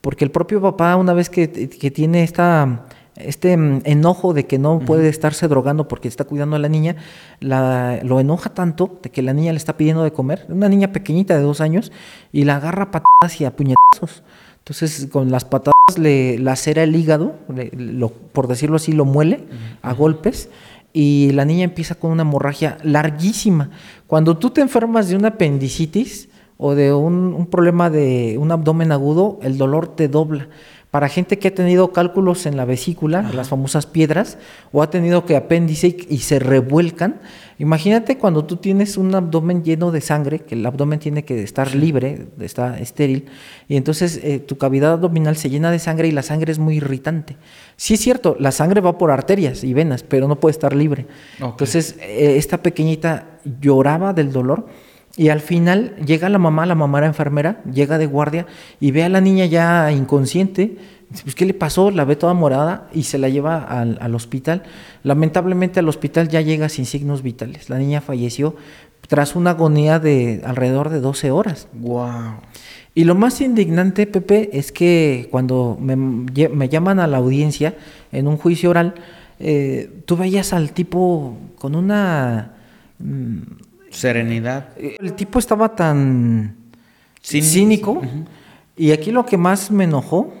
porque 0.00 0.24
el 0.24 0.32
propio 0.32 0.60
papá, 0.60 0.96
una 0.96 1.12
vez 1.12 1.30
que, 1.30 1.46
tiene 1.46 2.24
esta, 2.24 2.86
este 3.14 3.56
mm, 3.56 3.82
enojo 3.84 4.34
de 4.34 4.46
que 4.46 4.58
no 4.58 4.80
puede 4.80 5.08
estarse 5.08 5.46
drogando 5.46 5.86
porque 5.86 6.08
está 6.08 6.24
cuidando 6.24 6.56
a 6.56 6.58
la 6.58 6.68
niña, 6.68 6.96
la, 7.38 8.00
lo 8.02 8.18
enoja 8.18 8.54
tanto 8.54 8.98
de 9.04 9.10
que 9.10 9.22
la 9.22 9.34
niña 9.34 9.52
le 9.52 9.58
está 9.58 9.76
pidiendo 9.76 10.02
de 10.02 10.12
comer, 10.12 10.46
una 10.48 10.68
niña 10.68 10.90
pequeñita 10.90 11.36
de 11.36 11.42
dos 11.42 11.60
años, 11.60 11.92
y 12.32 12.42
la 12.42 12.56
agarra 12.56 12.90
patadas 12.90 13.40
y 13.40 13.44
a 13.44 13.54
puñetazos. 13.54 14.24
Entonces, 14.64 15.08
con 15.12 15.30
las 15.30 15.44
patadas 15.44 15.98
le 15.98 16.38
lacera 16.38 16.84
el 16.84 16.96
hígado, 16.96 17.34
por 18.32 18.48
decirlo 18.48 18.76
así, 18.76 18.92
lo 18.92 19.04
muele 19.04 19.44
a 19.82 19.92
golpes 19.92 20.48
y 20.94 21.32
la 21.32 21.44
niña 21.44 21.64
empieza 21.64 21.96
con 21.96 22.12
una 22.12 22.22
hemorragia 22.22 22.78
larguísima. 22.82 23.68
Cuando 24.06 24.38
tú 24.38 24.48
te 24.48 24.62
enfermas 24.62 25.10
de 25.10 25.16
una 25.16 25.28
apendicitis 25.28 26.30
o 26.56 26.74
de 26.74 26.94
un 26.94 27.46
problema 27.50 27.90
de 27.90 28.38
un 28.38 28.52
abdomen 28.52 28.90
agudo, 28.90 29.38
el 29.42 29.58
dolor 29.58 29.88
te 29.88 30.08
dobla 30.08 30.48
para 30.94 31.08
gente 31.08 31.40
que 31.40 31.48
ha 31.48 31.50
tenido 31.52 31.90
cálculos 31.90 32.46
en 32.46 32.56
la 32.56 32.64
vesícula, 32.64 33.28
las 33.34 33.48
famosas 33.48 33.84
piedras, 33.84 34.38
o 34.70 34.80
ha 34.80 34.90
tenido 34.90 35.26
que 35.26 35.34
apéndice 35.34 35.96
y, 36.08 36.18
se 36.18 36.38
revuelcan. 36.38 37.20
Imagínate 37.58 38.16
cuando 38.16 38.44
tú 38.44 38.58
tienes 38.58 38.96
un 38.96 39.12
abdomen 39.12 39.64
lleno 39.64 39.90
de 39.90 40.00
sangre, 40.00 40.38
que 40.38 40.54
el 40.54 40.64
abdomen 40.64 41.00
tiene 41.00 41.24
que 41.24 41.42
estar 41.42 41.74
libre, 41.74 42.28
está 42.38 42.78
estéril, 42.78 43.26
y 43.66 43.74
entonces 43.74 44.20
eh, 44.22 44.38
tu 44.38 44.56
cavidad 44.56 44.92
abdominal 44.92 45.36
se 45.36 45.50
llena 45.50 45.72
de 45.72 45.80
sangre 45.80 46.06
y 46.06 46.12
la 46.12 46.22
sangre 46.22 46.52
es 46.52 46.60
muy 46.60 46.76
irritante. 46.76 47.38
Sí 47.76 47.94
es 47.94 48.00
cierto, 48.00 48.36
la 48.38 48.52
sangre 48.52 48.80
va 48.80 48.96
por 48.96 49.10
arterias 49.10 49.64
y 49.64 49.74
venas, 49.74 50.04
pero 50.04 50.28
no 50.28 50.38
puede 50.38 50.52
estar 50.52 50.76
libre. 50.76 51.08
Entonces, 51.40 51.96
eh, 52.02 52.36
esta 52.36 52.62
pequeñita 52.62 53.40
lloraba 53.60 54.12
del 54.12 54.30
dolor 54.30 54.66
y 55.16 55.28
al 55.28 55.40
final 55.40 55.94
llega 56.04 56.28
la 56.28 56.38
mamá, 56.38 56.66
la 56.66 56.74
mamá 56.74 56.98
era 56.98 57.06
enfermera, 57.06 57.62
llega 57.72 57.98
de 57.98 58.06
guardia 58.06 58.46
y 58.80 58.90
ve 58.90 59.04
a 59.04 59.08
la 59.08 59.20
niña 59.20 59.46
ya 59.46 59.92
inconsciente. 59.92 60.76
Pues, 61.22 61.36
¿qué 61.36 61.46
le 61.46 61.54
pasó? 61.54 61.92
La 61.92 62.04
ve 62.04 62.16
toda 62.16 62.34
morada 62.34 62.88
y 62.92 63.04
se 63.04 63.18
la 63.18 63.28
lleva 63.28 63.58
al, 63.58 64.14
hospital. 64.14 64.64
Lamentablemente 65.04 65.78
al 65.78 65.88
hospital 65.88 66.28
ya 66.28 66.40
llega 66.40 66.68
sin 66.68 66.84
signos 66.84 67.22
vitales. 67.22 67.70
La 67.70 67.78
niña 67.78 68.00
falleció 68.00 68.56
tras 69.06 69.36
una 69.36 69.50
agonía 69.50 70.00
de 70.00 70.42
alrededor 70.44 70.90
de 70.90 71.00
12 71.00 71.30
horas. 71.30 71.68
Wow. 71.74 72.40
Y 72.96 73.04
lo 73.04 73.14
más 73.14 73.40
indignante, 73.40 74.08
Pepe, 74.08 74.50
es 74.52 74.72
que 74.72 75.28
cuando 75.30 75.78
me, 75.80 76.26
llaman 76.68 76.98
a 76.98 77.06
la 77.06 77.18
audiencia 77.18 77.76
en 78.10 78.26
un 78.26 78.36
juicio 78.36 78.70
oral, 78.70 78.94
eh, 79.38 79.90
tú 80.06 80.16
veías 80.16 80.52
al 80.52 80.72
tipo 80.72 81.36
con 81.56 81.76
una... 81.76 82.54
Mm, 82.98 83.42
Serenidad. 83.94 84.76
El 84.76 85.14
tipo 85.14 85.38
estaba 85.38 85.74
tan 85.74 86.56
cínico. 87.22 88.02
Y 88.76 88.90
aquí 88.90 89.10
lo 89.10 89.24
que 89.24 89.36
más 89.36 89.70
me 89.70 89.84
enojó 89.84 90.32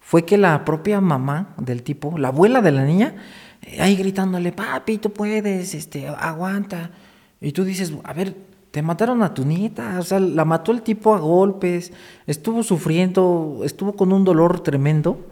fue 0.00 0.24
que 0.24 0.38
la 0.38 0.64
propia 0.64 1.00
mamá 1.00 1.54
del 1.58 1.82
tipo, 1.82 2.16
la 2.16 2.28
abuela 2.28 2.62
de 2.62 2.72
la 2.72 2.84
niña, 2.84 3.16
eh, 3.62 3.80
ahí 3.80 3.96
gritándole, 3.96 4.52
papi, 4.52 4.98
tú 4.98 5.12
puedes, 5.12 5.74
este, 5.74 6.08
aguanta. 6.08 6.92
Y 7.40 7.52
tú 7.52 7.64
dices, 7.64 7.92
a 8.04 8.12
ver, 8.12 8.34
te 8.70 8.80
mataron 8.80 9.22
a 9.22 9.34
tu 9.34 9.44
nieta, 9.44 9.98
o 9.98 10.02
sea, 10.02 10.20
la 10.20 10.44
mató 10.44 10.72
el 10.72 10.82
tipo 10.82 11.14
a 11.14 11.18
golpes, 11.18 11.92
estuvo 12.26 12.62
sufriendo, 12.62 13.60
estuvo 13.64 13.94
con 13.94 14.12
un 14.12 14.24
dolor 14.24 14.60
tremendo 14.60 15.26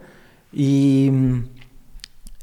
y 0.51 1.09
mm, 1.11 1.43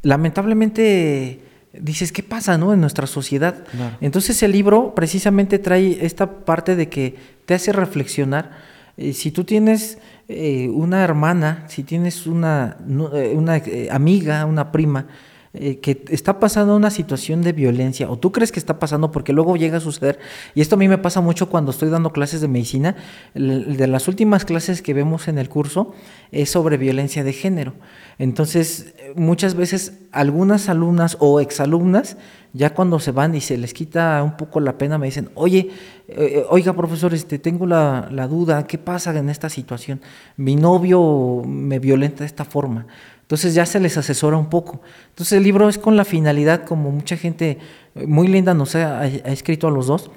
lamentablemente 0.03 1.44
dices, 1.81 2.13
¿qué 2.13 2.23
pasa 2.23 2.59
no? 2.59 2.73
en 2.73 2.81
nuestra 2.81 3.07
sociedad? 3.07 3.65
Entonces 4.01 4.43
el 4.43 4.53
libro 4.53 4.95
precisamente 4.95 5.59
trae 5.59 6.05
esta 6.05 6.45
parte 6.45 6.77
de 6.77 6.89
que 6.89 7.17
te 7.47 7.55
hace 7.55 7.73
reflexionar. 7.73 8.51
Eh, 8.97 9.13
si 9.13 9.31
tú 9.31 9.45
tienes 9.45 9.99
eh, 10.29 10.69
una 10.69 11.03
hermana, 11.03 11.65
si 11.69 11.83
tienes 11.83 12.27
una, 12.27 12.77
eh, 13.15 13.35
una 13.37 13.61
amiga, 13.91 14.47
una 14.47 14.71
prima, 14.71 15.07
eh, 15.55 15.79
que 15.79 16.05
está 16.09 16.41
pasando 16.41 16.77
una 16.77 16.91
situación 16.91 17.41
de 17.43 17.53
violencia 17.53 18.11
o 18.11 18.19
tú 18.19 18.33
crees 18.33 18.51
que 18.51 18.59
está 18.59 18.81
pasando 18.81 19.13
porque 19.13 19.33
luego 19.33 19.57
llega 19.57 19.79
a 19.79 19.81
suceder, 19.81 20.19
y 20.55 20.61
esto 20.61 20.75
a 20.75 20.79
mí 20.79 20.89
me 20.89 20.99
pasa 20.99 21.21
mucho 21.21 21.49
cuando 21.49 21.71
estoy 21.71 21.91
dando 21.91 22.11
clases 22.11 22.41
de 22.41 22.49
medicina, 22.49 22.97
de 23.35 23.87
las 23.87 24.09
últimas 24.09 24.45
clases 24.45 24.83
que 24.83 24.95
vemos 24.95 25.29
en 25.29 25.39
el 25.39 25.49
curso 25.49 25.95
es 26.33 26.51
sobre 26.51 26.77
violencia 26.77 27.23
de 27.23 27.33
género. 27.33 27.75
Entonces, 28.19 28.95
muchas 29.15 29.55
veces 29.55 30.01
algunas 30.13 30.69
alumnas 30.69 31.17
o 31.21 31.41
exalumnas, 31.41 32.17
ya 32.53 32.75
cuando 32.75 33.01
se 33.01 33.11
van 33.11 33.35
y 33.35 33.41
se 33.41 33.57
les 33.57 33.75
quita 33.75 34.23
un 34.23 34.37
poco 34.37 34.61
la 34.61 34.79
pena, 34.79 34.99
me 34.99 35.07
dicen, 35.07 35.31
oye, 35.35 35.71
eh, 36.07 36.45
oiga 36.51 36.73
profesor, 36.73 37.13
este, 37.15 37.39
tengo 37.39 37.67
la, 37.67 38.09
la 38.11 38.29
duda, 38.29 38.67
¿qué 38.67 38.79
pasa 38.79 39.17
en 39.17 39.29
esta 39.29 39.49
situación? 39.49 40.01
Mi 40.37 40.55
novio 40.55 41.43
me 41.47 41.79
violenta 41.79 42.21
de 42.21 42.27
esta 42.27 42.45
forma. 42.45 42.87
Entonces 43.25 43.55
ya 43.55 43.65
se 43.65 43.81
les 43.81 43.97
asesora 43.97 44.37
un 44.37 44.51
poco. 44.51 44.83
Entonces 45.09 45.33
el 45.39 45.45
libro 45.45 45.71
es 45.71 45.79
con 45.79 45.97
la 45.97 46.05
finalidad, 46.05 46.65
como 46.65 46.91
mucha 46.91 47.17
gente 47.17 47.57
muy 47.95 48.29
linda 48.29 48.53
nos 48.53 48.75
ha, 48.75 49.07
escrito 49.07 49.67
a 49.67 49.71
los 49.71 49.87
dos, 49.87 50.11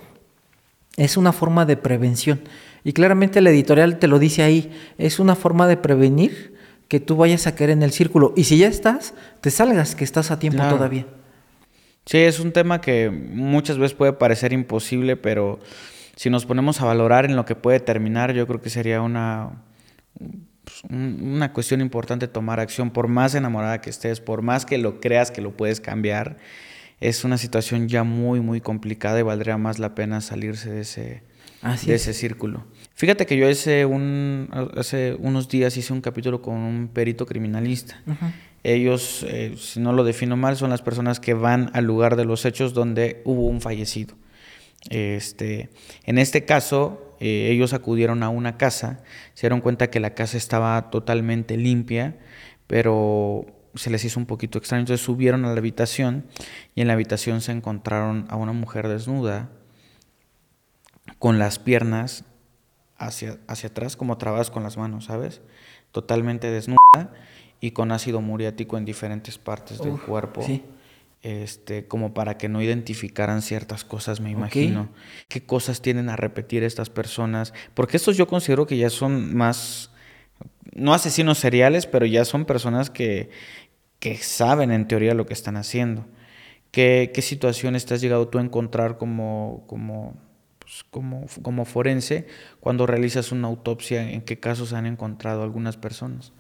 es 0.98 1.16
una 1.16 1.32
forma 1.32 1.66
de 1.66 1.78
prevención. 1.78 2.42
Y 2.84 2.92
claramente 2.92 3.40
la 3.40 3.50
editorial 3.50 3.98
te 3.98 4.08
lo 4.08 4.20
dice 4.20 4.44
ahí, 4.44 4.74
es 4.98 5.20
una 5.20 5.36
forma 5.36 5.68
de 5.68 5.78
prevenir 5.78 6.56
que 6.90 7.00
tú 7.00 7.16
vayas 7.16 7.48
a 7.48 7.56
caer 7.56 7.70
en 7.70 7.82
el 7.82 7.94
círculo. 7.94 8.34
Y 8.36 8.44
si 8.44 8.58
ya 8.58 8.68
estás, 8.68 9.14
te 9.40 9.52
salgas, 9.52 9.96
que 9.96 10.04
estás 10.04 10.30
a 10.30 10.40
tiempo 10.40 10.64
todavía. 10.68 11.06
Sí, 12.06 12.18
es 12.18 12.42
un 12.42 12.52
tema 12.52 12.82
que 12.82 13.10
muchas 13.10 13.78
veces 13.78 13.96
puede 13.96 14.14
parecer 14.14 14.52
imposible, 14.52 15.16
pero 15.16 15.60
si 16.18 16.30
nos 16.30 16.46
ponemos 16.46 16.82
a 16.82 16.86
valorar 16.86 17.24
en 17.24 17.38
lo 17.38 17.46
que 17.46 17.56
puede 17.56 17.80
terminar, 17.80 18.34
yo 18.34 18.46
creo 18.48 18.62
que 18.62 18.70
sería 18.70 19.02
una 19.02 19.64
pues, 20.68 20.84
una 20.92 21.54
cuestión 21.54 21.80
importante 21.80 22.28
tomar 22.28 22.60
acción, 22.60 22.92
por 22.92 23.08
más 23.08 23.36
enamorada 23.36 23.80
que 23.80 23.90
estés, 23.90 24.20
por 24.20 24.42
más 24.42 24.66
que 24.66 24.78
lo 24.78 25.00
creas 25.00 25.32
que 25.32 25.42
lo 25.42 25.56
puedes 25.56 25.80
cambiar, 25.80 26.38
es 27.00 27.24
una 27.24 27.38
situación 27.38 27.88
ya 27.88 28.04
muy, 28.04 28.42
muy 28.42 28.60
complicada 28.60 29.18
y 29.20 29.24
valdría 29.24 29.58
más 29.58 29.80
la 29.80 29.96
pena 29.96 30.20
salirse 30.20 30.70
de 30.70 30.82
ese, 30.82 31.24
de 31.86 31.96
ese 31.96 32.14
círculo. 32.14 32.66
Fíjate 32.96 33.26
que 33.26 33.38
yo 33.38 33.48
hace, 33.48 33.86
un, 33.86 34.50
hace 34.76 35.16
unos 35.20 35.48
días 35.48 35.78
hice 35.78 35.94
un 35.94 36.02
capítulo 36.02 36.42
con 36.42 36.56
un 36.56 36.90
perito 36.90 37.26
criminalista 37.26 38.02
Ellos, 38.64 39.26
eh, 39.30 39.56
si 39.58 39.80
no 39.80 39.94
lo 39.94 40.04
defino 40.04 40.36
mal, 40.36 40.58
son 40.58 40.72
las 40.72 40.82
personas 40.82 41.22
que 41.22 41.34
van 41.34 41.70
al 41.74 41.86
lugar 41.86 42.18
de 42.18 42.26
los 42.26 42.44
hechos 42.44 42.74
donde 42.74 43.22
hubo 43.24 43.48
un 43.48 43.62
fallecido. 43.62 44.16
Este, 44.90 45.70
en 46.04 46.18
este 46.18 46.44
caso, 46.44 47.07
eh, 47.20 47.50
ellos 47.52 47.74
acudieron 47.74 48.24
a 48.24 48.30
una 48.30 48.58
casa, 48.58 49.04
se 49.34 49.42
dieron 49.42 49.62
cuenta 49.62 49.90
que 49.90 50.00
la 50.00 50.14
casa 50.14 50.38
estaba 50.38 50.90
totalmente 50.90 51.58
limpia, 51.58 52.18
pero 52.68 53.46
se 53.76 53.90
les 53.90 54.04
hizo 54.06 54.20
un 54.20 54.26
poquito 54.26 54.58
extraño. 54.58 54.82
Entonces 54.82 55.06
subieron 55.06 55.46
a 55.46 55.54
la 55.54 55.58
habitación 55.58 56.26
y 56.76 56.82
en 56.82 56.88
la 56.88 56.94
habitación 56.94 57.42
se 57.42 57.52
encontraron 57.52 58.26
a 58.30 58.36
una 58.36 58.54
mujer 58.54 58.88
desnuda 58.88 59.50
con 61.20 61.40
las 61.40 61.60
piernas 61.60 62.26
hacia, 62.98 63.38
hacia 63.48 63.70
atrás, 63.70 63.96
como 63.96 64.18
trabadas 64.18 64.52
con 64.52 64.64
las 64.64 64.78
manos, 64.78 65.06
¿sabes? 65.06 65.42
Totalmente 65.92 66.52
desnuda 66.52 66.78
y 67.60 67.72
con 67.72 67.92
ácido 67.92 68.22
muriático 68.22 68.78
en 68.78 68.86
diferentes 68.86 69.38
partes 69.38 69.80
del 69.80 70.00
cuerpo. 70.00 70.42
Este, 71.28 71.86
como 71.88 72.14
para 72.14 72.38
que 72.38 72.48
no 72.48 72.62
identificaran 72.62 73.42
ciertas 73.42 73.84
cosas, 73.84 74.22
me 74.22 74.32
imagino. 74.32 74.88
¿Qué 75.28 75.46
cosas 75.46 75.82
tienen 75.82 76.08
a 76.08 76.16
repetir 76.16 76.64
estas 76.64 76.90
personas? 76.90 77.54
Porque 77.74 77.98
estos 77.98 78.16
yo 78.16 78.30
considero 78.30 78.66
que 78.66 78.78
ya 78.78 78.90
son 78.90 79.36
más, 79.36 79.92
no 80.74 80.94
asesinos 80.94 81.38
seriales, 81.38 81.86
pero 81.86 82.06
ya 82.06 82.24
son 82.24 82.46
personas 82.46 82.90
que, 82.90 83.30
que 84.00 84.16
saben 84.16 84.72
en 84.72 84.88
teoría 84.88 85.14
lo 85.16 85.26
que 85.26 85.34
están 85.34 85.58
haciendo. 85.58 86.06
¿Qué, 86.72 87.12
qué 87.14 87.22
situaciones 87.22 87.86
te 87.86 87.96
has 87.96 88.00
llegado 88.00 88.30
tú 88.30 88.38
a 88.38 88.42
encontrar 88.42 88.98
como, 88.98 89.66
como, 89.68 90.16
pues, 90.60 90.86
como, 90.90 91.26
como 91.42 91.66
forense 91.66 92.26
cuando 92.62 92.88
realizas 92.88 93.34
una 93.34 93.50
autopsia? 93.50 94.12
¿En 94.12 94.22
qué 94.22 94.40
casos 94.40 94.72
han 94.72 94.86
encontrado 94.86 95.44
algunas 95.44 95.76
personas? 95.76 96.32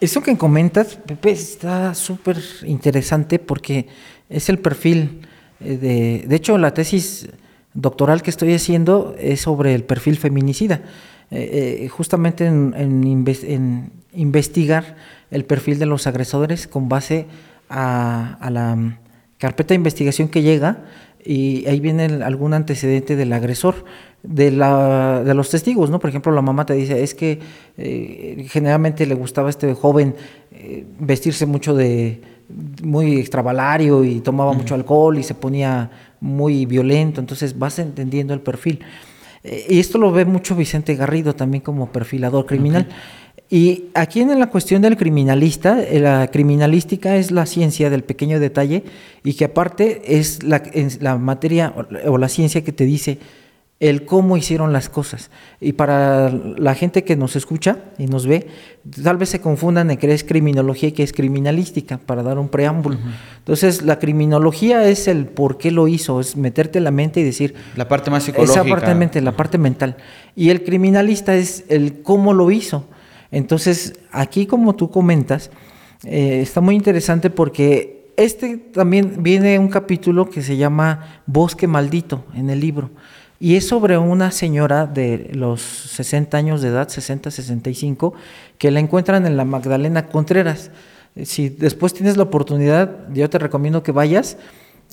Eso 0.00 0.22
que 0.22 0.36
comentas, 0.38 0.94
Pepe, 0.94 1.32
está 1.32 1.92
súper 1.92 2.36
interesante 2.64 3.40
porque 3.40 3.88
es 4.28 4.48
el 4.48 4.58
perfil 4.58 5.20
eh, 5.60 5.76
de... 5.76 6.24
De 6.28 6.36
hecho, 6.36 6.58
la 6.58 6.74
tesis 6.74 7.28
doctoral 7.74 8.22
que 8.22 8.30
estoy 8.30 8.54
haciendo 8.54 9.14
es 9.18 9.40
sobre 9.40 9.74
el 9.74 9.84
perfil 9.84 10.16
feminicida. 10.16 10.82
Eh, 11.30 11.82
eh, 11.84 11.88
justamente 11.88 12.46
en, 12.46 13.92
investigar 14.14 14.96
el 15.30 15.44
perfil 15.44 15.78
de 15.78 15.86
los 15.86 16.06
agresores 16.06 16.66
con 16.66 16.88
base 16.88 17.26
a, 17.68 18.48
la 18.50 18.98
carpeta 19.36 19.68
de 19.68 19.74
investigación 19.74 20.28
que 20.28 20.40
llega 20.40 20.84
y 21.22 21.66
ahí 21.66 21.80
viene 21.80 22.04
algún 22.24 22.54
antecedente 22.54 23.14
del 23.14 23.32
agresor 23.34 23.84
de, 24.22 24.50
la, 24.50 25.22
de 25.22 25.34
los 25.34 25.50
testigos, 25.50 25.90
¿no? 25.90 25.98
Por 25.98 26.08
ejemplo, 26.08 26.32
la 26.32 26.40
mamá 26.40 26.64
te 26.64 26.72
dice, 26.72 27.02
es 27.02 27.14
que 27.14 27.38
generalmente 28.48 29.04
le 29.04 29.14
gustaba 29.14 29.48
a 29.48 29.50
este 29.50 29.74
joven 29.74 30.16
vestirse 30.98 31.44
mucho 31.44 31.74
de 31.74 32.22
muy 32.82 33.18
extravalario 33.18 34.04
y 34.04 34.20
tomaba 34.20 34.52
mucho 34.52 34.74
alcohol 34.74 35.18
y 35.18 35.22
se 35.22 35.34
ponía 35.34 35.90
muy 36.20 36.66
violento, 36.66 37.20
entonces 37.20 37.58
vas 37.58 37.78
entendiendo 37.78 38.34
el 38.34 38.40
perfil. 38.40 38.80
Eh, 39.44 39.66
y 39.68 39.78
esto 39.78 39.98
lo 39.98 40.10
ve 40.12 40.24
mucho 40.24 40.56
Vicente 40.56 40.94
Garrido 40.94 41.34
también 41.34 41.62
como 41.62 41.92
perfilador 41.92 42.46
criminal. 42.46 42.88
Y 43.50 43.84
aquí 43.94 44.20
en 44.20 44.38
la 44.38 44.48
cuestión 44.48 44.82
del 44.82 44.96
criminalista, 44.96 45.78
la 45.92 46.28
criminalística 46.30 47.16
es 47.16 47.30
la 47.30 47.46
ciencia 47.46 47.88
del 47.88 48.04
pequeño 48.04 48.40
detalle 48.40 48.84
y 49.24 49.34
que 49.34 49.46
aparte 49.46 50.18
es 50.18 50.42
la, 50.42 50.62
la 51.00 51.16
materia 51.16 51.72
o 52.06 52.18
la 52.18 52.28
ciencia 52.28 52.62
que 52.62 52.72
te 52.72 52.84
dice 52.84 53.18
el 53.80 54.04
cómo 54.04 54.36
hicieron 54.36 54.72
las 54.72 54.88
cosas. 54.88 55.30
Y 55.60 55.72
para 55.72 56.30
la 56.30 56.74
gente 56.74 57.04
que 57.04 57.14
nos 57.16 57.36
escucha 57.36 57.78
y 57.96 58.06
nos 58.06 58.26
ve, 58.26 58.48
tal 59.04 59.18
vez 59.18 59.28
se 59.28 59.40
confundan 59.40 59.90
en 59.90 59.98
que 59.98 60.12
es 60.12 60.24
criminología 60.24 60.88
y 60.88 60.92
que 60.92 61.04
es 61.04 61.12
criminalística, 61.12 61.98
para 61.98 62.22
dar 62.24 62.38
un 62.38 62.48
preámbulo. 62.48 62.98
Entonces, 63.38 63.82
la 63.82 63.98
criminología 64.00 64.84
es 64.88 65.06
el 65.06 65.26
por 65.26 65.58
qué 65.58 65.70
lo 65.70 65.86
hizo, 65.86 66.20
es 66.20 66.36
meterte 66.36 66.78
en 66.78 66.84
la 66.84 66.90
mente 66.90 67.20
y 67.20 67.22
decir... 67.22 67.54
La 67.76 67.86
parte 67.86 68.10
más 68.10 68.24
psicológica. 68.24 68.62
Esa 68.62 68.68
parte, 68.68 69.20
la 69.20 69.36
parte 69.36 69.58
mental. 69.58 69.96
Y 70.34 70.50
el 70.50 70.64
criminalista 70.64 71.36
es 71.36 71.64
el 71.68 72.02
cómo 72.02 72.34
lo 72.34 72.50
hizo. 72.50 72.84
Entonces, 73.30 73.94
aquí 74.10 74.46
como 74.46 74.74
tú 74.74 74.90
comentas, 74.90 75.50
eh, 76.04 76.40
está 76.42 76.60
muy 76.60 76.74
interesante 76.74 77.30
porque 77.30 78.12
este 78.16 78.56
también 78.56 79.22
viene 79.22 79.58
un 79.58 79.68
capítulo 79.68 80.28
que 80.28 80.42
se 80.42 80.56
llama 80.56 81.22
Bosque 81.26 81.68
Maldito 81.68 82.24
en 82.34 82.50
el 82.50 82.58
libro. 82.58 82.90
Y 83.40 83.54
es 83.54 83.68
sobre 83.68 83.98
una 83.98 84.32
señora 84.32 84.86
de 84.86 85.30
los 85.32 85.60
60 85.60 86.36
años 86.36 86.60
de 86.60 86.68
edad, 86.68 86.88
60, 86.88 87.30
65, 87.30 88.14
que 88.58 88.70
la 88.70 88.80
encuentran 88.80 89.26
en 89.26 89.36
la 89.36 89.44
Magdalena 89.44 90.06
Contreras. 90.08 90.70
Si 91.22 91.48
después 91.48 91.94
tienes 91.94 92.16
la 92.16 92.24
oportunidad, 92.24 93.08
yo 93.12 93.30
te 93.30 93.38
recomiendo 93.38 93.82
que 93.82 93.92
vayas 93.92 94.38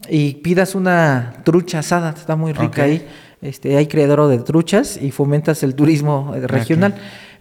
y 0.09 0.35
pidas 0.35 0.75
una 0.75 1.41
trucha 1.43 1.79
asada, 1.79 2.11
está 2.11 2.35
muy 2.35 2.53
rica 2.53 2.83
ahí. 2.83 3.05
Este, 3.41 3.77
hay 3.77 3.87
criadero 3.87 4.27
de 4.27 4.39
truchas 4.39 4.97
y 5.01 5.11
fomentas 5.11 5.63
el 5.63 5.75
turismo 5.75 6.33
regional. 6.43 6.95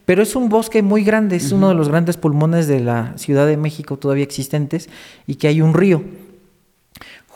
Pero 0.07 0.23
es 0.23 0.37
un 0.37 0.49
bosque 0.49 0.83
muy 0.83 1.03
grande, 1.03 1.37
es 1.37 1.51
uno 1.51 1.71
de 1.71 1.75
los 1.75 1.89
grandes 1.89 2.19
pulmones 2.19 2.67
de 2.67 2.81
la 2.81 3.17
Ciudad 3.17 3.47
de 3.47 3.57
México 3.57 3.97
todavía 3.97 4.25
existentes 4.25 4.91
y 5.27 5.37
que 5.37 5.49
hay 5.49 5.63
un 5.63 5.73
río. 5.73 6.03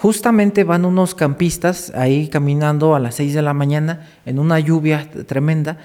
Justamente 0.00 0.62
van 0.62 0.84
unos 0.84 1.16
campistas 1.16 1.92
ahí 1.96 2.28
caminando 2.28 2.94
a 2.94 3.00
las 3.00 3.16
6 3.16 3.34
de 3.34 3.42
la 3.42 3.52
mañana 3.52 4.06
en 4.26 4.38
una 4.38 4.60
lluvia 4.60 5.10
tremenda 5.26 5.78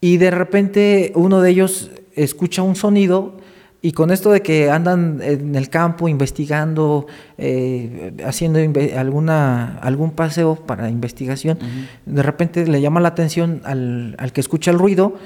y 0.00 0.16
de 0.16 0.30
repente 0.30 1.12
uno 1.14 1.42
de 1.42 1.50
ellos 1.50 1.90
escucha 2.14 2.62
un 2.62 2.74
sonido 2.74 3.36
y 3.82 3.92
con 3.92 4.12
esto 4.12 4.30
de 4.30 4.40
que 4.40 4.70
andan 4.70 5.20
en 5.22 5.54
el 5.56 5.68
campo 5.68 6.08
investigando, 6.08 7.06
eh, 7.36 8.14
haciendo 8.24 8.58
alguna, 8.96 9.78
algún 9.80 10.12
paseo 10.12 10.56
para 10.56 10.88
investigación, 10.88 11.58
de 12.06 12.22
repente 12.22 12.66
le 12.66 12.80
llama 12.80 13.00
la 13.00 13.08
atención 13.08 13.60
al, 13.64 14.16
que 14.32 14.40
escucha 14.40 14.70
el 14.70 14.78
ruido 14.78 15.16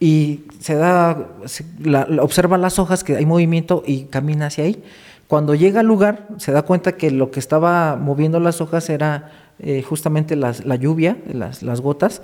y 0.00 0.46
se 0.58 0.74
da, 0.74 1.28
observa 2.20 2.58
las 2.58 2.80
hojas 2.80 3.04
que 3.04 3.14
hay 3.14 3.24
movimiento 3.24 3.84
y 3.86 4.06
camina 4.06 4.46
hacia 4.46 4.64
ahí. 4.64 4.82
Cuando 5.28 5.54
llega 5.54 5.80
al 5.80 5.86
lugar, 5.86 6.28
se 6.38 6.52
da 6.52 6.62
cuenta 6.62 6.92
que 6.92 7.10
lo 7.10 7.30
que 7.30 7.40
estaba 7.40 7.96
moviendo 7.96 8.40
las 8.40 8.60
hojas 8.60 8.90
era 8.90 9.30
eh, 9.58 9.82
justamente 9.82 10.36
la 10.36 10.76
lluvia, 10.76 11.16
las, 11.32 11.62
las 11.62 11.80
gotas, 11.80 12.22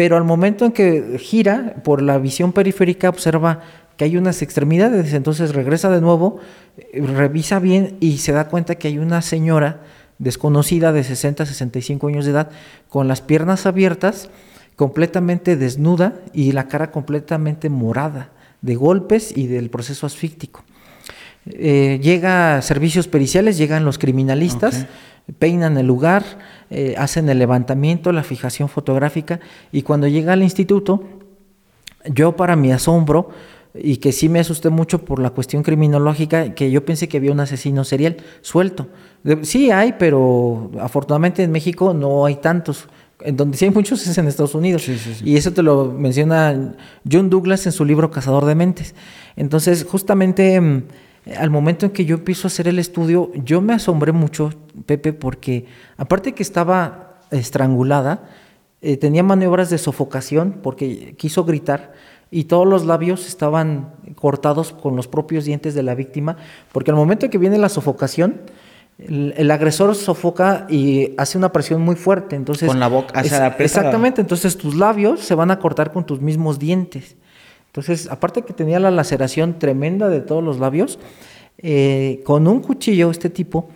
pero 0.00 0.16
al 0.16 0.24
momento 0.24 0.64
en 0.64 0.72
que 0.72 1.18
gira, 1.18 1.74
por 1.84 2.00
la 2.00 2.16
visión 2.18 2.52
periférica, 2.52 3.10
observa 3.10 3.60
que 3.96 4.04
hay 4.04 4.16
unas 4.16 4.40
extremidades, 4.40 5.12
entonces 5.12 5.54
regresa 5.54 5.90
de 5.90 6.00
nuevo, 6.00 6.38
eh, 6.78 7.02
revisa 7.02 7.58
bien 7.58 7.98
y 8.00 8.16
se 8.16 8.32
da 8.32 8.48
cuenta 8.48 8.76
que 8.76 8.88
hay 8.88 8.96
una 8.96 9.20
señora 9.20 9.82
desconocida 10.18 10.92
de 10.92 11.04
60, 11.04 11.44
65 11.44 12.06
años 12.06 12.24
de 12.24 12.30
edad, 12.30 12.50
con 12.88 13.08
las 13.08 13.20
piernas 13.20 13.66
abiertas, 13.66 14.30
completamente 14.74 15.56
desnuda 15.56 16.14
y 16.32 16.52
la 16.52 16.66
cara 16.66 16.90
completamente 16.90 17.68
morada 17.68 18.30
de 18.62 18.76
golpes 18.76 19.36
y 19.36 19.48
del 19.48 19.68
proceso 19.68 20.06
asfíctico. 20.06 20.64
Eh, 21.46 21.98
llega 22.02 22.60
servicios 22.62 23.08
periciales, 23.08 23.56
llegan 23.56 23.84
los 23.84 23.98
criminalistas, 23.98 24.86
peinan 25.38 25.78
el 25.78 25.86
lugar, 25.86 26.24
eh, 26.70 26.94
hacen 26.98 27.28
el 27.28 27.38
levantamiento, 27.38 28.12
la 28.12 28.22
fijación 28.22 28.68
fotográfica 28.68 29.40
y 29.72 29.82
cuando 29.82 30.06
llega 30.06 30.32
al 30.32 30.42
instituto, 30.42 31.04
yo 32.04 32.36
para 32.36 32.56
mi 32.56 32.72
asombro, 32.72 33.30
y 33.74 33.98
que 33.98 34.12
sí 34.12 34.28
me 34.28 34.40
asusté 34.40 34.68
mucho 34.68 35.04
por 35.04 35.20
la 35.20 35.30
cuestión 35.30 35.62
criminológica, 35.62 36.54
que 36.54 36.70
yo 36.70 36.84
pensé 36.84 37.08
que 37.08 37.18
había 37.18 37.32
un 37.32 37.40
asesino 37.40 37.84
serial 37.84 38.16
suelto. 38.40 38.88
Sí 39.42 39.70
hay, 39.70 39.94
pero 39.98 40.70
afortunadamente 40.80 41.42
en 41.42 41.52
México 41.52 41.94
no 41.94 42.24
hay 42.26 42.36
tantos. 42.36 42.88
En 43.20 43.36
donde 43.36 43.56
sí 43.56 43.66
hay 43.66 43.70
muchos 43.70 44.04
es 44.06 44.16
en 44.18 44.26
Estados 44.26 44.54
Unidos. 44.54 44.88
Y 45.22 45.36
eso 45.36 45.52
te 45.52 45.62
lo 45.62 45.92
menciona 45.92 46.74
John 47.10 47.30
Douglas 47.30 47.66
en 47.66 47.72
su 47.72 47.84
libro 47.84 48.10
Cazador 48.10 48.46
de 48.46 48.54
Mentes. 48.54 48.94
Entonces, 49.36 49.86
justamente 49.88 50.60
mm, 50.60 50.82
al 51.36 51.50
momento 51.50 51.86
en 51.86 51.92
que 51.92 52.04
yo 52.04 52.16
empiezo 52.16 52.46
a 52.46 52.48
hacer 52.48 52.68
el 52.68 52.78
estudio, 52.78 53.30
yo 53.34 53.60
me 53.60 53.74
asombré 53.74 54.12
mucho, 54.12 54.52
Pepe, 54.86 55.12
porque 55.12 55.66
aparte 55.96 56.32
que 56.32 56.42
estaba 56.42 57.20
estrangulada, 57.30 58.28
eh, 58.82 58.96
tenía 58.96 59.22
maniobras 59.22 59.70
de 59.70 59.78
sofocación 59.78 60.60
porque 60.62 61.14
quiso 61.18 61.44
gritar 61.44 61.92
y 62.30 62.44
todos 62.44 62.66
los 62.66 62.86
labios 62.86 63.26
estaban 63.26 63.92
cortados 64.14 64.72
con 64.72 64.96
los 64.96 65.08
propios 65.08 65.44
dientes 65.44 65.74
de 65.74 65.82
la 65.82 65.94
víctima, 65.94 66.36
porque 66.72 66.90
al 66.90 66.96
momento 66.96 67.26
en 67.26 67.30
que 67.30 67.38
viene 67.38 67.58
la 67.58 67.68
sofocación, 67.68 68.40
el, 68.98 69.50
agresor 69.50 69.94
sofoca 69.94 70.66
y 70.68 71.14
hace 71.16 71.38
una 71.38 71.52
presión 71.52 71.80
muy 71.80 71.96
fuerte, 71.96 72.36
entonces 72.36 72.68
con 72.68 72.80
la 72.80 72.88
boca, 72.88 73.18
hacia 73.18 73.40
la 73.40 73.46
exactamente, 73.58 74.20
entonces 74.20 74.56
tus 74.56 74.74
labios 74.74 75.20
se 75.20 75.34
van 75.34 75.50
a 75.50 75.58
cortar 75.58 75.92
con 75.92 76.04
tus 76.04 76.20
mismos 76.20 76.58
dientes. 76.58 77.16
Entonces, 77.70 78.08
aparte 78.10 78.42
que 78.42 78.52
tenía 78.52 78.80
la 78.80 78.90
laceración 78.90 79.60
tremenda 79.60 80.08
de 80.08 80.20
todos 80.20 80.42
los 80.42 80.58
labios, 80.58 80.98
eh, 81.58 82.20
con 82.24 82.48
un 82.48 82.60
cuchillo 82.60 83.10
este 83.10 83.30
tipo 83.30 83.68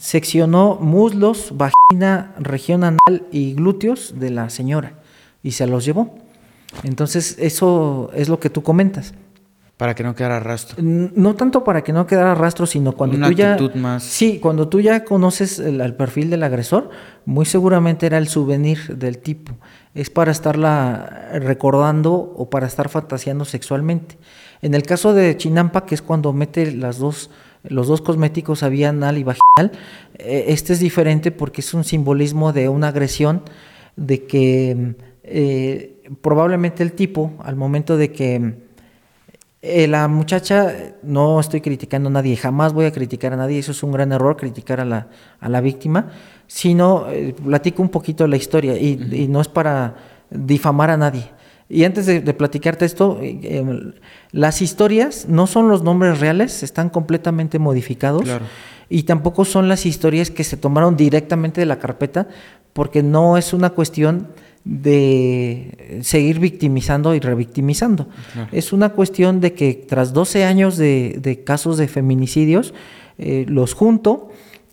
seccionó 0.00 0.76
muslos, 0.80 1.52
vagina, 1.54 2.34
región 2.38 2.82
anal 2.82 3.26
y 3.30 3.54
glúteos 3.54 4.18
de 4.18 4.30
la 4.30 4.50
señora 4.50 4.98
y 5.44 5.52
se 5.52 5.68
los 5.68 5.84
llevó. 5.84 6.16
Entonces, 6.82 7.36
eso 7.38 8.10
es 8.14 8.28
lo 8.28 8.40
que 8.40 8.50
tú 8.50 8.62
comentas. 8.62 9.14
Para 9.76 9.94
que 9.94 10.02
no 10.02 10.14
quedara 10.14 10.40
rastro. 10.40 10.76
No 10.82 11.34
tanto 11.34 11.62
para 11.62 11.84
que 11.84 11.92
no 11.92 12.06
quedara 12.06 12.34
rastro, 12.34 12.64
sino 12.64 12.92
cuando 12.92 13.16
Una 13.18 13.26
tú 13.28 13.34
ya. 13.34 13.52
actitud 13.52 13.74
más- 13.74 14.02
Sí, 14.02 14.38
cuando 14.40 14.68
tú 14.68 14.80
ya 14.80 15.04
conoces 15.04 15.58
el, 15.58 15.82
el 15.82 15.94
perfil 15.94 16.30
del 16.30 16.42
agresor, 16.44 16.88
muy 17.26 17.44
seguramente 17.44 18.06
era 18.06 18.16
el 18.16 18.26
souvenir 18.26 18.96
del 18.96 19.18
tipo. 19.18 19.52
Es 19.94 20.08
para 20.08 20.32
estarla 20.32 21.28
recordando 21.34 22.14
o 22.14 22.48
para 22.48 22.66
estar 22.66 22.88
fantaseando 22.88 23.44
sexualmente. 23.44 24.16
En 24.62 24.72
el 24.74 24.82
caso 24.82 25.12
de 25.12 25.36
Chinampa, 25.36 25.84
que 25.84 25.94
es 25.94 26.00
cuando 26.00 26.32
mete 26.32 26.72
las 26.72 26.98
dos, 26.98 27.30
los 27.62 27.86
dos 27.86 28.00
cosméticos 28.00 28.62
a 28.62 28.70
vía 28.70 28.88
anal 28.88 29.18
y 29.18 29.24
vaginal, 29.24 29.72
eh, 30.14 30.46
este 30.48 30.72
es 30.72 30.80
diferente 30.80 31.32
porque 31.32 31.60
es 31.60 31.74
un 31.74 31.84
simbolismo 31.84 32.54
de 32.54 32.70
una 32.70 32.88
agresión, 32.88 33.42
de 33.96 34.24
que 34.24 34.94
eh, 35.22 35.96
probablemente 36.22 36.82
el 36.82 36.92
tipo, 36.92 37.34
al 37.42 37.56
momento 37.56 37.98
de 37.98 38.12
que 38.12 38.65
eh, 39.66 39.86
la 39.88 40.08
muchacha, 40.08 40.72
no 41.02 41.38
estoy 41.40 41.60
criticando 41.60 42.08
a 42.08 42.12
nadie, 42.12 42.36
jamás 42.36 42.72
voy 42.72 42.84
a 42.86 42.92
criticar 42.92 43.32
a 43.32 43.36
nadie, 43.36 43.58
eso 43.58 43.72
es 43.72 43.82
un 43.82 43.92
gran 43.92 44.12
error, 44.12 44.36
criticar 44.36 44.80
a 44.80 44.84
la, 44.84 45.08
a 45.40 45.48
la 45.48 45.60
víctima, 45.60 46.10
sino 46.46 47.08
eh, 47.10 47.34
platico 47.44 47.82
un 47.82 47.88
poquito 47.88 48.26
la 48.26 48.36
historia 48.36 48.78
y, 48.78 48.98
y 49.12 49.28
no 49.28 49.40
es 49.40 49.48
para 49.48 49.94
difamar 50.30 50.90
a 50.90 50.96
nadie. 50.96 51.30
Y 51.68 51.82
antes 51.84 52.06
de, 52.06 52.20
de 52.20 52.32
platicarte 52.34 52.84
esto, 52.84 53.18
eh, 53.20 53.40
eh, 53.42 53.92
las 54.30 54.62
historias 54.62 55.26
no 55.28 55.46
son 55.46 55.68
los 55.68 55.82
nombres 55.82 56.20
reales, 56.20 56.62
están 56.62 56.90
completamente 56.90 57.58
modificados 57.58 58.22
Claro. 58.22 58.44
y 58.88 59.02
tampoco 59.02 59.44
son 59.44 59.68
las 59.68 59.84
historias 59.84 60.30
que 60.30 60.44
se 60.44 60.56
tomaron 60.56 60.96
directamente 60.96 61.60
de 61.60 61.66
la 61.66 61.78
carpeta, 61.80 62.28
porque 62.72 63.02
no 63.02 63.36
es 63.36 63.52
una 63.52 63.70
cuestión 63.70 64.28
de 64.66 66.00
seguir 66.02 66.40
victimizando 66.40 67.14
y 67.14 67.20
revictimizando. 67.20 68.08
Es 68.50 68.72
una 68.72 68.88
cuestión 68.88 69.40
de 69.40 69.54
que 69.54 69.74
tras 69.74 70.12
12 70.12 70.44
años 70.44 70.76
de, 70.76 71.18
de 71.22 71.44
casos 71.44 71.78
de 71.78 71.86
feminicidios, 71.86 72.74
eh, 73.16 73.46
los 73.48 73.74
junto 73.74 74.28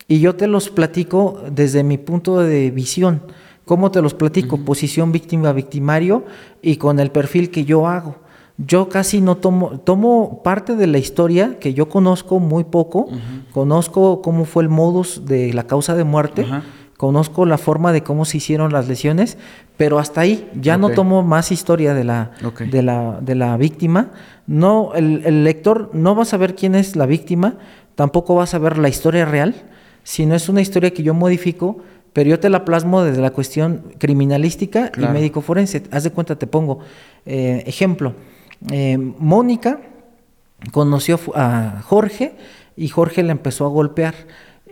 y 0.07 0.19
yo 0.19 0.35
te 0.35 0.47
los 0.47 0.69
platico 0.69 1.43
desde 1.51 1.83
mi 1.83 1.99
punto 1.99 2.39
de 2.39 2.71
visión. 2.71 3.21
¿Cómo 3.65 3.91
te 3.91 4.01
los 4.01 4.15
platico? 4.15 4.57
Posición 4.65 5.11
víctima-victimario 5.11 6.25
y 6.61 6.77
con 6.77 6.99
el 6.99 7.11
perfil 7.11 7.51
que 7.51 7.63
yo 7.63 7.87
hago. 7.87 8.15
Yo 8.57 8.89
casi 8.89 9.21
no 9.21 9.37
tomo, 9.37 9.79
tomo 9.79 10.41
parte 10.43 10.75
de 10.75 10.87
la 10.87 10.97
historia 10.97 11.57
que 11.59 11.73
yo 11.73 11.87
conozco 11.87 12.39
muy 12.39 12.63
poco, 12.63 13.09
conozco 13.51 14.21
cómo 14.21 14.45
fue 14.45 14.63
el 14.63 14.69
modus 14.69 15.25
de 15.25 15.53
la 15.53 15.65
causa 15.65 15.95
de 15.95 16.03
muerte. 16.03 16.45
Conozco 17.03 17.45
la 17.45 17.57
forma 17.57 17.91
de 17.91 18.01
cómo 18.01 18.23
se 18.23 18.37
hicieron 18.37 18.71
las 18.71 18.87
lesiones, 18.87 19.37
pero 19.75 19.99
hasta 19.99 20.21
ahí 20.21 20.49
ya 20.55 20.77
no 20.77 20.87
tomo 20.91 21.21
más 21.21 21.51
historia 21.51 21.93
de 21.93 22.05
la, 22.05 22.31
de 22.71 22.81
la, 22.81 23.19
de 23.19 23.35
la 23.35 23.57
víctima. 23.57 24.11
No, 24.47 24.93
el, 24.95 25.21
el 25.25 25.43
lector 25.43 25.89
no 25.91 26.15
va 26.15 26.21
a 26.21 26.25
saber 26.25 26.55
quién 26.55 26.75
es 26.75 26.95
la 26.95 27.05
víctima, 27.05 27.55
tampoco 27.95 28.35
va 28.35 28.43
a 28.43 28.47
saber 28.47 28.77
la 28.77 28.87
historia 28.87 29.25
real, 29.25 29.53
sino 30.03 30.33
es 30.33 30.47
una 30.47 30.61
historia 30.61 30.91
que 30.91 31.03
yo 31.03 31.13
modifico, 31.13 31.79
pero 32.13 32.29
yo 32.29 32.39
te 32.39 32.49
la 32.49 32.63
plasmo 32.63 33.03
desde 33.03 33.21
la 33.21 33.31
cuestión 33.31 33.83
criminalística 33.97 34.87
Claro. 34.89 35.11
y 35.11 35.13
médico 35.13 35.41
forense. 35.41 35.83
Haz 35.91 36.05
de 36.05 36.11
cuenta, 36.11 36.37
te 36.37 36.47
pongo 36.47 36.79
eh, 37.25 37.63
ejemplo. 37.65 38.13
eh, 38.71 38.97
Mónica 39.19 39.81
conoció 40.71 41.19
a 41.35 41.81
Jorge 41.83 42.35
y 42.77 42.87
Jorge 42.87 43.23
le 43.23 43.31
empezó 43.33 43.65
a 43.65 43.69
golpear. 43.69 44.13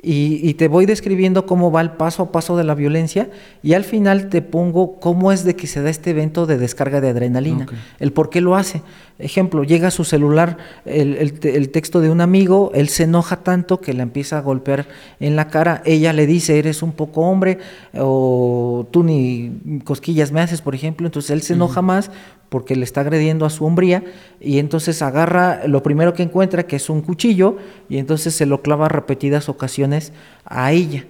Y, 0.03 0.39
y 0.41 0.55
te 0.55 0.67
voy 0.67 0.87
describiendo 0.87 1.45
cómo 1.45 1.71
va 1.71 1.81
el 1.81 1.91
paso 1.91 2.23
a 2.23 2.31
paso 2.31 2.57
de 2.57 2.63
la 2.63 2.73
violencia 2.73 3.29
y 3.61 3.73
al 3.73 3.83
final 3.83 4.29
te 4.29 4.41
pongo 4.41 4.99
cómo 4.99 5.31
es 5.31 5.43
de 5.43 5.55
que 5.55 5.67
se 5.67 5.83
da 5.83 5.91
este 5.91 6.09
evento 6.09 6.47
de 6.47 6.57
descarga 6.57 7.01
de 7.01 7.09
adrenalina, 7.09 7.67
el 7.99 8.11
por 8.11 8.31
qué 8.31 8.41
lo 8.41 8.55
hace. 8.55 8.81
Ejemplo, 9.19 9.63
llega 9.63 9.89
a 9.89 9.91
su 9.91 10.03
celular 10.03 10.57
el, 10.85 11.37
el 11.43 11.69
texto 11.69 12.01
de 12.01 12.09
un 12.09 12.19
amigo, 12.19 12.71
él 12.73 12.89
se 12.89 13.03
enoja 13.03 13.37
tanto 13.37 13.79
que 13.79 13.93
la 13.93 14.01
empieza 14.01 14.39
a 14.39 14.41
golpear 14.41 14.87
en 15.19 15.35
la 15.35 15.49
cara, 15.49 15.83
ella 15.85 16.13
le 16.13 16.25
dice, 16.25 16.57
eres 16.57 16.81
un 16.81 16.93
poco 16.93 17.21
hombre 17.21 17.59
o 17.93 18.87
tú 18.89 19.03
ni 19.03 19.81
cosquillas 19.83 20.31
me 20.31 20.41
haces, 20.41 20.61
por 20.61 20.73
ejemplo, 20.73 21.05
entonces 21.05 21.29
él 21.29 21.43
se 21.43 21.53
enoja 21.53 21.83
más 21.83 22.09
porque 22.51 22.75
le 22.75 22.83
está 22.83 22.99
agrediendo 22.99 23.45
a 23.45 23.49
su 23.49 23.63
hombría 23.63 24.03
y 24.41 24.59
entonces 24.59 25.01
agarra 25.01 25.65
lo 25.67 25.81
primero 25.83 26.13
que 26.13 26.21
encuentra, 26.21 26.63
que 26.63 26.75
es 26.75 26.89
un 26.89 26.99
cuchillo, 26.99 27.55
y 27.87 27.97
entonces 27.97 28.35
se 28.35 28.45
lo 28.45 28.61
clava 28.61 28.89
repetidas 28.89 29.47
ocasiones 29.47 30.11
a 30.43 30.73
ella. 30.73 31.05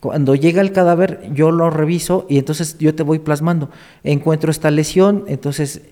Cuando 0.00 0.34
llega 0.34 0.62
el 0.62 0.72
cadáver, 0.72 1.20
yo 1.34 1.50
lo 1.50 1.68
reviso 1.68 2.24
y 2.30 2.38
entonces 2.38 2.78
yo 2.78 2.94
te 2.94 3.02
voy 3.02 3.18
plasmando. 3.18 3.68
Encuentro 4.04 4.50
esta 4.50 4.70
lesión, 4.70 5.24
entonces 5.28 5.82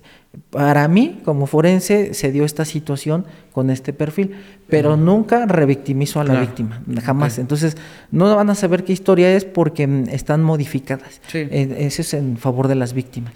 para 0.49 0.87
mí, 0.87 1.21
como 1.23 1.45
forense, 1.45 2.15
se 2.15 2.31
dio 2.31 2.43
esta 2.43 2.65
situación 2.65 3.25
con 3.51 3.69
este 3.69 3.93
perfil, 3.93 4.35
pero 4.67 4.97
nunca 4.97 5.45
revictimizo 5.45 6.19
a 6.19 6.23
la 6.23 6.31
Claro. 6.31 6.45
víctima, 6.47 6.81
jamás. 7.03 7.37
Entonces, 7.37 7.77
no 8.11 8.35
van 8.35 8.49
a 8.49 8.55
saber 8.55 8.83
qué 8.83 8.93
historia 8.93 9.35
es 9.35 9.45
porque 9.45 9.85
mm, 9.85 10.09
están 10.09 10.41
modificadas. 10.43 11.21
Sí. 11.27 11.39
Eh, 11.39 11.75
Ese 11.79 12.01
es 12.01 12.13
en 12.15 12.37
favor 12.37 12.67
de 12.67 12.75
las 12.75 12.93
víctimas. 12.93 13.33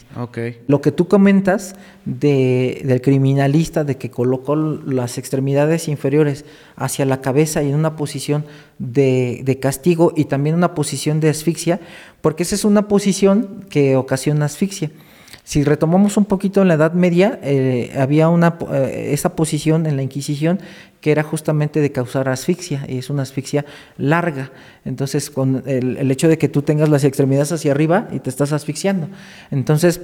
Lo 0.67 0.81
que 0.81 0.91
tú 0.91 1.07
comentas 1.07 1.75
de, 2.05 2.81
del 2.83 3.01
criminalista, 3.01 3.83
de 3.83 3.97
que 3.97 4.09
colocó 4.09 4.55
las 4.55 5.17
extremidades 5.19 5.87
inferiores 5.87 6.45
hacia 6.75 7.05
la 7.05 7.21
cabeza 7.21 7.61
y 7.61 7.69
en 7.69 7.75
una 7.75 7.95
posición 7.95 8.45
de, 8.79 9.41
de 9.43 9.59
castigo 9.59 10.13
y 10.15 10.25
también 10.25 10.55
una 10.55 10.73
posición 10.73 11.19
de 11.19 11.29
asfixia, 11.29 11.79
porque 12.21 12.43
esa 12.43 12.55
es 12.55 12.65
una 12.65 12.87
posición 12.87 13.65
que 13.69 13.95
ocasiona 13.97 14.45
asfixia. 14.45 14.89
Si 15.49 15.63
retomamos 15.63 16.15
un 16.15 16.25
poquito 16.25 16.61
en 16.61 16.67
la 16.67 16.75
Edad 16.75 16.93
Media, 16.93 17.39
eh, 17.41 17.91
había 17.97 18.29
una, 18.29 18.59
eh, 18.71 19.09
esa 19.13 19.35
posición 19.35 19.87
en 19.87 19.95
la 19.95 20.03
Inquisición 20.03 20.59
que 21.01 21.09
era 21.09 21.23
justamente 21.23 21.81
de 21.81 21.91
causar 21.91 22.29
asfixia, 22.29 22.85
y 22.87 22.99
es 22.99 23.09
una 23.09 23.23
asfixia 23.23 23.65
larga. 23.97 24.51
Entonces, 24.85 25.31
con 25.31 25.63
el, 25.65 25.97
el 25.97 26.11
hecho 26.11 26.27
de 26.27 26.37
que 26.37 26.49
tú 26.49 26.61
tengas 26.61 26.87
las 26.89 27.03
extremidades 27.03 27.51
hacia 27.51 27.71
arriba 27.71 28.09
y 28.11 28.19
te 28.19 28.29
estás 28.29 28.53
asfixiando. 28.53 29.07
Entonces, 29.49 30.01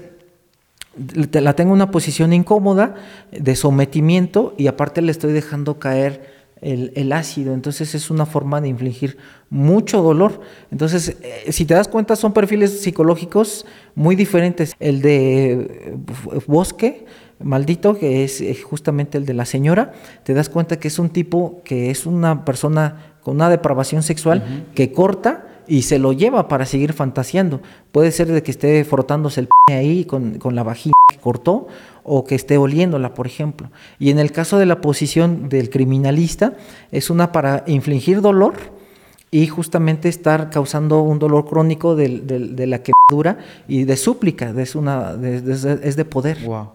te- 1.30 1.41
la 1.41 1.54
tengo 1.54 1.74
en 1.74 1.76
una 1.76 1.91
posición 1.91 2.34
incómoda 2.34 2.96
de 3.32 3.56
sometimiento 3.56 4.56
y 4.58 4.66
aparte 4.66 5.04
le 5.04 5.12
estoy 5.12 5.32
dejando 5.32 5.78
caer 5.78 6.35
el, 6.66 6.91
el 6.95 7.11
ácido, 7.13 7.53
entonces 7.53 7.93
es 7.93 8.09
una 8.09 8.26
forma 8.26 8.59
de 8.59 8.68
infligir 8.68 9.18
mucho 9.51 10.01
dolor. 10.01 10.41
Entonces, 10.72 11.18
eh, 11.22 11.51
si 11.51 11.66
te 11.66 11.76
das 11.76 11.88
cuenta, 11.88 12.16
son 12.16 12.34
perfiles 12.34 12.82
psicológicos 12.82 13.66
muy 13.93 14.16
diferentes. 14.16 14.74
El 14.80 15.01
de 15.01 15.51
eh, 15.51 15.97
Bosque, 16.47 17.05
maldito, 17.39 17.97
que 17.99 18.24
es 18.24 18.41
eh, 18.41 18.55
justamente 18.55 19.20
el 19.20 19.26
de 19.26 19.36
la 19.36 19.45
señora, 19.45 19.93
te 20.24 20.34
das 20.34 20.49
cuenta 20.49 20.80
que 20.80 20.88
es 20.88 20.97
un 20.97 21.09
tipo 21.09 21.61
que 21.63 21.91
es 21.91 22.07
una 22.07 22.43
persona 22.45 23.13
con 23.22 23.36
una 23.36 23.49
depravación 23.49 24.01
sexual 24.01 24.68
que 24.74 24.91
corta 24.91 25.47
y 25.68 25.84
se 25.84 25.99
lo 25.99 26.13
lleva 26.13 26.47
para 26.47 26.66
seguir 26.66 26.93
fantaseando. 26.93 27.61
Puede 27.91 28.11
ser 28.11 28.28
de 28.28 28.41
que 28.43 28.51
esté 28.51 28.84
frotándose 28.86 29.39
el 29.39 29.47
p 29.47 29.74
ahí 29.74 30.05
con, 30.05 30.38
con 30.39 30.55
la 30.55 30.63
vagina 30.63 30.93
que 31.11 31.18
cortó 31.18 31.68
o 32.06 32.24
que 32.24 32.36
esté 32.36 32.58
oliéndola, 32.58 33.14
por 33.14 33.26
ejemplo. 33.28 33.70
Y 33.99 34.12
en 34.12 34.20
el 34.20 34.32
caso 34.32 34.58
de 34.60 34.66
la 34.68 34.80
posición 34.80 35.49
del 35.49 35.70
criminalista, 35.70 36.53
es 36.91 37.10
una 37.10 37.32
para 37.32 37.64
infligir 37.68 38.22
dolor 38.22 38.53
y 39.32 39.47
justamente 39.47 40.08
estar 40.08 40.49
causando 40.51 41.01
un 41.01 41.18
dolor 41.20 41.45
crónico 41.45 41.95
del- 41.95 42.26
del- 42.28 42.56
de, 42.56 42.68
la 42.68 42.82
quemadura 42.84 43.39
y 43.68 43.84
de 43.84 43.97
súplica, 43.97 44.53
de- 44.53 44.64
es, 44.64 44.76
una, 44.76 45.16
de- 45.16 45.41
de- 45.41 45.80
es 45.84 45.95
de 45.95 46.06
poder. 46.06 46.38
Wow. 46.45 46.70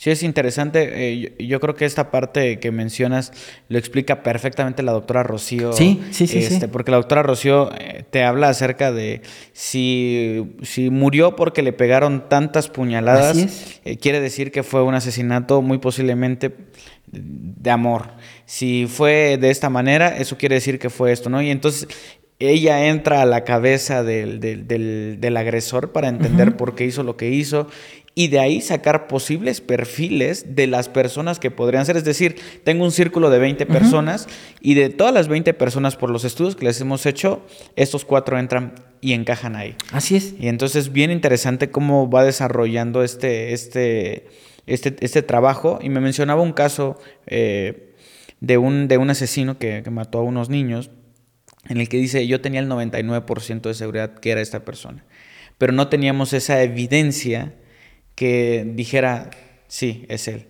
Sí, 0.00 0.10
es 0.10 0.22
interesante. 0.22 1.10
eh, 1.10 1.18
yo, 1.38 1.44
yo 1.44 1.60
creo 1.60 1.74
que 1.74 1.84
esta 1.84 2.10
parte 2.12 2.60
que 2.60 2.70
mencionas 2.70 3.32
lo 3.68 3.78
explica 3.78 4.22
perfectamente 4.22 4.82
la 4.84 4.92
doctora 4.92 5.24
Rocío. 5.24 5.72
Sí, 5.72 6.00
sí, 6.12 6.28
sí, 6.28 6.40
sí. 6.40 6.54
este, 6.54 6.68
Porque 6.68 6.92
la 6.92 6.98
doctora 6.98 7.24
Rocío 7.24 7.70
eh, 7.76 8.04
te 8.08 8.22
habla 8.22 8.48
acerca 8.48 8.92
de 8.92 9.22
si, 9.52 10.54
si 10.62 10.88
murió 10.90 11.34
porque 11.36 11.62
le 11.62 11.72
pegaron 11.72 12.28
tantas 12.28 12.68
puñaladas, 12.68 13.32
Así 13.36 13.42
es. 13.42 13.80
eh, 13.84 13.96
quiere 13.98 14.20
decir 14.20 14.52
que 14.52 14.62
fue 14.62 14.82
un 14.84 14.94
asesinato 14.94 15.62
muy 15.62 15.78
posiblemente 15.78 16.52
de 17.10 17.70
amor. 17.70 18.12
Si 18.46 18.86
fue 18.86 19.36
de 19.40 19.50
esta 19.50 19.68
manera, 19.68 20.16
eso 20.16 20.36
quiere 20.38 20.54
decir 20.54 20.78
que 20.78 20.90
fue 20.90 21.10
esto, 21.12 21.28
¿no? 21.28 21.42
Y 21.42 21.50
entonces 21.50 21.88
ella 22.40 22.86
entra 22.86 23.22
a 23.22 23.24
la 23.26 23.42
cabeza 23.42 24.04
del, 24.04 24.38
del- 24.38 24.68
del- 24.68 25.16
del 25.18 25.36
agresor 25.36 25.90
para 25.90 26.06
entender 26.08 26.56
por 26.56 26.76
qué 26.76 26.84
hizo 26.84 27.02
lo 27.02 27.16
que 27.16 27.30
hizo 27.30 27.66
y 28.18 28.26
de 28.26 28.40
ahí 28.40 28.60
sacar 28.60 29.06
posibles 29.06 29.60
perfiles 29.60 30.56
de 30.56 30.66
las 30.66 30.88
personas 30.88 31.38
que 31.38 31.52
podrían 31.52 31.86
ser. 31.86 31.96
Es 31.96 32.02
decir, 32.02 32.34
tengo 32.64 32.82
un 32.82 32.90
círculo 32.90 33.30
de 33.30 33.38
20 33.38 33.64
personas 33.66 34.26
y 34.60 34.74
de 34.74 34.88
todas 34.88 35.14
las 35.14 35.28
20 35.28 35.54
personas 35.54 35.94
por 35.94 36.10
los 36.10 36.24
estudios 36.24 36.56
que 36.56 36.64
les 36.64 36.80
hemos 36.80 37.06
hecho, 37.06 37.46
estos 37.76 38.04
cuatro 38.04 38.36
entran 38.36 38.74
y 39.00 39.12
encajan 39.12 39.54
ahí. 39.54 39.76
Así 39.92 40.16
es. 40.16 40.34
Y 40.36 40.48
entonces 40.48 40.90
bien 40.90 41.12
interesante 41.12 41.70
cómo 41.70 42.10
va 42.10 42.24
desarrollando 42.24 43.04
este, 43.04 43.52
este, 43.52 44.26
este, 44.66 44.96
este 44.98 45.22
trabajo. 45.22 45.78
Y 45.80 45.88
me 45.88 46.00
mencionaba 46.00 46.42
un 46.42 46.54
caso 46.54 46.98
eh, 47.28 47.94
de, 48.40 48.58
un, 48.58 48.88
de 48.88 48.98
un 48.98 49.10
asesino 49.10 49.60
que, 49.60 49.82
que 49.84 49.90
mató 49.90 50.18
a 50.18 50.22
unos 50.22 50.48
niños, 50.48 50.90
en 51.68 51.78
el 51.78 51.88
que 51.88 51.98
dice, 51.98 52.26
yo 52.26 52.40
tenía 52.40 52.58
el 52.58 52.68
99% 52.68 53.60
de 53.60 53.74
seguridad 53.74 54.14
que 54.14 54.32
era 54.32 54.40
esta 54.40 54.64
persona, 54.64 55.04
pero 55.56 55.72
no 55.72 55.86
teníamos 55.86 56.32
esa 56.32 56.60
evidencia 56.64 57.54
que 58.18 58.68
dijera, 58.74 59.30
sí, 59.68 60.04
es 60.08 60.26
él. 60.26 60.48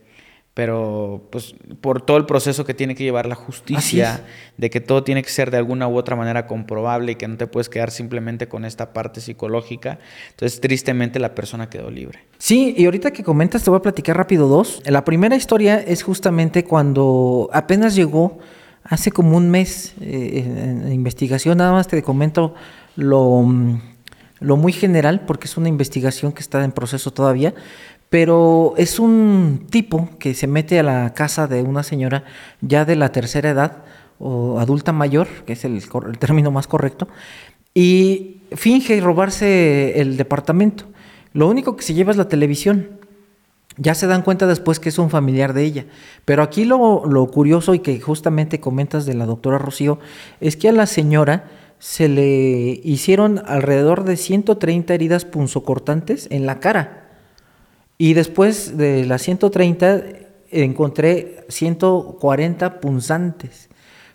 pero 0.55 1.29
pues 1.31 1.55
por 1.83 2.01
todo 2.01 2.17
el 2.17 2.25
proceso 2.25 2.65
que 2.65 2.73
tiene 2.73 2.95
que 2.95 3.05
llevar 3.05 3.27
la 3.27 3.35
justicia, 3.35 4.25
de 4.57 4.71
que 4.71 4.81
todo 4.81 5.05
tiene 5.05 5.23
que 5.23 5.29
ser 5.29 5.51
de 5.51 5.59
alguna 5.59 5.87
u 5.87 5.97
otra 5.99 6.17
manera 6.17 6.47
comprobable 6.47 7.13
y 7.13 7.15
que 7.17 7.29
no 7.29 7.37
te 7.37 7.47
puedes 7.47 7.69
quedar 7.69 7.91
simplemente 7.91 8.49
con 8.49 8.65
esta 8.65 8.95
parte 8.95 9.21
psicológica. 9.21 9.99
Entonces, 10.31 10.63
tristemente 10.63 11.21
la 11.21 11.35
persona 11.35 11.69
quedó 11.69 11.91
libre. 11.91 12.21
Sí, 12.39 12.75
y 12.77 12.87
ahorita 12.87 13.11
que 13.11 13.23
comentas 13.23 13.63
te 13.63 13.69
voy 13.69 13.81
a 13.81 13.83
platicar 13.83 14.17
rápido 14.17 14.49
dos. 14.49 14.81
La 14.87 15.05
primera 15.05 15.37
historia 15.37 15.79
es 15.79 16.03
justamente 16.03 16.65
cuando 16.65 17.51
apenas 17.53 17.95
llegó 17.95 18.39
hace 18.83 19.11
como 19.11 19.37
un 19.37 19.51
mes 19.51 19.93
eh, 20.01 20.43
en, 20.45 20.91
investigación, 20.91 21.59
nada 21.59 21.73
más 21.73 21.87
te 21.87 22.03
comento 22.03 22.55
lo, 22.97 23.47
lo 24.41 24.57
muy 24.57 24.73
general 24.73 25.23
porque 25.27 25.47
es 25.47 25.57
una 25.57 25.69
investigación 25.69 26.33
que 26.33 26.41
está 26.41 26.65
en 26.65 26.73
proceso 26.73 27.13
todavía, 27.13 27.55
pero 28.09 28.75
es 28.77 28.99
un 28.99 29.67
tipo 29.71 30.09
que 30.19 30.35
se 30.35 30.47
mete 30.47 30.79
a 30.79 30.83
la 30.83 31.13
casa 31.15 31.47
de 31.47 31.63
una 31.63 31.83
señora 31.83 32.25
ya 32.61 32.85
de 32.85 32.97
la 32.97 33.13
tercera 33.13 33.51
edad 33.51 33.85
o 34.19 34.59
adulta 34.59 34.93
mayor, 34.93 35.29
que 35.47 35.53
es 35.53 35.65
el, 35.65 35.83
término 36.19 36.51
más 36.51 36.67
correcto, 36.67 37.09
y 37.75 38.43
finge 38.53 39.01
robarse 39.01 40.01
el 40.01 40.17
departamento. 40.17 40.85
Lo 41.33 41.49
único 41.49 41.77
que 41.77 41.83
se 41.83 41.95
lleva 41.95 42.11
es 42.11 42.17
la 42.17 42.29
televisión. 42.29 42.89
Ya 43.77 43.95
se 43.95 44.09
dan 44.09 44.23
cuenta 44.23 44.49
después 44.49 44.81
que 44.81 44.89
es 44.89 44.99
un 44.99 45.11
familiar 45.11 45.53
de 45.53 45.63
ella. 45.63 45.87
Pero 46.25 46.43
aquí 46.43 46.65
lo, 46.65 47.07
lo 47.07 47.27
curioso 47.29 47.75
y 47.75 47.79
que 47.79 48.01
justamente 48.01 48.59
comentas 48.59 49.07
de 49.07 49.15
la 49.15 49.27
doctora 49.27 49.59
Rocío 49.59 50.01
es 50.41 50.57
que 50.57 50.69
a 50.69 50.73
la 50.73 50.87
señora 50.87 51.45
se 51.79 52.09
le 52.09 52.81
hicieron 52.83 53.43
alrededor 53.47 54.05
de 54.05 54.17
130 54.17 54.95
heridas 54.95 55.25
punzocortantes 55.25 56.27
en 56.31 56.47
la 56.47 56.61
cara. 56.61 57.09
Y 57.99 58.15
después 58.15 58.77
de 58.77 59.05
las 59.05 59.23
130 59.23 60.03
encontré 60.51 61.45
140 61.49 62.81
punzantes. 62.81 63.69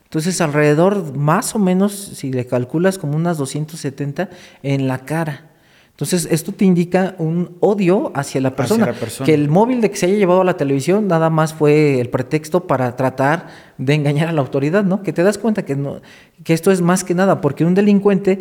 Entonces 0.03 0.41
alrededor, 0.41 1.15
más 1.15 1.55
o 1.55 1.59
menos, 1.59 1.93
si 1.93 2.31
le 2.31 2.45
calculas 2.45 2.97
como 2.97 3.15
unas 3.15 3.37
270 3.37 4.29
en 4.61 4.87
la 4.87 4.99
cara. 4.99 5.49
Entonces 5.93 6.27
esto 6.31 6.51
te 6.51 6.65
indica 6.65 7.13
un 7.19 7.55
odio 7.59 8.11
hacia 8.15 8.41
la 8.41 8.55
persona. 8.55 8.93
Que 9.23 9.35
el 9.35 9.47
móvil 9.47 9.79
de 9.79 9.91
que 9.91 9.97
se 9.97 10.07
haya 10.07 10.15
llevado 10.15 10.41
a 10.41 10.43
la 10.43 10.57
televisión 10.57 11.07
nada 11.07 11.29
más 11.29 11.53
fue 11.53 12.01
el 12.01 12.09
pretexto 12.09 12.65
para 12.65 12.95
tratar 12.95 13.47
de 13.77 13.93
engañar 13.93 14.27
a 14.27 14.31
la 14.31 14.41
autoridad, 14.41 14.83
¿no? 14.83 15.03
Que 15.03 15.13
te 15.13 15.21
das 15.21 15.37
cuenta 15.37 15.63
que, 15.65 15.75
no, 15.75 16.01
que 16.43 16.53
esto 16.53 16.71
es 16.71 16.81
más 16.81 17.03
que 17.03 17.13
nada, 17.13 17.41
porque 17.41 17.63
un 17.63 17.75
delincuente, 17.75 18.39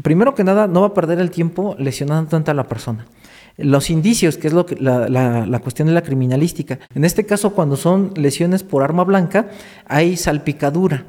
primero 0.00 0.36
que 0.36 0.44
nada, 0.44 0.68
no 0.68 0.82
va 0.82 0.88
a 0.88 0.94
perder 0.94 1.18
el 1.18 1.32
tiempo 1.32 1.74
lesionando 1.76 2.30
tanto 2.30 2.52
a 2.52 2.54
la 2.54 2.64
persona 2.64 3.06
los 3.58 3.88
indicios, 3.88 4.36
que 4.36 4.48
es 4.48 4.52
lo 4.52 4.66
que, 4.66 4.76
la, 4.76 5.08
la, 5.08 5.58
cuestión 5.60 5.88
de 5.88 5.94
la 5.94 6.02
criminalística. 6.02 6.78
En 6.94 7.06
este 7.06 7.24
caso, 7.24 7.54
cuando 7.54 7.76
son 7.76 8.12
lesiones 8.14 8.62
por 8.62 8.82
arma 8.82 9.02
blanca, 9.02 9.48
hay 9.86 10.18
salpicadura. 10.18 11.04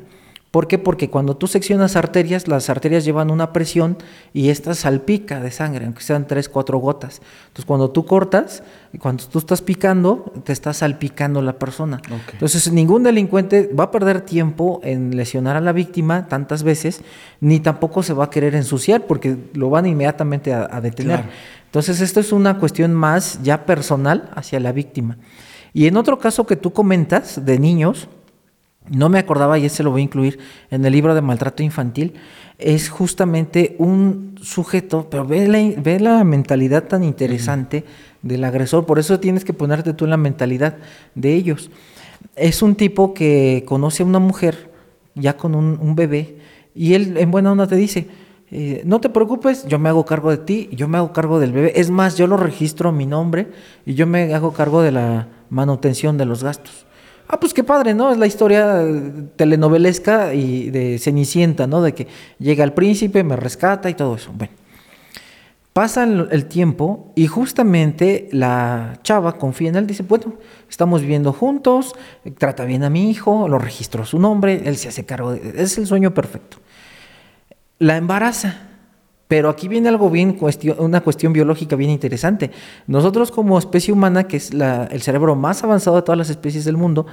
¿Por 0.51 0.67
qué? 0.67 0.77
Porque 0.77 1.09
cuando 1.09 1.35
tú 1.35 1.47
seccionas 1.47 1.97
arterias, 1.97 2.47
las 2.47 2.69
arterias 2.69 3.03
llevan 3.03 3.31
una 3.31 3.51
presión 3.51 3.97
y 4.33 4.49
esta 4.49 4.73
salpica 4.75 5.41
de 5.41 5.51
sangre, 5.51 5.85
aunque 5.85 6.01
sean 6.01 6.25
tres, 6.25 6.47
cuatro 6.47 6.77
gotas. 6.77 7.21
Entonces, 7.47 7.65
cuando 7.65 7.91
tú 7.91 8.05
cortas, 8.05 8.63
cuando 8.99 9.25
tú 9.25 9.39
estás 9.39 9.61
picando, 9.61 10.31
te 10.45 10.53
está 10.53 10.73
salpicando 10.73 11.41
la 11.41 11.59
persona. 11.59 12.01
Entonces, 12.31 12.71
ningún 12.71 13.03
delincuente 13.03 13.69
va 13.77 13.85
a 13.85 13.91
perder 13.91 14.21
tiempo 14.21 14.79
en 14.83 15.17
lesionar 15.17 15.57
a 15.57 15.61
la 15.61 15.73
víctima 15.73 16.27
tantas 16.29 16.63
veces, 16.63 17.01
ni 17.41 17.59
tampoco 17.59 18.01
se 18.01 18.13
va 18.13 18.25
a 18.25 18.29
querer 18.29 18.55
ensuciar, 18.55 19.05
porque 19.05 19.35
lo 19.53 19.69
van 19.69 19.85
inmediatamente 19.85 20.53
a, 20.53 20.79
detener. 20.79 21.25
Entonces, 21.65 21.99
esto 21.99 22.21
es 22.21 22.31
una 22.31 22.57
cuestión 22.57 22.93
más 22.93 23.41
ya 23.43 23.65
personal 23.65 24.29
hacia 24.33 24.61
la 24.61 24.71
víctima. 24.71 25.17
Y 25.73 25.87
en 25.87 25.97
otro 25.97 26.19
caso 26.19 26.47
que 26.47 26.55
tú 26.55 26.71
comentas 26.71 27.45
de 27.45 27.59
niños, 27.59 28.07
no 28.89 29.09
me 29.09 29.19
acordaba 29.19 29.57
y 29.57 29.65
ese 29.65 29.83
lo 29.83 29.91
voy 29.91 30.01
a 30.01 30.03
incluir 30.05 30.39
en 30.71 30.85
el 30.85 30.93
libro 30.93 31.15
de 31.15 31.21
maltrato 31.21 31.63
infantil, 31.63 32.13
es 32.57 32.89
justamente 32.89 33.75
un 33.77 34.35
sujeto, 34.41 35.07
pero 35.09 35.25
ve 35.25 35.47
la, 35.47 35.81
ve 35.81 35.99
la 35.99 36.23
mentalidad 36.23 36.85
tan 36.85 37.03
interesante 37.03 37.83
del 38.21 38.43
agresor, 38.43 38.85
por 38.85 38.99
eso 38.99 39.19
tienes 39.19 39.45
que 39.45 39.53
ponerte 39.53 39.93
tú 39.93 40.05
en 40.05 40.11
la 40.11 40.17
mentalidad 40.17 40.77
de 41.15 41.33
ellos. 41.33 41.69
Es 42.35 42.61
un 42.61 42.75
tipo 42.75 43.13
que 43.13 43.63
conoce 43.67 44.03
a 44.03 44.05
una 44.05 44.19
mujer 44.19 44.71
ya 45.15 45.37
con 45.37 45.55
un, 45.55 45.77
un 45.81 45.95
bebé 45.95 46.37
y 46.73 46.93
él 46.93 47.17
en 47.17 47.31
buena 47.31 47.51
onda 47.51 47.67
te 47.67 47.75
dice, 47.75 48.07
eh, 48.49 48.81
no 48.85 49.01
te 49.01 49.09
preocupes, 49.09 49.65
yo 49.67 49.77
me 49.77 49.89
hago 49.89 50.05
cargo 50.05 50.31
de 50.31 50.37
ti, 50.37 50.69
yo 50.71 50.87
me 50.87 50.97
hago 50.97 51.11
cargo 51.11 51.39
del 51.39 51.51
bebé. 51.51 51.73
Es 51.75 51.89
más, 51.89 52.17
yo 52.17 52.27
lo 52.27 52.37
registro 52.37 52.89
a 52.89 52.91
mi 52.91 53.05
nombre 53.05 53.47
y 53.85 53.93
yo 53.93 54.07
me 54.07 54.33
hago 54.33 54.53
cargo 54.53 54.81
de 54.81 54.91
la 54.91 55.27
manutención 55.49 56.17
de 56.17 56.25
los 56.25 56.43
gastos. 56.43 56.85
Ah, 57.27 57.39
pues 57.39 57.53
qué 57.53 57.63
padre, 57.63 57.93
¿no? 57.93 58.11
Es 58.11 58.17
la 58.17 58.25
historia 58.25 58.81
telenovelesca 59.35 60.33
y 60.33 60.69
de 60.69 60.97
Cenicienta, 60.97 61.67
¿no? 61.67 61.81
De 61.81 61.93
que 61.93 62.07
llega 62.39 62.63
el 62.63 62.73
príncipe, 62.73 63.23
me 63.23 63.35
rescata 63.35 63.89
y 63.89 63.95
todo 63.95 64.15
eso. 64.15 64.31
Bueno, 64.33 64.53
pasa 65.73 66.05
el 66.05 66.45
tiempo 66.45 67.11
y 67.15 67.27
justamente 67.27 68.29
la 68.31 68.99
chava 69.03 69.37
confía 69.37 69.69
en 69.69 69.75
él, 69.75 69.87
dice, 69.87 70.03
bueno, 70.03 70.35
estamos 70.69 71.01
viviendo 71.01 71.33
juntos, 71.33 71.95
trata 72.37 72.65
bien 72.65 72.83
a 72.83 72.89
mi 72.89 73.09
hijo, 73.09 73.47
lo 73.49 73.59
registró 73.59 74.05
su 74.05 74.19
nombre, 74.19 74.61
él 74.65 74.77
se 74.77 74.87
hace 74.87 75.05
cargo, 75.05 75.33
de, 75.33 75.61
es 75.61 75.77
el 75.77 75.85
sueño 75.85 76.13
perfecto 76.13 76.57
la 77.79 77.97
embaraza. 77.97 78.61
Pero 79.27 79.49
aquí 79.49 79.67
viene 79.67 79.89
algo 79.89 80.09
bien, 80.09 80.37
una 80.77 81.01
cuestión 81.01 81.33
biológica 81.33 81.75
bien 81.75 81.91
interesante. 81.91 82.49
Nosotros 82.87 83.29
como 83.29 83.59
especie 83.59 83.93
humana, 83.93 84.25
que 84.25 84.37
es 84.37 84.51
el 84.51 85.01
cerebro 85.01 85.35
más 85.35 85.63
avanzado 85.63 85.97
de 85.97 86.01
todas 86.03 86.17
las 86.17 86.29
especies 86.29 86.63
del 86.63 86.77
mundo, 86.77 87.05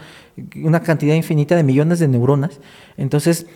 una 0.62 0.80
cantidad 0.80 1.14
infinita 1.14 1.56
de 1.56 1.64
millones 1.64 1.98
de 1.98 2.06
neuronas, 2.06 2.60
entonces 2.96 3.46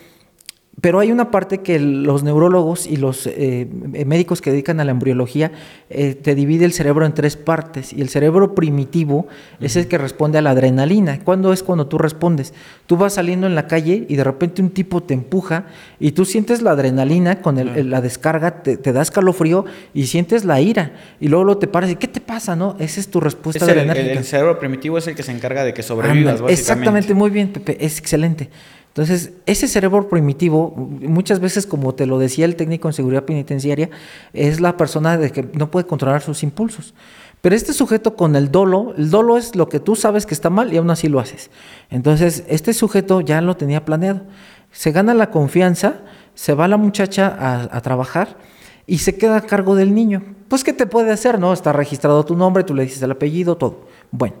pero 0.81 0.99
hay 0.99 1.11
una 1.11 1.31
parte 1.31 1.59
que 1.59 1.79
los 1.79 2.23
neurólogos 2.23 2.87
y 2.87 2.97
los 2.97 3.27
eh, 3.27 3.67
médicos 4.05 4.41
que 4.41 4.51
dedican 4.51 4.79
a 4.79 4.85
la 4.85 4.91
embriología 4.91 5.51
eh, 5.89 6.13
te 6.13 6.35
divide 6.35 6.65
el 6.65 6.73
cerebro 6.73 7.05
en 7.05 7.13
tres 7.13 7.35
partes 7.37 7.91
y 7.91 8.01
el 8.01 8.09
cerebro 8.09 8.55
primitivo 8.55 9.27
es 9.59 9.75
el 9.75 9.87
que 9.87 9.97
responde 9.97 10.37
a 10.37 10.41
la 10.41 10.51
adrenalina. 10.51 11.19
¿Cuándo 11.23 11.53
es 11.53 11.63
cuando 11.63 11.87
tú 11.87 11.97
respondes? 11.97 12.53
Tú 12.85 12.97
vas 12.97 13.13
saliendo 13.13 13.47
en 13.47 13.55
la 13.55 13.67
calle 13.67 14.05
y 14.07 14.15
de 14.15 14.23
repente 14.23 14.61
un 14.61 14.69
tipo 14.69 15.01
te 15.01 15.13
empuja 15.13 15.65
y 15.99 16.11
tú 16.11 16.25
sientes 16.25 16.61
la 16.61 16.71
adrenalina 16.71 17.41
con 17.41 17.57
la 17.89 18.01
descarga, 18.01 18.61
te, 18.63 18.77
da 18.77 19.01
escalofrío 19.01 19.65
y 19.93 20.07
sientes 20.07 20.45
la 20.45 20.61
ira 20.61 20.93
y 21.19 21.27
luego, 21.27 21.57
te 21.57 21.67
paras 21.67 21.89
y 21.91 21.95
¿qué 21.95 22.07
te 22.07 22.21
pasa? 22.21 22.55
no 22.55 22.75
Esa 22.79 22.99
es 22.99 23.09
tu 23.09 23.19
respuesta 23.19 23.65
es 23.65 23.71
el, 23.71 23.89
el, 23.89 24.23
cerebro 24.23 24.59
primitivo 24.59 24.97
es 24.97 25.07
el 25.07 25.15
que 25.15 25.23
se 25.23 25.31
encarga 25.31 25.63
de 25.63 25.73
que 25.73 25.83
sobrevivas. 25.83 26.41
exactamente, 26.47 27.13
muy 27.13 27.29
bien, 27.29 27.49
Pepe, 27.49 27.77
es 27.83 27.97
excelente. 27.97 28.49
Entonces, 28.99 29.31
ese 29.45 29.69
cerebro 29.69 30.09
primitivo, 30.09 30.73
muchas 30.75 31.39
veces, 31.39 31.65
como 31.65 31.95
te 31.95 32.05
lo 32.05 32.19
decía 32.19 32.43
el 32.43 32.57
técnico 32.57 32.89
en 32.89 32.93
seguridad 32.93 33.23
penitenciaria, 33.23 33.89
es 34.33 34.59
la 34.59 34.75
persona 34.75 35.17
de 35.17 35.31
que 35.31 35.47
no 35.53 35.71
puede 35.71 35.87
controlar 35.87 36.21
sus 36.21 36.43
impulsos. 36.43 36.93
Pero 37.39 37.55
este 37.55 37.71
sujeto 37.71 38.17
con 38.17 38.35
el 38.35 38.51
dolo, 38.51 38.93
el 38.97 39.09
dolo 39.09 39.37
es 39.37 39.55
lo 39.55 39.69
que 39.69 39.79
tú 39.79 39.95
sabes 39.95 40.25
que 40.25 40.33
está 40.33 40.49
mal 40.49 40.73
y 40.73 40.77
aún 40.77 40.89
así 40.89 41.07
lo 41.07 41.21
haces. 41.21 41.49
Entonces, 41.89 42.43
este 42.49 42.73
sujeto 42.73 43.21
ya 43.21 43.39
lo 43.39 43.55
tenía 43.55 43.85
planeado. 43.85 44.23
Se 44.73 44.91
gana 44.91 45.13
la 45.13 45.31
confianza, 45.31 46.01
se 46.35 46.53
va 46.53 46.67
la 46.67 46.75
muchacha 46.75 47.69
a, 47.71 47.79
trabajar 47.79 48.35
y 48.85 48.97
se 48.97 49.15
queda 49.15 49.37
a 49.37 49.41
cargo 49.41 49.75
del 49.75 49.95
niño. 49.95 50.35
Pues, 50.49 50.65
¿qué 50.65 50.73
te 50.73 50.87
puede 50.87 51.13
hacer? 51.13 51.39
No, 51.39 51.53
está 51.53 51.71
registrado 51.71 52.25
tu 52.25 52.35
nombre, 52.35 52.65
tú 52.65 52.75
le 52.75 52.83
dices 52.83 53.01
el 53.01 53.11
apellido, 53.11 53.55
todo. 53.55 53.87
Bueno, 54.11 54.35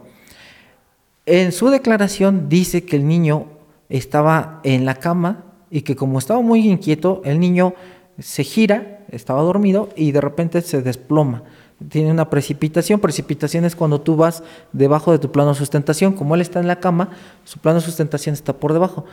en 1.25 1.53
su 1.53 1.69
declaración 1.69 2.49
dice 2.49 2.83
que 2.83 2.97
el 2.97 3.07
niño 3.07 3.58
estaba 3.89 4.61
en 4.63 4.85
la 4.85 4.95
cama 4.95 5.45
y 5.71 5.81
que 5.81 5.95
como 5.95 6.19
estaba 6.19 6.41
muy 6.41 6.67
inquieto, 6.67 7.21
el 7.25 7.39
niño 7.39 7.73
se 8.19 8.43
gira, 8.43 9.05
estaba 9.11 9.41
dormido 9.41 9.89
y 9.95 10.11
de 10.11 10.21
repente 10.21 10.61
se 10.61 10.81
desploma. 10.81 11.43
Tiene 11.87 12.11
una 12.11 12.29
precipitación. 12.29 12.99
Precipitación 12.99 13.63
es 13.63 13.75
cuando 13.75 14.01
tú 14.01 14.17
vas 14.17 14.43
debajo 14.73 15.13
de 15.13 15.19
tu 15.19 15.31
plano 15.31 15.51
de 15.51 15.55
sustentación. 15.55 16.11
Como 16.11 16.35
él 16.35 16.41
está 16.41 16.59
en 16.59 16.67
la 16.67 16.81
cama, 16.81 17.11
su 17.45 17.57
plano 17.59 17.79
de 17.79 17.85
sustentación 17.85 18.33
está 18.33 18.51
por 18.51 18.73
debajo. 18.73 19.05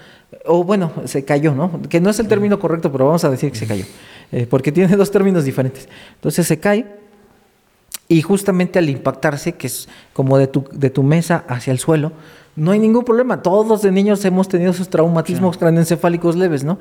O 0.44 0.64
bueno, 0.64 0.90
se 1.04 1.24
cayó, 1.24 1.54
¿no? 1.54 1.80
Que 1.88 2.00
no 2.00 2.10
es 2.10 2.18
el 2.18 2.26
término 2.26 2.58
correcto, 2.58 2.90
pero 2.90 3.06
vamos 3.06 3.22
a 3.22 3.30
decir 3.30 3.52
que 3.52 3.58
se 3.58 3.66
cayó. 3.68 3.84
Eh, 4.32 4.48
porque 4.50 4.72
tiene 4.72 4.96
dos 4.96 5.12
términos 5.12 5.44
diferentes. 5.44 5.88
Entonces 6.16 6.44
se 6.44 6.58
cae 6.58 6.86
y 8.08 8.22
justamente 8.22 8.80
al 8.80 8.88
impactarse, 8.88 9.52
que 9.52 9.68
es 9.68 9.88
como 10.12 10.36
de 10.36 10.48
tu, 10.48 10.64
de 10.72 10.90
tu 10.90 11.04
mesa 11.04 11.44
hacia 11.48 11.70
el 11.70 11.78
suelo, 11.78 12.12
no 12.57 12.72
hay 12.72 12.78
ningún 12.78 13.04
problema. 13.04 13.42
Todos 13.42 13.82
de 13.82 13.92
niños 13.92 14.24
hemos 14.24 14.48
tenido 14.48 14.70
esos 14.70 14.88
traumatismos 14.88 15.59
craneoencefálicos 15.59 16.36
leves, 16.36 16.64
¿no? 16.64 16.78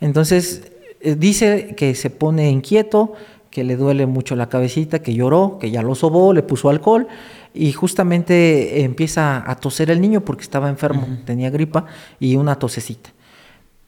Entonces, 0.00 0.72
eh, 1.00 1.14
dice 1.14 1.74
que 1.76 1.94
se 1.94 2.10
pone 2.10 2.50
inquieto, 2.50 3.12
que 3.50 3.64
le 3.64 3.76
duele 3.76 4.06
mucho 4.06 4.36
la 4.36 4.48
cabecita, 4.48 5.00
que 5.00 5.14
lloró, 5.14 5.58
que 5.60 5.70
ya 5.70 5.82
lo 5.82 5.94
sobó, 5.94 6.32
le 6.32 6.42
puso 6.42 6.68
alcohol 6.70 7.08
y 7.54 7.72
justamente 7.72 8.82
empieza 8.82 9.50
a 9.50 9.56
toser 9.56 9.90
el 9.90 10.00
niño 10.00 10.22
porque 10.22 10.42
estaba 10.42 10.68
enfermo, 10.68 11.06
tenía 11.24 11.50
gripa 11.50 11.86
y 12.20 12.36
una 12.36 12.56
tosecita. 12.56 13.10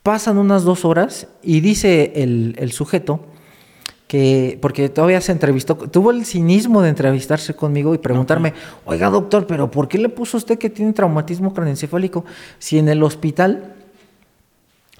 Pasan 0.02 0.38
unas 0.38 0.64
dos 0.64 0.84
horas 0.84 1.28
y 1.42 1.60
dice 1.60 2.12
el, 2.16 2.54
el 2.58 2.72
sujeto 2.72 3.20
que, 4.10 4.58
porque 4.60 4.88
todavía 4.88 5.20
se 5.20 5.30
entrevistó, 5.30 5.76
tuvo 5.76 6.10
el 6.10 6.24
cinismo 6.24 6.82
de 6.82 6.88
entrevistarse 6.88 7.54
conmigo 7.54 7.94
y 7.94 7.98
preguntarme, 7.98 8.54
oiga 8.84 9.08
doctor, 9.08 9.46
pero 9.46 9.70
¿por 9.70 9.86
qué 9.86 9.98
le 9.98 10.08
puso 10.08 10.36
usted 10.36 10.58
que 10.58 10.68
tiene 10.68 10.92
traumatismo 10.92 11.54
craneoencefálico 11.54 12.24
si 12.58 12.80
en 12.80 12.88
el 12.88 13.04
hospital, 13.04 13.72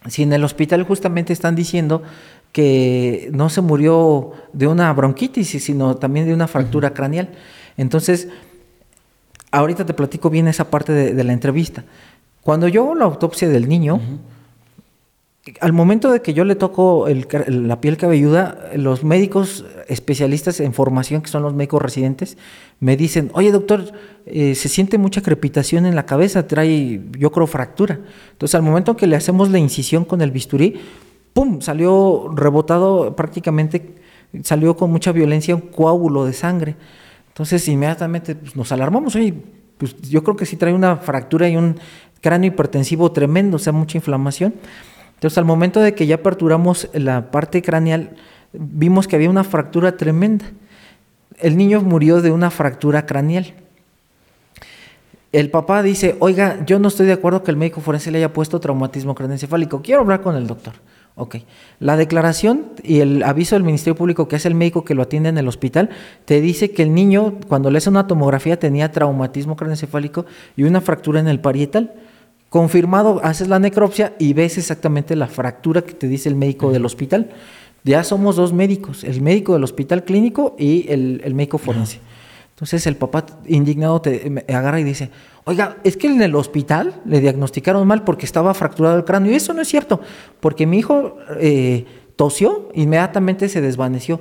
si 0.06 0.22
en 0.22 0.32
el 0.32 0.44
hospital 0.44 0.84
justamente 0.84 1.32
están 1.32 1.56
diciendo 1.56 2.04
que 2.52 3.30
no 3.32 3.50
se 3.50 3.62
murió 3.62 4.30
de 4.52 4.68
una 4.68 4.92
bronquitis, 4.92 5.48
sino 5.60 5.96
también 5.96 6.26
de 6.26 6.32
una 6.32 6.46
fractura 6.46 6.94
craneal? 6.94 7.30
Entonces, 7.76 8.28
ahorita 9.50 9.84
te 9.86 9.92
platico 9.92 10.30
bien 10.30 10.46
esa 10.46 10.70
parte 10.70 10.92
de, 10.92 11.24
la 11.24 11.32
entrevista. 11.32 11.82
Cuando 12.42 12.68
yo 12.68 12.84
hago 12.84 12.94
la 12.94 13.06
autopsia 13.06 13.48
del 13.48 13.68
niño, 13.68 14.00
al 15.60 15.72
momento 15.72 16.12
de 16.12 16.20
que 16.20 16.34
yo 16.34 16.44
le 16.44 16.54
toco 16.54 17.06
la 17.08 17.80
piel 17.80 17.96
cabelluda, 17.96 18.70
los 18.76 19.04
médicos 19.04 19.64
especialistas 19.88 20.60
en 20.60 20.74
formación, 20.74 21.22
que 21.22 21.30
son 21.30 21.42
los 21.42 21.54
médicos 21.54 21.80
residentes, 21.80 22.36
me 22.78 22.96
dicen, 22.96 23.30
oye 23.32 23.50
doctor, 23.50 23.92
eh, 24.26 24.54
se 24.54 24.68
siente 24.68 24.98
mucha 24.98 25.22
crepitación 25.22 25.86
en 25.86 25.94
la 25.94 26.04
cabeza, 26.04 26.46
trae, 26.46 27.00
yo 27.18 27.32
creo, 27.32 27.46
fractura. 27.46 28.00
Entonces 28.32 28.54
al 28.54 28.62
momento 28.62 28.96
que 28.96 29.06
le 29.06 29.16
hacemos 29.16 29.50
la 29.50 29.58
incisión 29.58 30.04
con 30.04 30.20
el 30.20 30.30
bisturí, 30.30 30.78
¡pum!, 31.32 31.62
salió 31.62 32.30
rebotado 32.34 33.16
prácticamente, 33.16 33.94
salió 34.42 34.76
con 34.76 34.90
mucha 34.90 35.10
violencia 35.10 35.54
un 35.54 35.62
coágulo 35.62 36.26
de 36.26 36.34
sangre. 36.34 36.76
Entonces 37.28 37.66
inmediatamente 37.66 38.34
pues, 38.34 38.56
nos 38.56 38.70
alarmamos, 38.72 39.16
oye, 39.16 39.34
pues 39.78 39.96
yo 40.02 40.22
creo 40.22 40.36
que 40.36 40.44
sí 40.44 40.56
trae 40.56 40.74
una 40.74 40.96
fractura 40.96 41.48
y 41.48 41.56
un 41.56 41.76
cráneo 42.20 42.48
hipertensivo 42.48 43.10
tremendo, 43.12 43.56
o 43.56 43.58
sea, 43.58 43.72
mucha 43.72 43.96
inflamación. 43.96 44.54
Entonces 45.20 45.36
al 45.36 45.44
momento 45.44 45.80
de 45.80 45.94
que 45.94 46.06
ya 46.06 46.14
aperturamos 46.14 46.88
la 46.94 47.30
parte 47.30 47.60
craneal, 47.60 48.16
vimos 48.54 49.06
que 49.06 49.16
había 49.16 49.28
una 49.28 49.44
fractura 49.44 49.98
tremenda. 49.98 50.46
El 51.38 51.58
niño 51.58 51.82
murió 51.82 52.22
de 52.22 52.30
una 52.30 52.50
fractura 52.50 53.04
craneal. 53.04 53.52
El 55.30 55.50
papá 55.50 55.82
dice, 55.82 56.16
oiga, 56.20 56.64
yo 56.64 56.78
no 56.78 56.88
estoy 56.88 57.04
de 57.04 57.12
acuerdo 57.12 57.42
que 57.42 57.50
el 57.50 57.58
médico 57.58 57.82
forense 57.82 58.10
le 58.10 58.16
haya 58.16 58.32
puesto 58.32 58.60
traumatismo 58.60 59.14
craneoencefálico, 59.14 59.82
quiero 59.82 60.00
hablar 60.00 60.22
con 60.22 60.36
el 60.36 60.46
doctor. 60.46 60.72
Ok. 61.16 61.36
La 61.80 61.98
declaración 61.98 62.68
y 62.82 63.00
el 63.00 63.22
aviso 63.22 63.56
del 63.56 63.62
Ministerio 63.62 63.96
Público 63.96 64.26
que 64.26 64.36
hace 64.36 64.48
el 64.48 64.54
médico 64.54 64.86
que 64.86 64.94
lo 64.94 65.02
atiende 65.02 65.28
en 65.28 65.36
el 65.36 65.48
hospital 65.48 65.90
te 66.24 66.40
dice 66.40 66.70
que 66.70 66.82
el 66.82 66.94
niño, 66.94 67.34
cuando 67.46 67.70
le 67.70 67.76
hace 67.76 67.90
una 67.90 68.06
tomografía, 68.06 68.58
tenía 68.58 68.90
traumatismo 68.90 69.54
craneoencefálico 69.54 70.24
y 70.56 70.62
una 70.62 70.80
fractura 70.80 71.20
en 71.20 71.28
el 71.28 71.40
parietal. 71.40 71.92
Confirmado, 72.50 73.20
haces 73.24 73.48
la 73.48 73.58
necropsia 73.58 74.14
y 74.18 74.32
ves 74.34 74.58
exactamente 74.58 75.16
la 75.16 75.28
fractura 75.28 75.82
que 75.82 75.94
te 75.94 76.08
dice 76.08 76.28
el 76.28 76.34
médico 76.34 76.70
del 76.70 76.84
hospital. 76.84 77.30
Ya 77.84 78.04
somos 78.04 78.36
dos 78.36 78.52
médicos, 78.52 79.04
el 79.04 79.22
médico 79.22 79.54
del 79.54 79.64
hospital 79.64 80.04
clínico 80.04 80.56
y 80.58 80.90
el, 80.90 81.22
médico 81.34 81.56
forense. 81.58 82.00
Entonces 82.50 82.86
el 82.86 82.96
papá 82.96 83.24
indignado 83.46 84.02
te 84.02 84.44
agarra 84.48 84.80
y 84.80 84.84
dice, 84.84 85.10
Oiga, 85.44 85.78
es 85.84 85.96
que 85.96 86.06
en 86.06 86.20
el 86.20 86.34
hospital 86.34 87.00
le 87.06 87.20
diagnosticaron 87.20 87.86
mal 87.86 88.04
porque 88.04 88.26
estaba 88.26 88.52
fracturado 88.52 88.96
el 88.96 89.04
cráneo. 89.04 89.32
Y 89.32 89.36
eso 89.36 89.54
no 89.54 89.62
es 89.62 89.68
cierto, 89.68 90.00
porque 90.40 90.66
mi 90.66 90.78
hijo 90.78 91.16
eh, 91.38 91.86
tosió, 92.16 92.68
inmediatamente 92.74 93.48
se 93.48 93.60
desvaneció. 93.60 94.20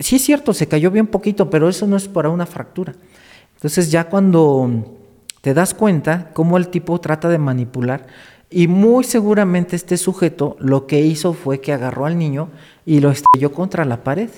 Sí 0.00 0.16
es 0.16 0.22
cierto, 0.22 0.52
se 0.52 0.66
cayó 0.66 0.90
bien 0.90 1.06
poquito, 1.06 1.48
pero 1.50 1.68
eso 1.68 1.86
no 1.86 1.96
es 1.96 2.08
para 2.08 2.30
una 2.30 2.46
fractura. 2.46 2.94
Entonces 3.54 3.90
ya 3.90 4.08
cuando 4.08 4.98
te 5.42 5.52
das 5.52 5.74
cuenta 5.74 6.30
cómo 6.32 6.56
el 6.56 6.68
tipo 6.68 6.98
trata 7.00 7.28
de 7.28 7.38
manipular, 7.38 8.06
y 8.48 8.68
muy 8.68 9.04
seguramente 9.04 9.76
este 9.76 9.96
sujeto 9.96 10.56
lo 10.58 10.86
que 10.86 11.00
hizo 11.00 11.32
fue 11.32 11.60
que 11.60 11.72
agarró 11.72 12.06
al 12.06 12.18
niño 12.18 12.48
y 12.84 13.00
lo 13.00 13.10
estrelló 13.10 13.52
contra 13.52 13.84
la 13.84 14.04
pared. 14.04 14.30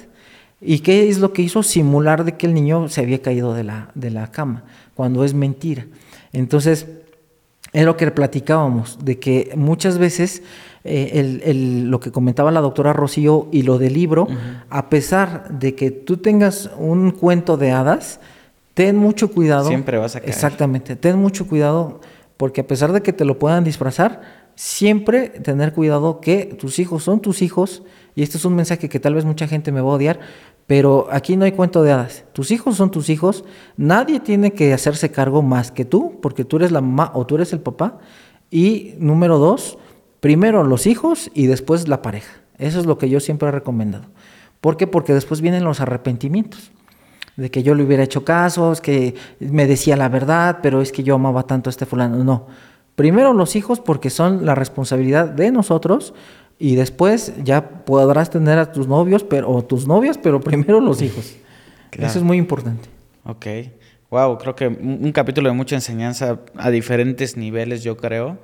¿Y 0.61 0.79
qué 0.81 1.09
es 1.09 1.19
lo 1.19 1.33
que 1.33 1.43
hizo? 1.43 1.63
Simular 1.63 2.25
de 2.25 2.37
que 2.37 2.47
el 2.47 2.55
niño 2.55 2.89
se 2.89 3.01
había 3.01 3.21
caído 3.21 3.55
de 3.55 3.65
la, 3.65 3.91
de 3.95 4.11
la 4.11 4.31
cama 4.31 4.65
cuando 4.95 5.25
es 5.25 5.35
mentira. 5.35 5.87
Entonces, 6.33 6.87
es 7.73 7.85
lo 7.85 7.97
que 7.97 8.09
platicábamos, 8.13 9.05
de 9.05 9.19
que 9.19 9.53
muchas 9.57 9.99
veces 9.99 10.43
eh, 10.85 11.83
lo 11.85 11.99
que 11.99 12.13
comentaba 12.13 12.53
la 12.53 12.61
doctora 12.61 12.93
Rocío 12.93 13.49
y 13.51 13.63
lo 13.63 13.79
del 13.79 13.95
libro, 13.95 14.29
a 14.71 14.89
pesar 14.89 15.59
de 15.59 15.75
que 15.75 15.91
tú 15.91 16.19
tengas 16.19 16.71
un 16.79 17.11
cuento 17.11 17.57
de 17.57 17.73
hadas, 17.73 18.21
ten 18.75 18.97
mucho 18.97 19.31
cuidado. 19.31 19.69
Siempre 19.69 19.99
vas 19.99 20.17
a 20.17 20.21
caer. 20.21 20.31
Exactamente, 20.31 20.97
ten 20.97 21.19
mucho 21.19 21.47
cuidado, 21.47 22.01
porque 22.37 22.61
a 22.61 22.67
pesar 22.67 22.93
de 22.93 23.03
que 23.03 23.13
te 23.13 23.25
lo 23.25 23.39
puedan 23.39 23.65
disfrazar, 23.65 24.23
siempre 24.57 25.29
tener 25.29 25.73
cuidado 25.73 26.21
que 26.21 26.47
tus 26.47 26.79
hijos 26.79 27.05
son 27.05 27.21
tus 27.21 27.43
hijos, 27.43 27.83
y 28.15 28.23
este 28.23 28.37
es 28.37 28.45
un 28.45 28.55
mensaje 28.55 28.89
que 28.89 29.01
tal 29.01 29.15
vez 29.15 29.25
mucha 29.25 29.49
gente 29.49 29.73
me 29.73 29.81
va 29.81 29.91
a 29.91 29.95
odiar, 29.95 30.21
pero 30.67 31.09
aquí 31.11 31.37
no 31.37 31.45
hay 31.45 31.53
cuento 31.53 31.83
de 31.83 31.93
hadas. 31.93 32.25
Tus 32.33 32.51
hijos 32.51 32.77
son 32.77 32.91
tus 32.91 33.11
hijos. 33.11 33.45
Nadie 33.77 34.21
tiene 34.21 34.53
que 34.53 34.73
hacerse 34.73 35.11
cargo 35.11 35.43
más 35.43 35.71
que 35.71 35.85
tú, 35.85 36.19
porque 36.23 36.45
tú 36.45 36.57
eres 36.57 36.73
la 36.73 36.81
mamá 36.81 37.11
o 37.15 37.27
tú 37.27 37.35
eres 37.35 37.53
el 37.53 37.61
papá. 37.61 37.99
Y 38.51 38.95
número 38.99 39.39
dos, 39.39 39.79
primero 40.21 40.65
los 40.65 40.87
hijos 40.87 41.31
y 41.35 41.49
después 41.49 41.87
la 41.89 42.01
pareja. 42.01 42.41
Eso 42.57 42.81
es 42.81 42.87
lo 42.87 42.97
que 42.97 43.11
yo 43.11 43.21
siempre 43.21 43.49
he 43.49 43.53
recomendado. 43.53 44.07
¿Por 44.61 44.79
qué? 44.79 44.87
Porque 44.87 45.13
después 45.13 45.43
vienen 45.43 45.65
los 45.65 45.81
arrepentimientos. 45.81 46.71
De 47.37 47.51
que 47.51 47.63
yo 47.63 47.75
le 47.75 47.83
hubiera 47.83 48.03
hecho 48.03 48.25
caso, 48.25 48.73
es 48.73 48.81
que 48.81 49.15
me 49.41 49.67
decía 49.67 49.97
la 49.97 50.09
verdad, 50.09 50.59
pero 50.63 50.81
es 50.81 50.93
que 50.93 51.03
yo 51.03 51.17
amaba 51.17 51.45
tanto 51.45 51.69
a 51.69 51.73
este 51.73 51.87
fulano. 51.87 52.23
No. 52.23 52.47
Primero 52.95 53.33
los 53.33 53.57
hijos 53.57 53.81
porque 53.81 54.11
son 54.11 54.47
la 54.47 54.55
responsabilidad 54.55 55.29
de 55.29 55.51
nosotros 55.51 56.15
y 56.59 56.77
después 56.77 57.33
ya 57.43 57.85
podrás 57.85 58.31
tener 58.31 58.59
a 58.59 58.71
tus 58.71 58.87
novios 58.87 59.25
pero, 59.25 59.51
o 59.51 59.65
tus 59.65 59.87
novias, 59.87 60.17
pero 60.17 60.41
primero 60.41 60.81
los 60.81 61.03
hijos. 61.03 61.35
Eso 61.93 62.19
es 62.19 62.25
muy 62.25 62.39
importante. 62.39 62.89
Ok. 63.25 63.47
Wow, 64.11 64.39
creo 64.39 64.55
que 64.55 64.69
un, 64.69 65.11
capítulo 65.13 65.49
de 65.49 65.57
mucha 65.57 65.75
enseñanza 65.75 66.39
a 66.57 66.71
diferentes 66.71 67.37
niveles, 67.37 67.83
yo 67.83 67.97
creo. 67.97 68.39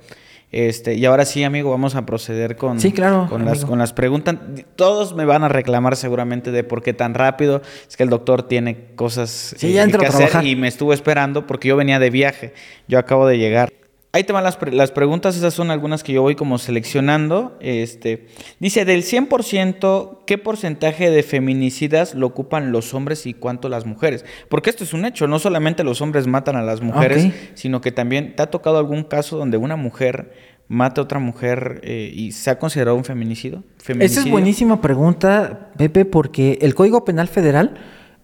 Este, 0.53 0.95
y 0.95 1.05
ahora 1.05 1.25
sí, 1.25 1.45
amigo, 1.45 1.71
vamos 1.71 1.95
a 1.95 2.05
proceder 2.05 2.57
con, 2.57 2.81
sí, 2.81 2.91
claro, 2.91 3.29
con, 3.29 3.45
las, 3.45 3.65
con 3.65 3.79
las 3.79 3.93
preguntas. 3.93 4.37
Todos 4.75 5.15
me 5.15 5.25
van 5.25 5.45
a 5.45 5.49
reclamar 5.49 5.97
seguramente 5.97 6.51
de 6.51 6.65
por 6.65 6.83
qué 6.83 6.93
tan 6.93 7.15
rápido. 7.15 7.63
Es 7.89 7.97
que 7.97 8.03
el 8.03 8.11
doctor 8.11 8.43
tiene 8.43 8.95
cosas 8.97 9.55
sí, 9.57 9.73
ya 9.73 9.85
eh, 9.85 9.93
que 9.93 10.07
hacer 10.07 10.45
y 10.45 10.57
me 10.57 10.67
estuvo 10.67 10.93
esperando 10.93 11.47
porque 11.47 11.69
yo 11.69 11.77
venía 11.77 12.01
de 12.01 12.11
viaje. 12.11 12.53
Yo 12.89 12.99
acabo 12.99 13.29
de 13.29 13.39
llegar. 13.39 13.73
Ahí 14.13 14.25
te 14.25 14.33
van 14.33 14.43
las, 14.43 14.59
las, 14.73 14.91
preguntas, 14.91 15.37
esas 15.37 15.55
son 15.55 15.71
algunas 15.71 16.03
que 16.03 16.13
yo 16.13 16.23
voy 16.23 16.35
como 16.35 16.59
seleccionando. 16.59 17.57
Este, 17.61 18.27
dice, 18.59 18.85
del 18.85 19.05
100%, 19.05 20.19
¿qué 20.27 20.37
porcentaje 20.37 21.11
de 21.11 21.23
feminicidas 21.23 22.17
lo 22.17 22.27
ocupan 22.27 22.73
los 22.73 22.93
hombres 22.93 23.25
y 23.27 23.35
cuánto 23.35 23.69
las 23.69 23.87
mujeres? 23.87 24.25
Porque 24.49 24.69
esto 24.69 24.83
es 24.83 24.93
un 24.95 25.05
hecho, 25.05 25.29
no 25.29 25.39
solamente 25.39 25.85
los 25.85 26.01
hombres 26.01 26.27
matan 26.27 26.57
a 26.57 26.63
las 26.63 26.81
mujeres, 26.81 27.33
sino 27.55 27.81
que 27.81 27.93
también 27.93 28.35
te 28.35 28.43
ha 28.43 28.51
tocado 28.51 28.79
algún 28.79 29.05
caso 29.05 29.37
donde 29.37 29.59
una 29.59 29.77
mujer 29.77 30.33
mata 30.67 31.01
a 31.01 31.05
otra 31.05 31.21
mujer 31.21 31.81
eh, 31.85 32.11
y 32.13 32.33
se 32.33 32.51
ha 32.51 32.59
considerado 32.59 32.97
un 32.97 33.05
feminicidio. 33.05 33.63
Esa 34.01 34.21
es 34.21 34.29
buenísima 34.29 34.81
pregunta, 34.81 35.71
Pepe, 35.77 36.05
porque 36.05 36.59
el 36.63 36.75
Código 36.75 37.05
Penal 37.05 37.29
Federal 37.29 37.75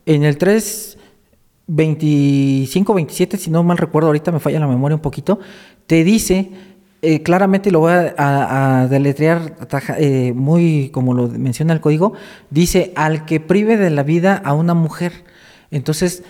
en 0.05 0.25
el 0.25 0.37
3... 0.37 0.99
25, 1.67 2.95
27, 2.95 3.37
si 3.37 3.51
no 3.51 3.63
mal 3.63 3.79
recuerdo, 3.79 4.09
ahorita 4.09 4.33
me 4.33 4.41
falla 4.41 4.61
la 4.61 4.67
memoria 4.67 4.95
un 4.95 5.03
poquito, 5.03 5.39
te 5.87 6.05
dice 6.05 6.51
eh, 7.03 7.23
claramente, 7.23 7.71
lo 7.71 7.81
voy 7.81 7.93
a, 7.93 8.89
deletrear 8.91 9.57
eh, 9.99 10.33
muy 10.35 10.89
como 10.93 11.15
lo 11.15 11.29
menciona 11.29 11.73
el 11.73 11.81
código, 11.81 12.15
dice 12.51 12.93
al 12.97 13.27
que 13.27 13.39
prive 13.39 13.77
de 13.77 13.91
la 13.91 14.03
vida 14.03 14.35
a 14.37 14.55
una 14.55 14.75
mujer. 14.75 15.25
Entonces, 15.71 16.25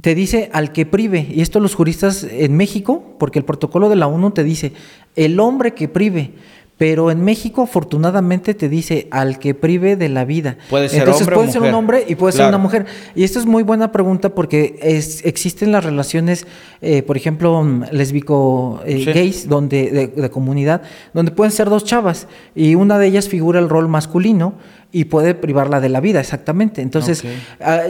te 0.00 0.14
dice 0.14 0.50
al 0.52 0.72
que 0.72 0.86
prive, 0.86 1.28
y 1.30 1.42
esto 1.42 1.60
los 1.60 1.74
juristas 1.74 2.26
en 2.28 2.56
México, 2.56 3.14
porque 3.18 3.38
el 3.38 3.44
protocolo 3.44 3.88
de 3.88 3.96
la 3.96 4.06
ONU 4.06 4.30
te 4.30 4.42
dice, 4.42 4.72
el 5.16 5.38
hombre 5.38 5.74
que 5.74 5.88
prive, 5.88 6.32
pero 6.80 7.10
en 7.10 7.22
México, 7.22 7.64
afortunadamente, 7.64 8.54
te 8.54 8.70
dice 8.70 9.06
al 9.10 9.38
que 9.38 9.52
prive 9.52 9.96
de 9.96 10.08
la 10.08 10.24
vida. 10.24 10.56
Puede 10.70 10.88
ser 10.88 11.00
Entonces, 11.00 11.26
hombre 11.26 11.36
puede 11.36 11.52
ser 11.52 11.60
un 11.60 11.74
hombre 11.74 12.04
y 12.08 12.14
puede 12.14 12.32
ser 12.32 12.48
una 12.48 12.56
mujer. 12.56 12.86
Y 13.14 13.24
esto 13.24 13.38
es 13.38 13.44
muy 13.44 13.62
buena 13.62 13.92
pregunta 13.92 14.30
porque 14.30 14.78
es, 14.80 15.22
existen 15.26 15.72
las 15.72 15.84
relaciones, 15.84 16.46
eh, 16.80 17.02
por 17.02 17.18
ejemplo, 17.18 17.62
mm, 17.62 17.84
lesbico 17.92 18.80
eh, 18.86 19.04
gays, 19.04 19.46
donde, 19.46 20.10
de, 20.16 20.30
comunidad, 20.30 20.80
donde 21.12 21.32
pueden 21.32 21.52
ser 21.52 21.68
dos 21.68 21.84
chavas 21.84 22.28
y 22.54 22.76
una 22.76 22.98
de 22.98 23.08
ellas 23.08 23.28
figura 23.28 23.60
el 23.60 23.68
rol 23.68 23.88
masculino 23.88 24.54
y 24.90 25.04
puede 25.04 25.34
privarla 25.34 25.80
de 25.80 25.90
la 25.90 26.00
vida, 26.00 26.18
exactamente. 26.18 26.80
Entonces, 26.80 27.22
ah, 27.60 27.82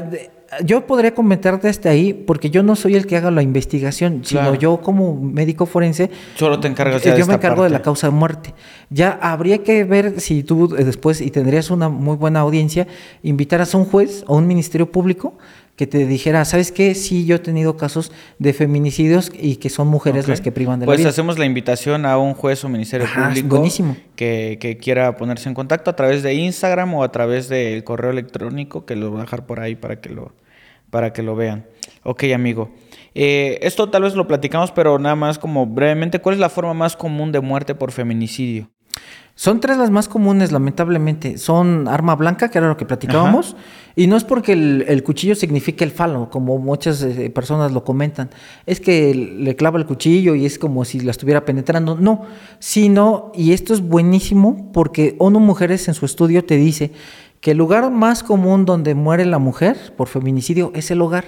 yo 0.64 0.86
podría 0.86 1.14
comentar 1.14 1.60
desde 1.60 1.88
ahí, 1.88 2.12
porque 2.12 2.50
yo 2.50 2.62
no 2.62 2.74
soy 2.74 2.96
el 2.96 3.06
que 3.06 3.16
haga 3.16 3.30
la 3.30 3.42
investigación, 3.42 4.22
sino 4.24 4.54
yo 4.54 4.80
como 4.80 5.14
médico 5.14 5.64
forense. 5.64 6.10
Solo 6.34 6.58
te 6.58 6.68
encargas 6.68 7.02
Yo 7.02 7.26
me 7.26 7.34
encargo 7.34 7.62
de 7.62 7.70
la 7.70 7.82
causa 7.82 8.08
de 8.08 8.12
muerte. 8.12 8.54
Ya 8.88 9.18
habría 9.22 9.62
que 9.62 9.84
ver 9.84 10.20
si 10.20 10.42
tú 10.42 10.74
eh, 10.76 10.84
después, 10.84 11.20
y 11.20 11.30
tendrías 11.30 11.70
una 11.70 11.88
muy 11.88 12.16
buena 12.16 12.40
audiencia, 12.40 12.88
invitaras 13.22 13.74
a 13.74 13.78
un 13.78 13.84
juez 13.84 14.24
o 14.26 14.36
un 14.36 14.46
ministerio 14.48 14.90
público 14.90 15.38
que 15.80 15.86
te 15.86 16.06
dijera, 16.06 16.44
¿sabes 16.44 16.72
qué? 16.72 16.94
Sí, 16.94 17.24
yo 17.24 17.36
he 17.36 17.38
tenido 17.38 17.78
casos 17.78 18.12
de 18.38 18.52
feminicidios 18.52 19.32
y 19.32 19.56
que 19.56 19.70
son 19.70 19.88
mujeres 19.88 20.28
las 20.28 20.42
que 20.42 20.52
privan 20.52 20.78
de 20.78 20.84
pues 20.84 20.98
la 20.98 20.98
vida. 20.98 21.06
Pues 21.06 21.14
hacemos 21.14 21.38
la 21.38 21.46
invitación 21.46 22.04
a 22.04 22.18
un 22.18 22.34
juez 22.34 22.62
o 22.64 22.68
ministerio 22.68 23.06
público 23.14 23.64
Que, 24.14 24.58
que, 24.60 24.76
quiera 24.76 25.16
ponerse 25.16 25.48
en 25.48 25.54
contacto 25.54 25.88
a 25.88 25.96
través 25.96 26.22
de 26.22 26.34
Instagram 26.34 26.92
o 26.92 27.02
a 27.02 27.10
través 27.10 27.48
del 27.48 27.82
correo 27.82 28.10
electrónico, 28.10 28.84
que 28.84 28.94
lo 28.94 29.08
voy 29.08 29.20
a 29.20 29.22
dejar 29.22 29.46
por 29.46 29.60
ahí 29.60 29.74
para 29.74 30.02
que 30.02 30.10
lo, 30.10 30.34
para 30.90 31.14
que 31.14 31.22
lo 31.22 31.34
vean. 31.34 31.64
Ok, 32.02 32.24
amigo. 32.34 32.70
Eh, 33.14 33.58
esto 33.62 33.88
tal 33.88 34.02
vez 34.02 34.14
lo 34.14 34.26
platicamos, 34.26 34.72
pero 34.72 34.98
nada 34.98 35.16
más 35.16 35.38
como 35.38 35.64
brevemente, 35.64 36.18
¿cuál 36.18 36.34
es 36.34 36.40
la 36.40 36.50
forma 36.50 36.74
más 36.74 36.94
común 36.94 37.32
de 37.32 37.40
muerte 37.40 37.74
por 37.74 37.90
feminicidio? 37.90 38.68
Son 39.40 39.58
tres 39.58 39.78
las 39.78 39.90
más 39.90 40.06
comunes, 40.06 40.52
lamentablemente. 40.52 41.38
Son 41.38 41.88
arma 41.88 42.14
blanca, 42.14 42.50
que 42.50 42.58
era 42.58 42.68
lo 42.68 42.76
que 42.76 42.84
platicábamos, 42.84 43.56
y 43.96 44.06
no 44.06 44.18
es 44.18 44.22
porque 44.22 44.52
el, 44.52 45.02
cuchillo 45.02 45.34
signifique 45.34 45.82
el 45.82 45.92
falo, 45.92 46.28
como 46.28 46.58
muchas 46.58 47.00
eh, 47.02 47.30
personas 47.30 47.72
lo 47.72 47.82
comentan. 47.82 48.28
Es 48.66 48.80
que 48.80 49.14
le 49.14 49.56
clava 49.56 49.78
el 49.78 49.86
cuchillo 49.86 50.34
y 50.34 50.44
es 50.44 50.58
como 50.58 50.84
si 50.84 51.00
la 51.00 51.12
estuviera 51.12 51.46
penetrando. 51.46 51.96
No, 51.96 52.26
sino, 52.58 53.32
y 53.34 53.52
esto 53.52 53.72
es 53.72 53.80
buenísimo, 53.80 54.70
porque 54.74 55.16
ONU 55.18 55.40
Mujeres 55.40 55.88
en 55.88 55.94
su 55.94 56.04
estudio 56.04 56.44
te 56.44 56.58
dice 56.58 56.92
que 57.40 57.52
el 57.52 57.56
lugar 57.56 57.90
más 57.90 58.22
común 58.22 58.66
donde 58.66 58.94
muere 58.94 59.24
la 59.24 59.38
mujer 59.38 59.94
por 59.96 60.08
feminicidio 60.08 60.70
es 60.74 60.90
el 60.90 61.00
hogar. 61.00 61.24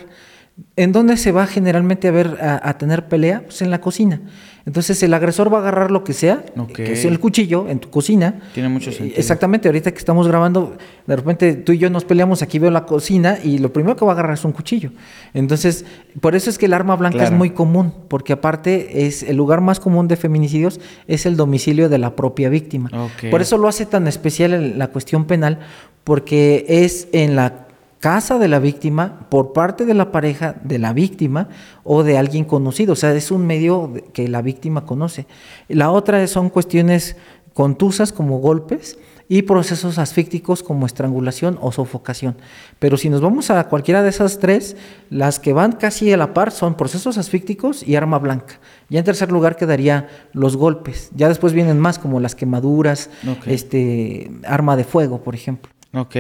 ¿En 0.77 0.93
dónde 0.93 1.17
se 1.17 1.33
va 1.33 1.47
generalmente 1.47 2.09
a 2.09 2.11
ver 2.11 2.39
a, 2.43 2.77
tener 2.77 3.09
pelea? 3.09 3.45
Pues 3.45 3.63
en 3.63 3.71
la 3.71 3.81
cocina. 3.81 4.21
Entonces 4.65 5.03
el 5.03 5.13
agresor 5.15 5.53
va 5.53 5.59
a 5.59 5.61
agarrar 5.61 5.91
lo 5.91 6.05
que 6.05 6.13
sea, 6.13 6.45
que 6.75 6.93
es 6.93 7.05
el 7.05 7.19
cuchillo 7.19 7.69
en 7.69 7.81
tu 7.81 7.91
cocina. 7.91 8.41
Tiene 8.55 8.69
mucho 8.69 8.91
eh, 8.91 8.93
sentido. 8.93 9.19
Exactamente, 9.19 9.69
ahorita 9.69 9.91
que 9.91 9.99
estamos 9.99 10.29
grabando, 10.29 10.77
de 11.07 11.17
repente 11.17 11.55
tú 11.55 11.73
y 11.73 11.79
yo 11.79 11.91
nos 11.91 12.05
peleamos, 12.05 12.43
aquí 12.43 12.59
veo 12.59 12.71
la 12.71 12.87
cocina 12.87 13.39
y 13.43 13.59
lo 13.59 13.73
primero 13.73 13.97
que 13.97 14.05
va 14.05 14.13
a 14.13 14.15
agarrar 14.15 14.35
es 14.35 14.45
un 14.45 14.53
cuchillo. 14.53 14.91
Entonces, 15.35 15.85
por 16.21 16.37
eso 16.37 16.51
es 16.51 16.59
que 16.59 16.67
el 16.67 16.75
arma 16.75 16.97
blanca 16.97 17.25
es 17.25 17.33
muy 17.33 17.51
común, 17.51 17.93
porque 18.09 18.33
aparte 18.33 19.07
es 19.07 19.23
el 19.23 19.37
lugar 19.37 19.61
más 19.61 19.81
común 19.81 20.09
de 20.09 20.17
feminicidios 20.17 20.81
es 21.07 21.27
el 21.27 21.37
domicilio 21.37 21.89
de 21.89 21.99
la 21.99 22.15
propia 22.17 22.49
víctima. 22.49 22.91
Por 23.31 23.43
eso 23.43 23.59
lo 23.59 23.69
hace 23.69 23.87
tan 23.87 24.07
especial 24.07 24.79
la 24.79 24.89
cuestión 24.89 25.25
penal, 25.27 25.59
porque 26.05 26.65
es 26.69 27.09
en 27.13 27.37
la 27.37 27.67
casa 28.03 28.41
de 28.41 28.49
la 28.49 28.59
víctima 28.59 29.29
por 29.29 29.53
parte 29.53 29.87
de 29.87 29.95
la 29.95 30.11
pareja 30.11 30.57
de 30.65 30.81
la 30.81 30.93
víctima 30.93 31.49
o 31.85 32.03
de 32.03 32.19
alguien 32.19 32.45
conocido. 32.45 32.95
O 32.95 32.97
sea, 32.97 33.15
es 33.15 33.31
un 33.31 33.47
medio 33.47 33.93
que 34.13 34.27
la 34.27 34.43
víctima 34.43 34.85
conoce. 34.85 35.29
La 35.69 35.93
otra 35.93 36.27
son 36.27 36.51
cuestiones 36.51 37.15
contusas 37.55 38.13
como 38.13 38.41
golpes 38.41 38.99
y 39.29 39.43
procesos 39.43 39.99
asfícticos 39.99 40.65
como 40.65 40.85
estrangulación 40.85 41.61
o 41.61 41.71
sofocación. 41.71 42.37
Pero 42.81 42.97
si 42.97 43.09
nos 43.09 43.21
vamos 43.21 43.51
a 43.51 43.69
cualquiera 43.69 44.03
de 44.03 44.09
esas 44.09 44.41
tres, 44.41 44.77
las 45.09 45.39
que 45.39 45.53
van 45.53 45.71
casi 45.71 46.13
a 46.13 46.17
la 46.17 46.35
par 46.35 46.51
son 46.51 46.77
procesos 46.77 47.19
asfícticos 47.19 47.87
y 47.87 47.95
arma 47.95 48.19
blanca. 48.19 48.59
Ya 48.89 48.99
en 48.99 49.05
tercer 49.05 49.31
lugar 49.31 49.55
quedaría 49.55 50.09
los 50.33 50.57
golpes. 50.57 51.13
Ya 51.15 51.29
después 51.29 51.53
vienen 51.53 51.79
más 51.79 52.01
como 52.01 52.19
las 52.19 52.35
quemaduras, 52.35 53.11
este 53.47 54.29
arma 54.45 54.77
de 54.77 54.83
fuego, 54.83 55.23
por 55.23 55.37
ejemplo. 55.37 55.71
Ok. 55.95 56.17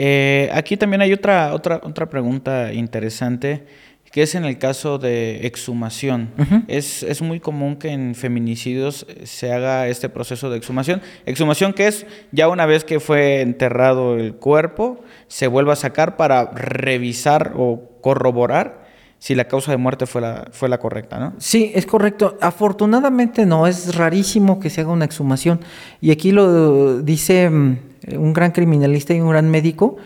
Eh, 0.00 0.48
aquí 0.54 0.76
también 0.76 1.00
hay 1.02 1.12
otra, 1.12 1.52
otra, 1.52 1.80
otra 1.82 2.08
pregunta 2.08 2.72
interesante, 2.72 3.66
que 4.12 4.22
es 4.22 4.36
en 4.36 4.44
el 4.44 4.56
caso 4.56 4.98
de 4.98 5.44
exhumación. 5.44 6.30
es, 6.68 7.02
es, 7.02 7.20
muy 7.20 7.40
común 7.40 7.74
que 7.74 7.88
en 7.88 8.14
feminicidios 8.14 9.08
se 9.24 9.52
haga 9.52 9.88
este 9.88 10.08
proceso 10.08 10.50
de 10.50 10.56
exhumación. 10.56 11.02
Exhumación 11.26 11.72
que 11.72 11.88
es 11.88 12.06
ya 12.30 12.48
una 12.48 12.64
vez 12.64 12.84
que 12.84 13.00
fue 13.00 13.40
enterrado 13.40 14.16
el 14.16 14.34
cuerpo, 14.34 15.02
se 15.26 15.48
vuelve 15.48 15.72
a 15.72 15.76
sacar 15.76 16.16
para 16.16 16.52
revisar 16.52 17.54
o 17.56 17.98
corroborar 18.00 18.86
si 19.18 19.34
la 19.34 19.46
causa 19.48 19.72
de 19.72 19.78
muerte 19.78 20.06
fue 20.06 20.20
la, 20.20 20.46
fue 20.52 20.68
la 20.68 20.78
correcta, 20.78 21.18
¿no? 21.18 21.34
Sí, 21.38 21.72
es 21.74 21.86
correcto. 21.86 22.38
Afortunadamente 22.40 23.46
no, 23.46 23.66
es 23.66 23.96
rarísimo 23.96 24.60
que 24.60 24.70
se 24.70 24.80
haga 24.80 24.92
una 24.92 25.06
exhumación. 25.06 25.58
Y 26.00 26.12
aquí 26.12 26.30
lo 26.30 27.02
dice 27.02 27.50
mm, 27.50 27.78
un 28.16 28.32
gran 28.32 28.52
criminalista 28.52 29.14
y 29.14 29.20
un 29.20 29.30
gran 29.30 29.50
médico 29.50 29.96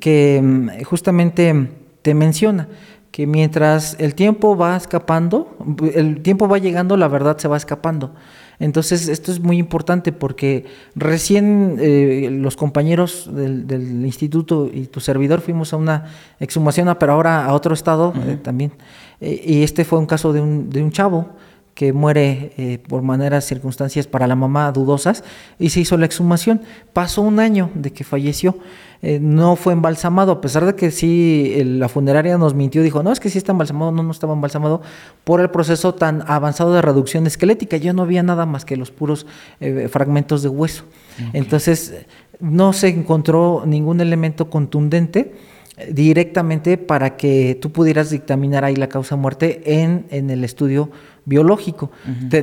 que 0.00 0.40
mm, 0.42 0.82
justamente 0.84 1.68
te 2.02 2.14
menciona 2.14 2.68
que 3.14 3.28
mientras 3.28 3.96
el 4.00 4.16
tiempo 4.16 4.56
va 4.56 4.76
escapando, 4.76 5.56
el 5.94 6.20
tiempo 6.22 6.48
va 6.48 6.58
llegando, 6.58 6.96
la 6.96 7.06
verdad 7.06 7.38
se 7.38 7.46
va 7.46 7.56
escapando. 7.56 8.12
Entonces, 8.58 9.06
esto 9.06 9.30
es 9.30 9.38
muy 9.38 9.56
importante 9.58 10.10
porque 10.10 10.64
recién 10.96 11.76
eh, 11.80 12.28
los 12.32 12.56
compañeros 12.56 13.30
del, 13.32 14.04
instituto 14.04 14.68
y 14.72 14.86
tu 14.86 14.98
servidor 14.98 15.42
fuimos 15.42 15.72
a 15.72 15.76
una 15.76 16.06
exhumación, 16.40 16.92
pero 16.98 17.12
ahora 17.12 17.44
a 17.44 17.54
otro 17.54 17.72
estado 17.72 18.12
eh, 18.26 18.36
también. 18.42 18.72
Eh, 19.20 19.40
y 19.46 19.62
este 19.62 19.84
fue 19.84 20.00
un 20.00 20.06
caso 20.06 20.32
de 20.32 20.40
un, 20.40 20.70
de 20.70 20.82
un 20.82 20.90
chavo 20.90 21.28
que 21.74 21.92
muere 21.92 22.52
eh, 22.56 22.78
por 22.78 23.02
maneras, 23.02 23.44
circunstancias 23.44 24.06
para 24.06 24.26
la 24.26 24.36
mamá 24.36 24.70
dudosas, 24.72 25.24
y 25.58 25.70
se 25.70 25.80
hizo 25.80 25.96
la 25.96 26.06
exhumación. 26.06 26.62
Pasó 26.92 27.22
un 27.22 27.40
año 27.40 27.70
de 27.74 27.92
que 27.92 28.04
falleció, 28.04 28.56
eh, 29.02 29.18
no 29.20 29.56
fue 29.56 29.72
embalsamado, 29.72 30.32
a 30.32 30.40
pesar 30.40 30.64
de 30.64 30.76
que 30.76 30.90
sí 30.90 31.52
la 31.64 31.88
funeraria 31.88 32.38
nos 32.38 32.54
mintió, 32.54 32.82
dijo, 32.82 33.02
no, 33.02 33.12
es 33.12 33.20
que 33.20 33.28
sí 33.28 33.38
está 33.38 33.52
embalsamado, 33.52 33.90
no, 33.90 34.02
no 34.02 34.12
estaba 34.12 34.32
embalsamado, 34.32 34.82
por 35.24 35.40
el 35.40 35.50
proceso 35.50 35.94
tan 35.94 36.22
avanzado 36.26 36.72
de 36.72 36.80
reducción 36.80 37.26
esquelética, 37.26 37.76
ya 37.76 37.92
no 37.92 38.02
había 38.02 38.22
nada 38.22 38.46
más 38.46 38.64
que 38.64 38.76
los 38.76 38.90
puros 38.90 39.26
eh, 39.60 39.88
fragmentos 39.90 40.42
de 40.42 40.48
hueso. 40.48 40.84
Entonces, 41.32 42.06
no 42.40 42.72
se 42.72 42.88
encontró 42.88 43.62
ningún 43.66 44.00
elemento 44.00 44.50
contundente 44.50 45.34
directamente 45.90 46.78
para 46.78 47.16
que 47.16 47.58
tú 47.60 47.72
pudieras 47.72 48.10
dictaminar 48.10 48.64
ahí 48.64 48.76
la 48.76 48.88
causa 48.88 49.16
muerte 49.16 49.62
en, 49.64 50.06
en 50.10 50.30
el 50.30 50.44
estudio 50.44 50.90
biológico. 51.24 51.90
te, 52.30 52.42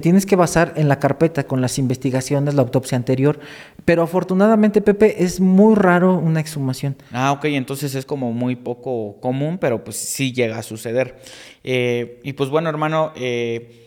tienes 0.00 0.26
que 0.26 0.36
basar 0.36 0.72
en 0.76 0.88
la 0.88 0.98
carpeta 0.98 1.44
con 1.44 1.60
las 1.60 1.78
investigaciones, 1.78 2.54
la 2.54 2.62
autopsia 2.62 2.96
anterior, 2.96 3.40
pero 3.84 4.02
afortunadamente, 4.02 4.80
Pepe, 4.80 5.24
es 5.24 5.40
muy 5.40 5.74
raro 5.74 6.16
una 6.16 6.40
exhumación. 6.40 6.96
Ah, 7.12 7.32
ok, 7.32 7.46
entonces 7.46 7.94
es 7.94 8.06
como 8.06 8.32
muy 8.32 8.56
poco 8.56 9.16
común, 9.20 9.58
pero 9.58 9.82
pues 9.84 9.96
sí 9.96 10.32
llega 10.32 10.58
a 10.58 10.62
suceder. 10.62 11.18
Eh, 11.64 12.20
y 12.22 12.32
pues 12.34 12.48
bueno, 12.48 12.68
hermano, 12.68 13.12
eh, 13.16 13.81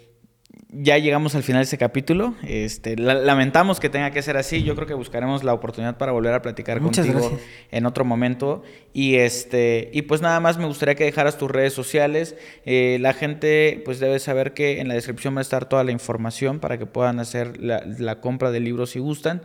ya 0.69 0.97
llegamos 0.97 1.35
al 1.35 1.43
final 1.43 1.59
de 1.59 1.65
este 1.65 1.77
capítulo. 1.77 2.35
Este, 2.43 2.97
lamentamos 2.97 3.79
que 3.79 3.89
tenga 3.89 4.11
que 4.11 4.21
ser 4.21 4.35
así. 4.37 4.63
Yo 4.63 4.75
creo 4.75 4.87
que 4.87 4.93
buscaremos 4.93 5.43
la 5.43 5.53
oportunidad 5.53 5.97
para 5.97 6.11
volver 6.11 6.33
a 6.33 6.41
platicar 6.41 6.81
contigo 6.81 7.37
en 7.71 7.85
otro 7.85 8.03
momento. 8.03 8.63
Y 8.93 9.15
este, 9.15 9.89
y 9.93 10.03
pues 10.03 10.21
nada 10.21 10.39
más 10.39 10.57
me 10.57 10.65
gustaría 10.65 10.95
que 10.95 11.05
dejaras 11.05 11.37
tus 11.37 11.51
redes 11.51 11.73
sociales. 11.73 12.35
Eh, 12.65 12.97
la 12.99 13.13
gente 13.13 13.81
pues 13.85 13.99
debe 13.99 14.19
saber 14.19 14.53
que 14.53 14.81
en 14.81 14.87
la 14.87 14.95
descripción 14.95 15.35
va 15.35 15.39
a 15.39 15.41
estar 15.41 15.69
toda 15.69 15.83
la 15.83 15.91
información 15.91 16.59
para 16.59 16.77
que 16.77 16.85
puedan 16.85 17.19
hacer 17.19 17.59
la, 17.59 18.19
compra 18.19 18.51
de 18.51 18.59
libros 18.59 18.91
si 18.91 18.99
gustan. 18.99 19.43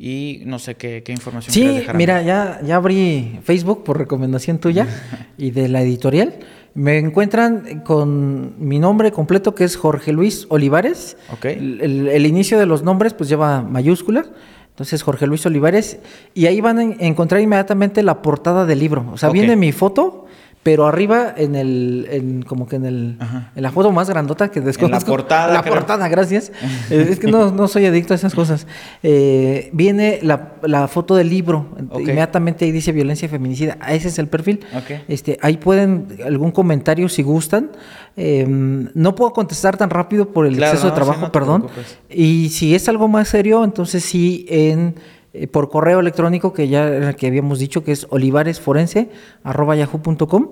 Y 0.00 0.42
no 0.44 0.60
sé 0.60 0.76
qué, 0.76 1.02
qué 1.02 1.10
información. 1.10 1.52
Sí, 1.52 1.84
mira, 1.94 2.22
ya, 2.22 2.60
ya 2.62 2.76
abrí 2.76 3.40
Facebook 3.42 3.82
por 3.82 3.98
recomendación 3.98 4.58
tuya 4.58 4.86
y 5.38 5.50
de 5.50 5.68
la 5.68 5.82
editorial. 5.82 6.34
Me 6.78 6.96
encuentran 6.96 7.80
con 7.80 8.54
mi 8.60 8.78
nombre 8.78 9.10
completo 9.10 9.52
que 9.52 9.64
es 9.64 9.74
Jorge 9.74 10.12
Luis 10.12 10.46
Olivares. 10.48 11.16
El, 11.42 12.24
inicio 12.24 12.56
de 12.56 12.66
los 12.66 12.84
nombres 12.84 13.14
pues 13.14 13.28
lleva 13.28 13.62
mayúscula. 13.62 14.26
Entonces 14.68 15.02
Jorge 15.02 15.26
Luis 15.26 15.44
Olivares. 15.44 15.98
Y 16.34 16.46
ahí 16.46 16.60
van 16.60 16.78
a 16.78 16.82
encontrar 16.84 17.40
inmediatamente 17.40 18.04
la 18.04 18.22
portada 18.22 18.64
del 18.64 18.78
libro. 18.78 19.04
O 19.12 19.18
sea, 19.18 19.30
viene 19.30 19.56
mi 19.56 19.72
foto 19.72 20.26
pero 20.68 20.86
arriba 20.86 21.32
en 21.34 21.54
el, 21.54 22.06
en, 22.10 22.42
como 22.42 22.68
que 22.68 22.76
en 22.76 22.84
el, 22.84 23.16
en 23.56 23.62
la 23.62 23.72
foto 23.72 23.90
más 23.90 24.10
grandota 24.10 24.50
que 24.50 24.60
desconozco. 24.60 25.06
En 25.06 25.16
la 25.16 25.16
portada. 25.16 25.54
La 25.54 25.62
portada, 25.62 26.08
gracias. 26.08 26.52
Eh, 26.90 27.08
es 27.10 27.18
que 27.18 27.26
no, 27.26 27.50
no, 27.50 27.68
soy 27.68 27.86
adicto 27.86 28.14
a 28.14 28.16
esas 28.16 28.34
cosas. 28.34 28.66
Eh, 29.02 29.68
viene 29.72 30.20
la, 30.22 30.52
la, 30.62 30.88
foto 30.88 31.16
del 31.16 31.28
libro, 31.28 31.66
inmediatamente 31.98 32.64
ahí 32.64 32.72
dice 32.72 32.92
violencia 32.92 33.28
feminicida, 33.28 33.76
ese 33.88 34.08
es 34.08 34.18
el 34.18 34.26
perfil. 34.26 34.60
Este, 35.06 35.38
ahí 35.42 35.56
pueden 35.56 36.18
algún 36.24 36.50
comentario 36.50 37.08
si 37.08 37.22
gustan. 37.22 37.70
Em, 38.16 38.88
no 38.94 39.14
puedo 39.14 39.32
contestar 39.32 39.76
tan 39.76 39.90
rápido 39.90 40.30
por 40.30 40.46
el 40.46 40.58
exceso 40.58 40.86
de 40.86 40.92
trabajo, 40.92 41.30
perdón. 41.32 41.66
Y 42.10 42.50
si 42.50 42.74
es 42.74 42.88
algo 42.88 43.08
más 43.08 43.28
serio, 43.28 43.64
entonces 43.64 44.04
sí 44.04 44.46
en 44.48 44.94
eh, 45.42 45.48
por 45.48 45.70
correo 45.70 46.00
electrónico 46.00 46.52
que 46.52 46.68
ya 46.68 47.14
que 47.14 47.26
habíamos 47.26 47.58
dicho 47.58 47.82
que 47.84 47.92
es 47.92 48.06
olivaresforense@yahoo.com 48.10 50.48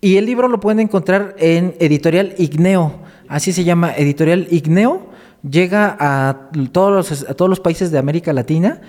y 0.00 0.16
el 0.16 0.26
libro 0.26 0.46
lo 0.46 0.60
pueden 0.60 0.78
encontrar 0.78 1.34
en 1.38 1.74
Editorial 1.80 2.34
Igneo, 2.38 3.00
así 3.28 3.52
se 3.52 3.64
llama 3.64 3.92
Editorial 3.96 4.46
Igneo, 4.50 5.08
llega 5.42 5.96
a 5.98 6.50
todos 6.70 7.10
los, 7.10 7.28
a 7.28 7.34
todos 7.34 7.48
los 7.48 7.58
países 7.58 7.90
de 7.90 7.98
América 7.98 8.32
Latina. 8.32 8.80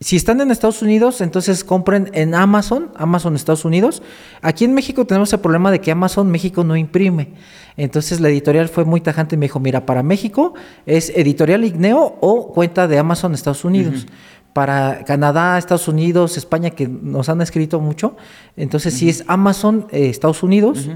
Si 0.00 0.16
están 0.16 0.40
en 0.40 0.52
Estados 0.52 0.82
Unidos, 0.82 1.20
entonces 1.20 1.64
compren 1.64 2.10
en 2.12 2.34
Amazon, 2.34 2.90
Amazon 2.96 3.34
Estados 3.34 3.64
Unidos. 3.64 4.02
Aquí 4.42 4.64
en 4.64 4.72
México 4.72 5.04
tenemos 5.04 5.32
el 5.32 5.40
problema 5.40 5.72
de 5.72 5.80
que 5.80 5.90
Amazon 5.90 6.30
México 6.30 6.62
no 6.62 6.76
imprime. 6.76 7.34
Entonces 7.76 8.20
la 8.20 8.28
editorial 8.28 8.68
fue 8.68 8.84
muy 8.84 9.00
tajante 9.00 9.34
y 9.34 9.38
me 9.38 9.46
dijo, 9.46 9.60
mira, 9.60 9.86
para 9.86 10.02
México 10.02 10.54
es 10.86 11.10
Editorial 11.10 11.64
Igneo 11.64 12.16
o 12.20 12.52
cuenta 12.52 12.88
de 12.88 12.98
Amazon 12.98 13.34
Estados 13.34 13.64
Unidos. 13.64 14.06
Para 14.58 15.04
Canadá, 15.04 15.56
Estados 15.56 15.86
Unidos, 15.86 16.36
España, 16.36 16.70
que 16.70 16.88
nos 16.88 17.28
han 17.28 17.40
escrito 17.40 17.78
mucho. 17.78 18.16
Entonces, 18.56 18.92
sí 18.92 19.08
es 19.08 19.22
Amazon, 19.28 19.86
eh, 19.92 20.08
Estados 20.08 20.42
Unidos. 20.42 20.88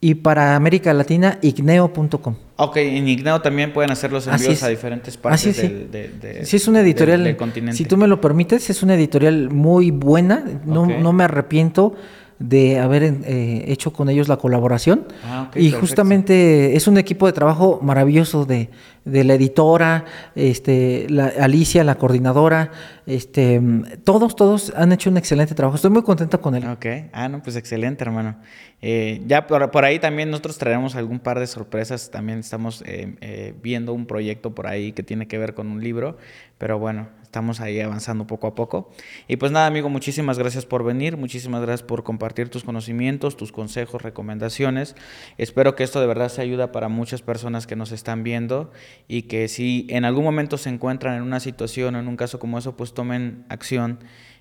Y 0.00 0.14
para 0.14 0.56
América 0.56 0.94
Latina, 0.94 1.38
igneo.com. 1.42 2.34
Ok, 2.56 2.76
en 2.78 3.06
Igneo 3.06 3.42
también 3.42 3.74
pueden 3.74 3.90
hacer 3.90 4.10
los 4.10 4.26
envíos 4.26 4.62
a 4.62 4.68
diferentes 4.68 5.18
partes 5.18 5.46
Así 5.46 5.60
del, 5.60 5.90
de- 5.90 6.08
de- 6.08 6.46
Sí, 6.46 6.56
es 6.56 6.66
una 6.66 6.80
editorial. 6.80 7.18
del- 7.20 7.24
del 7.32 7.36
continente. 7.36 7.76
Si 7.76 7.84
tú 7.84 7.98
me 7.98 8.06
lo 8.06 8.20
permites, 8.22 8.70
es 8.70 8.82
una 8.82 8.94
editorial 8.94 9.50
muy 9.50 9.90
buena. 9.90 10.42
No, 10.64 10.86
no 10.86 11.12
me 11.12 11.24
arrepiento 11.24 11.94
de 12.38 12.78
haber 12.78 13.02
eh, 13.02 13.64
hecho 13.68 13.92
con 13.92 14.08
ellos 14.08 14.28
la 14.28 14.36
colaboración. 14.36 15.06
Ah, 15.24 15.48
y 15.54 15.70
perfecto. 15.70 15.80
justamente 15.80 16.76
es 16.76 16.86
un 16.88 16.98
equipo 16.98 17.26
de 17.26 17.32
trabajo 17.32 17.80
maravilloso 17.82 18.44
de, 18.44 18.70
de 19.04 19.24
la 19.24 19.34
editora, 19.34 20.04
este, 20.34 21.06
la, 21.08 21.26
Alicia, 21.40 21.84
la 21.84 21.96
coordinadora, 21.96 22.70
este, 23.06 23.60
todos, 24.02 24.34
todos 24.34 24.72
han 24.76 24.92
hecho 24.92 25.10
un 25.10 25.18
excelente 25.18 25.54
trabajo. 25.54 25.76
Estoy 25.76 25.90
muy 25.90 26.02
contento 26.02 26.40
con 26.40 26.54
él. 26.54 26.66
Ok, 26.66 26.86
ah, 27.12 27.28
no, 27.28 27.42
pues 27.42 27.56
excelente, 27.56 28.04
hermano. 28.04 28.36
Eh, 28.80 29.22
ya 29.26 29.46
por, 29.46 29.70
por 29.70 29.84
ahí 29.84 29.98
también 29.98 30.30
nosotros 30.30 30.58
traeremos 30.58 30.94
algún 30.94 31.18
par 31.18 31.38
de 31.38 31.46
sorpresas. 31.46 32.10
También 32.10 32.40
estamos 32.40 32.82
eh, 32.86 33.14
eh, 33.20 33.54
viendo 33.62 33.92
un 33.92 34.06
proyecto 34.06 34.54
por 34.54 34.66
ahí 34.66 34.92
que 34.92 35.02
tiene 35.02 35.26
que 35.26 35.38
ver 35.38 35.54
con 35.54 35.68
un 35.68 35.82
libro, 35.82 36.16
pero 36.58 36.78
bueno, 36.78 37.08
estamos 37.34 37.60
ahí 37.60 37.80
avanzando 37.80 38.28
poco 38.28 38.46
a 38.46 38.54
poco. 38.54 38.92
Y 39.26 39.38
pues 39.38 39.50
nada, 39.50 39.66
amigo, 39.66 39.88
muchísimas 39.88 40.38
gracias 40.38 40.66
por 40.66 40.84
venir, 40.84 41.16
muchísimas 41.16 41.62
gracias 41.62 41.82
por 41.82 42.04
compartir 42.04 42.48
tus 42.48 42.62
conocimientos, 42.62 43.36
tus 43.36 43.50
consejos, 43.50 44.02
recomendaciones. 44.02 44.94
Espero 45.36 45.74
que 45.74 45.82
esto 45.82 46.00
de 46.00 46.06
verdad 46.06 46.28
se 46.28 46.42
ayuda 46.42 46.70
para 46.70 46.88
muchas 46.88 47.22
personas 47.22 47.66
que 47.66 47.74
nos 47.74 47.90
están 47.90 48.22
viendo 48.22 48.70
y 49.08 49.22
que 49.22 49.48
si 49.48 49.88
en 49.90 50.04
algún 50.04 50.22
momento 50.22 50.58
se 50.58 50.68
encuentran 50.68 51.16
en 51.16 51.22
una 51.22 51.40
situación 51.40 51.96
o 51.96 51.98
en 51.98 52.06
un 52.06 52.16
caso 52.16 52.38
como 52.38 52.56
eso, 52.56 52.76
pues 52.76 52.94
tomen 52.94 53.44
acción 53.48 53.98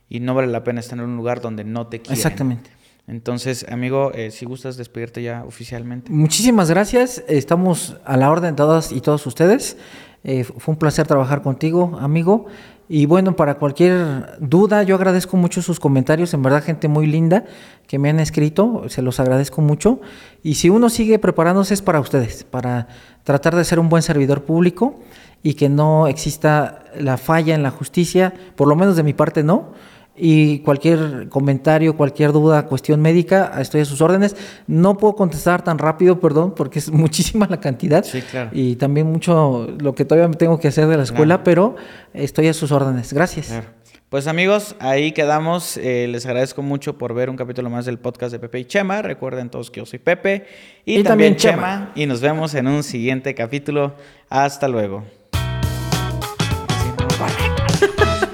y 0.07 0.19
no 0.19 0.35
vale 0.35 0.49
la 0.49 0.63
pena 0.63 0.79
estar 0.79 0.99
en 0.99 1.05
un 1.05 1.17
lugar 1.17 1.41
donde 1.41 1.63
no 1.63 1.87
te 1.87 1.99
quieren. 1.99 2.15
Exactamente. 2.15 2.69
Entonces, 3.07 3.65
amigo, 3.69 4.11
eh, 4.13 4.29
si 4.29 4.45
gustas 4.45 4.77
despedirte 4.77 5.23
ya 5.23 5.43
oficialmente. 5.45 6.11
Muchísimas 6.11 6.69
gracias. 6.69 7.23
Estamos 7.27 7.97
a 8.05 8.17
la 8.17 8.29
orden 8.29 8.55
todas 8.55 8.91
y 8.91 9.01
todos 9.01 9.25
ustedes. 9.25 9.77
Eh, 10.23 10.43
fue 10.43 10.73
un 10.73 10.79
placer 10.79 11.05
trabajar 11.05 11.41
contigo, 11.41 11.97
amigo. 11.99 12.45
Y 12.89 13.05
bueno, 13.05 13.35
para 13.35 13.55
cualquier 13.55 14.37
duda, 14.39 14.83
yo 14.83 14.95
agradezco 14.95 15.37
mucho 15.37 15.61
sus 15.61 15.79
comentarios. 15.79 16.33
En 16.33 16.43
verdad, 16.43 16.63
gente 16.63 16.87
muy 16.87 17.07
linda 17.07 17.45
que 17.87 17.99
me 17.99 18.09
han 18.09 18.19
escrito. 18.19 18.83
Se 18.87 19.01
los 19.01 19.19
agradezco 19.19 19.61
mucho. 19.61 19.99
Y 20.43 20.55
si 20.55 20.69
uno 20.69 20.89
sigue 20.89 21.19
preparándose 21.19 21.73
es 21.73 21.81
para 21.81 21.99
ustedes, 21.99 22.43
para 22.43 22.87
tratar 23.23 23.55
de 23.55 23.63
ser 23.63 23.79
un 23.79 23.89
buen 23.89 24.03
servidor 24.03 24.43
público 24.43 24.99
y 25.43 25.55
que 25.55 25.69
no 25.69 26.07
exista 26.07 26.83
la 26.99 27.17
falla 27.17 27.55
en 27.55 27.63
la 27.63 27.71
justicia, 27.71 28.33
por 28.55 28.67
lo 28.67 28.75
menos 28.75 28.95
de 28.95 29.03
mi 29.03 29.13
parte 29.13 29.43
no. 29.43 29.73
Y 30.15 30.59
cualquier 30.59 31.27
comentario, 31.29 31.97
cualquier 31.97 32.31
duda, 32.31 32.67
cuestión 32.67 33.01
médica, 33.01 33.51
estoy 33.59 33.81
a 33.81 33.85
sus 33.85 33.99
órdenes. 33.99 34.35
No 34.67 34.95
puedo 34.97 35.15
contestar 35.15 35.63
tan 35.63 35.79
rápido, 35.79 36.19
perdón, 36.19 36.53
porque 36.55 36.79
es 36.79 36.91
muchísima 36.91 37.47
la 37.49 37.59
cantidad. 37.59 38.03
Sí, 38.03 38.21
claro. 38.21 38.51
Y 38.53 38.75
también 38.75 39.11
mucho 39.11 39.67
lo 39.79 39.95
que 39.95 40.05
todavía 40.05 40.29
tengo 40.37 40.59
que 40.59 40.67
hacer 40.67 40.87
de 40.87 40.97
la 40.97 41.03
escuela, 41.03 41.43
pero 41.43 41.75
estoy 42.13 42.47
a 42.47 42.53
sus 42.53 42.71
órdenes. 42.71 43.11
Gracias. 43.11 43.47
Claro. 43.47 43.65
Pues 44.09 44.27
amigos, 44.27 44.75
ahí 44.79 45.11
quedamos. 45.11 45.77
Eh, 45.77 46.05
les 46.07 46.27
agradezco 46.27 46.61
mucho 46.61 46.99
por 46.99 47.15
ver 47.15 47.31
un 47.31 47.35
capítulo 47.35 47.71
más 47.71 47.85
del 47.85 47.97
podcast 47.97 48.31
de 48.31 48.37
Pepe 48.37 48.59
y 48.59 48.65
Chema. 48.65 49.01
Recuerden 49.01 49.49
todos 49.49 49.71
que 49.71 49.79
yo 49.79 49.87
soy 49.87 49.97
Pepe 49.97 50.45
y, 50.85 50.99
Y 50.99 51.03
también, 51.03 51.33
también 51.33 51.35
Chema. 51.37 51.55
Chema. 51.55 51.91
Y 51.95 52.05
nos 52.05 52.21
vemos 52.21 52.53
en 52.53 52.67
un 52.67 52.83
siguiente 52.83 53.33
capítulo. 53.33 53.95
Hasta 54.29 54.67
luego. 54.67 55.03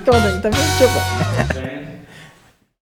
Bueno, 0.10 0.40
y 0.40 0.42
también. 0.42 0.64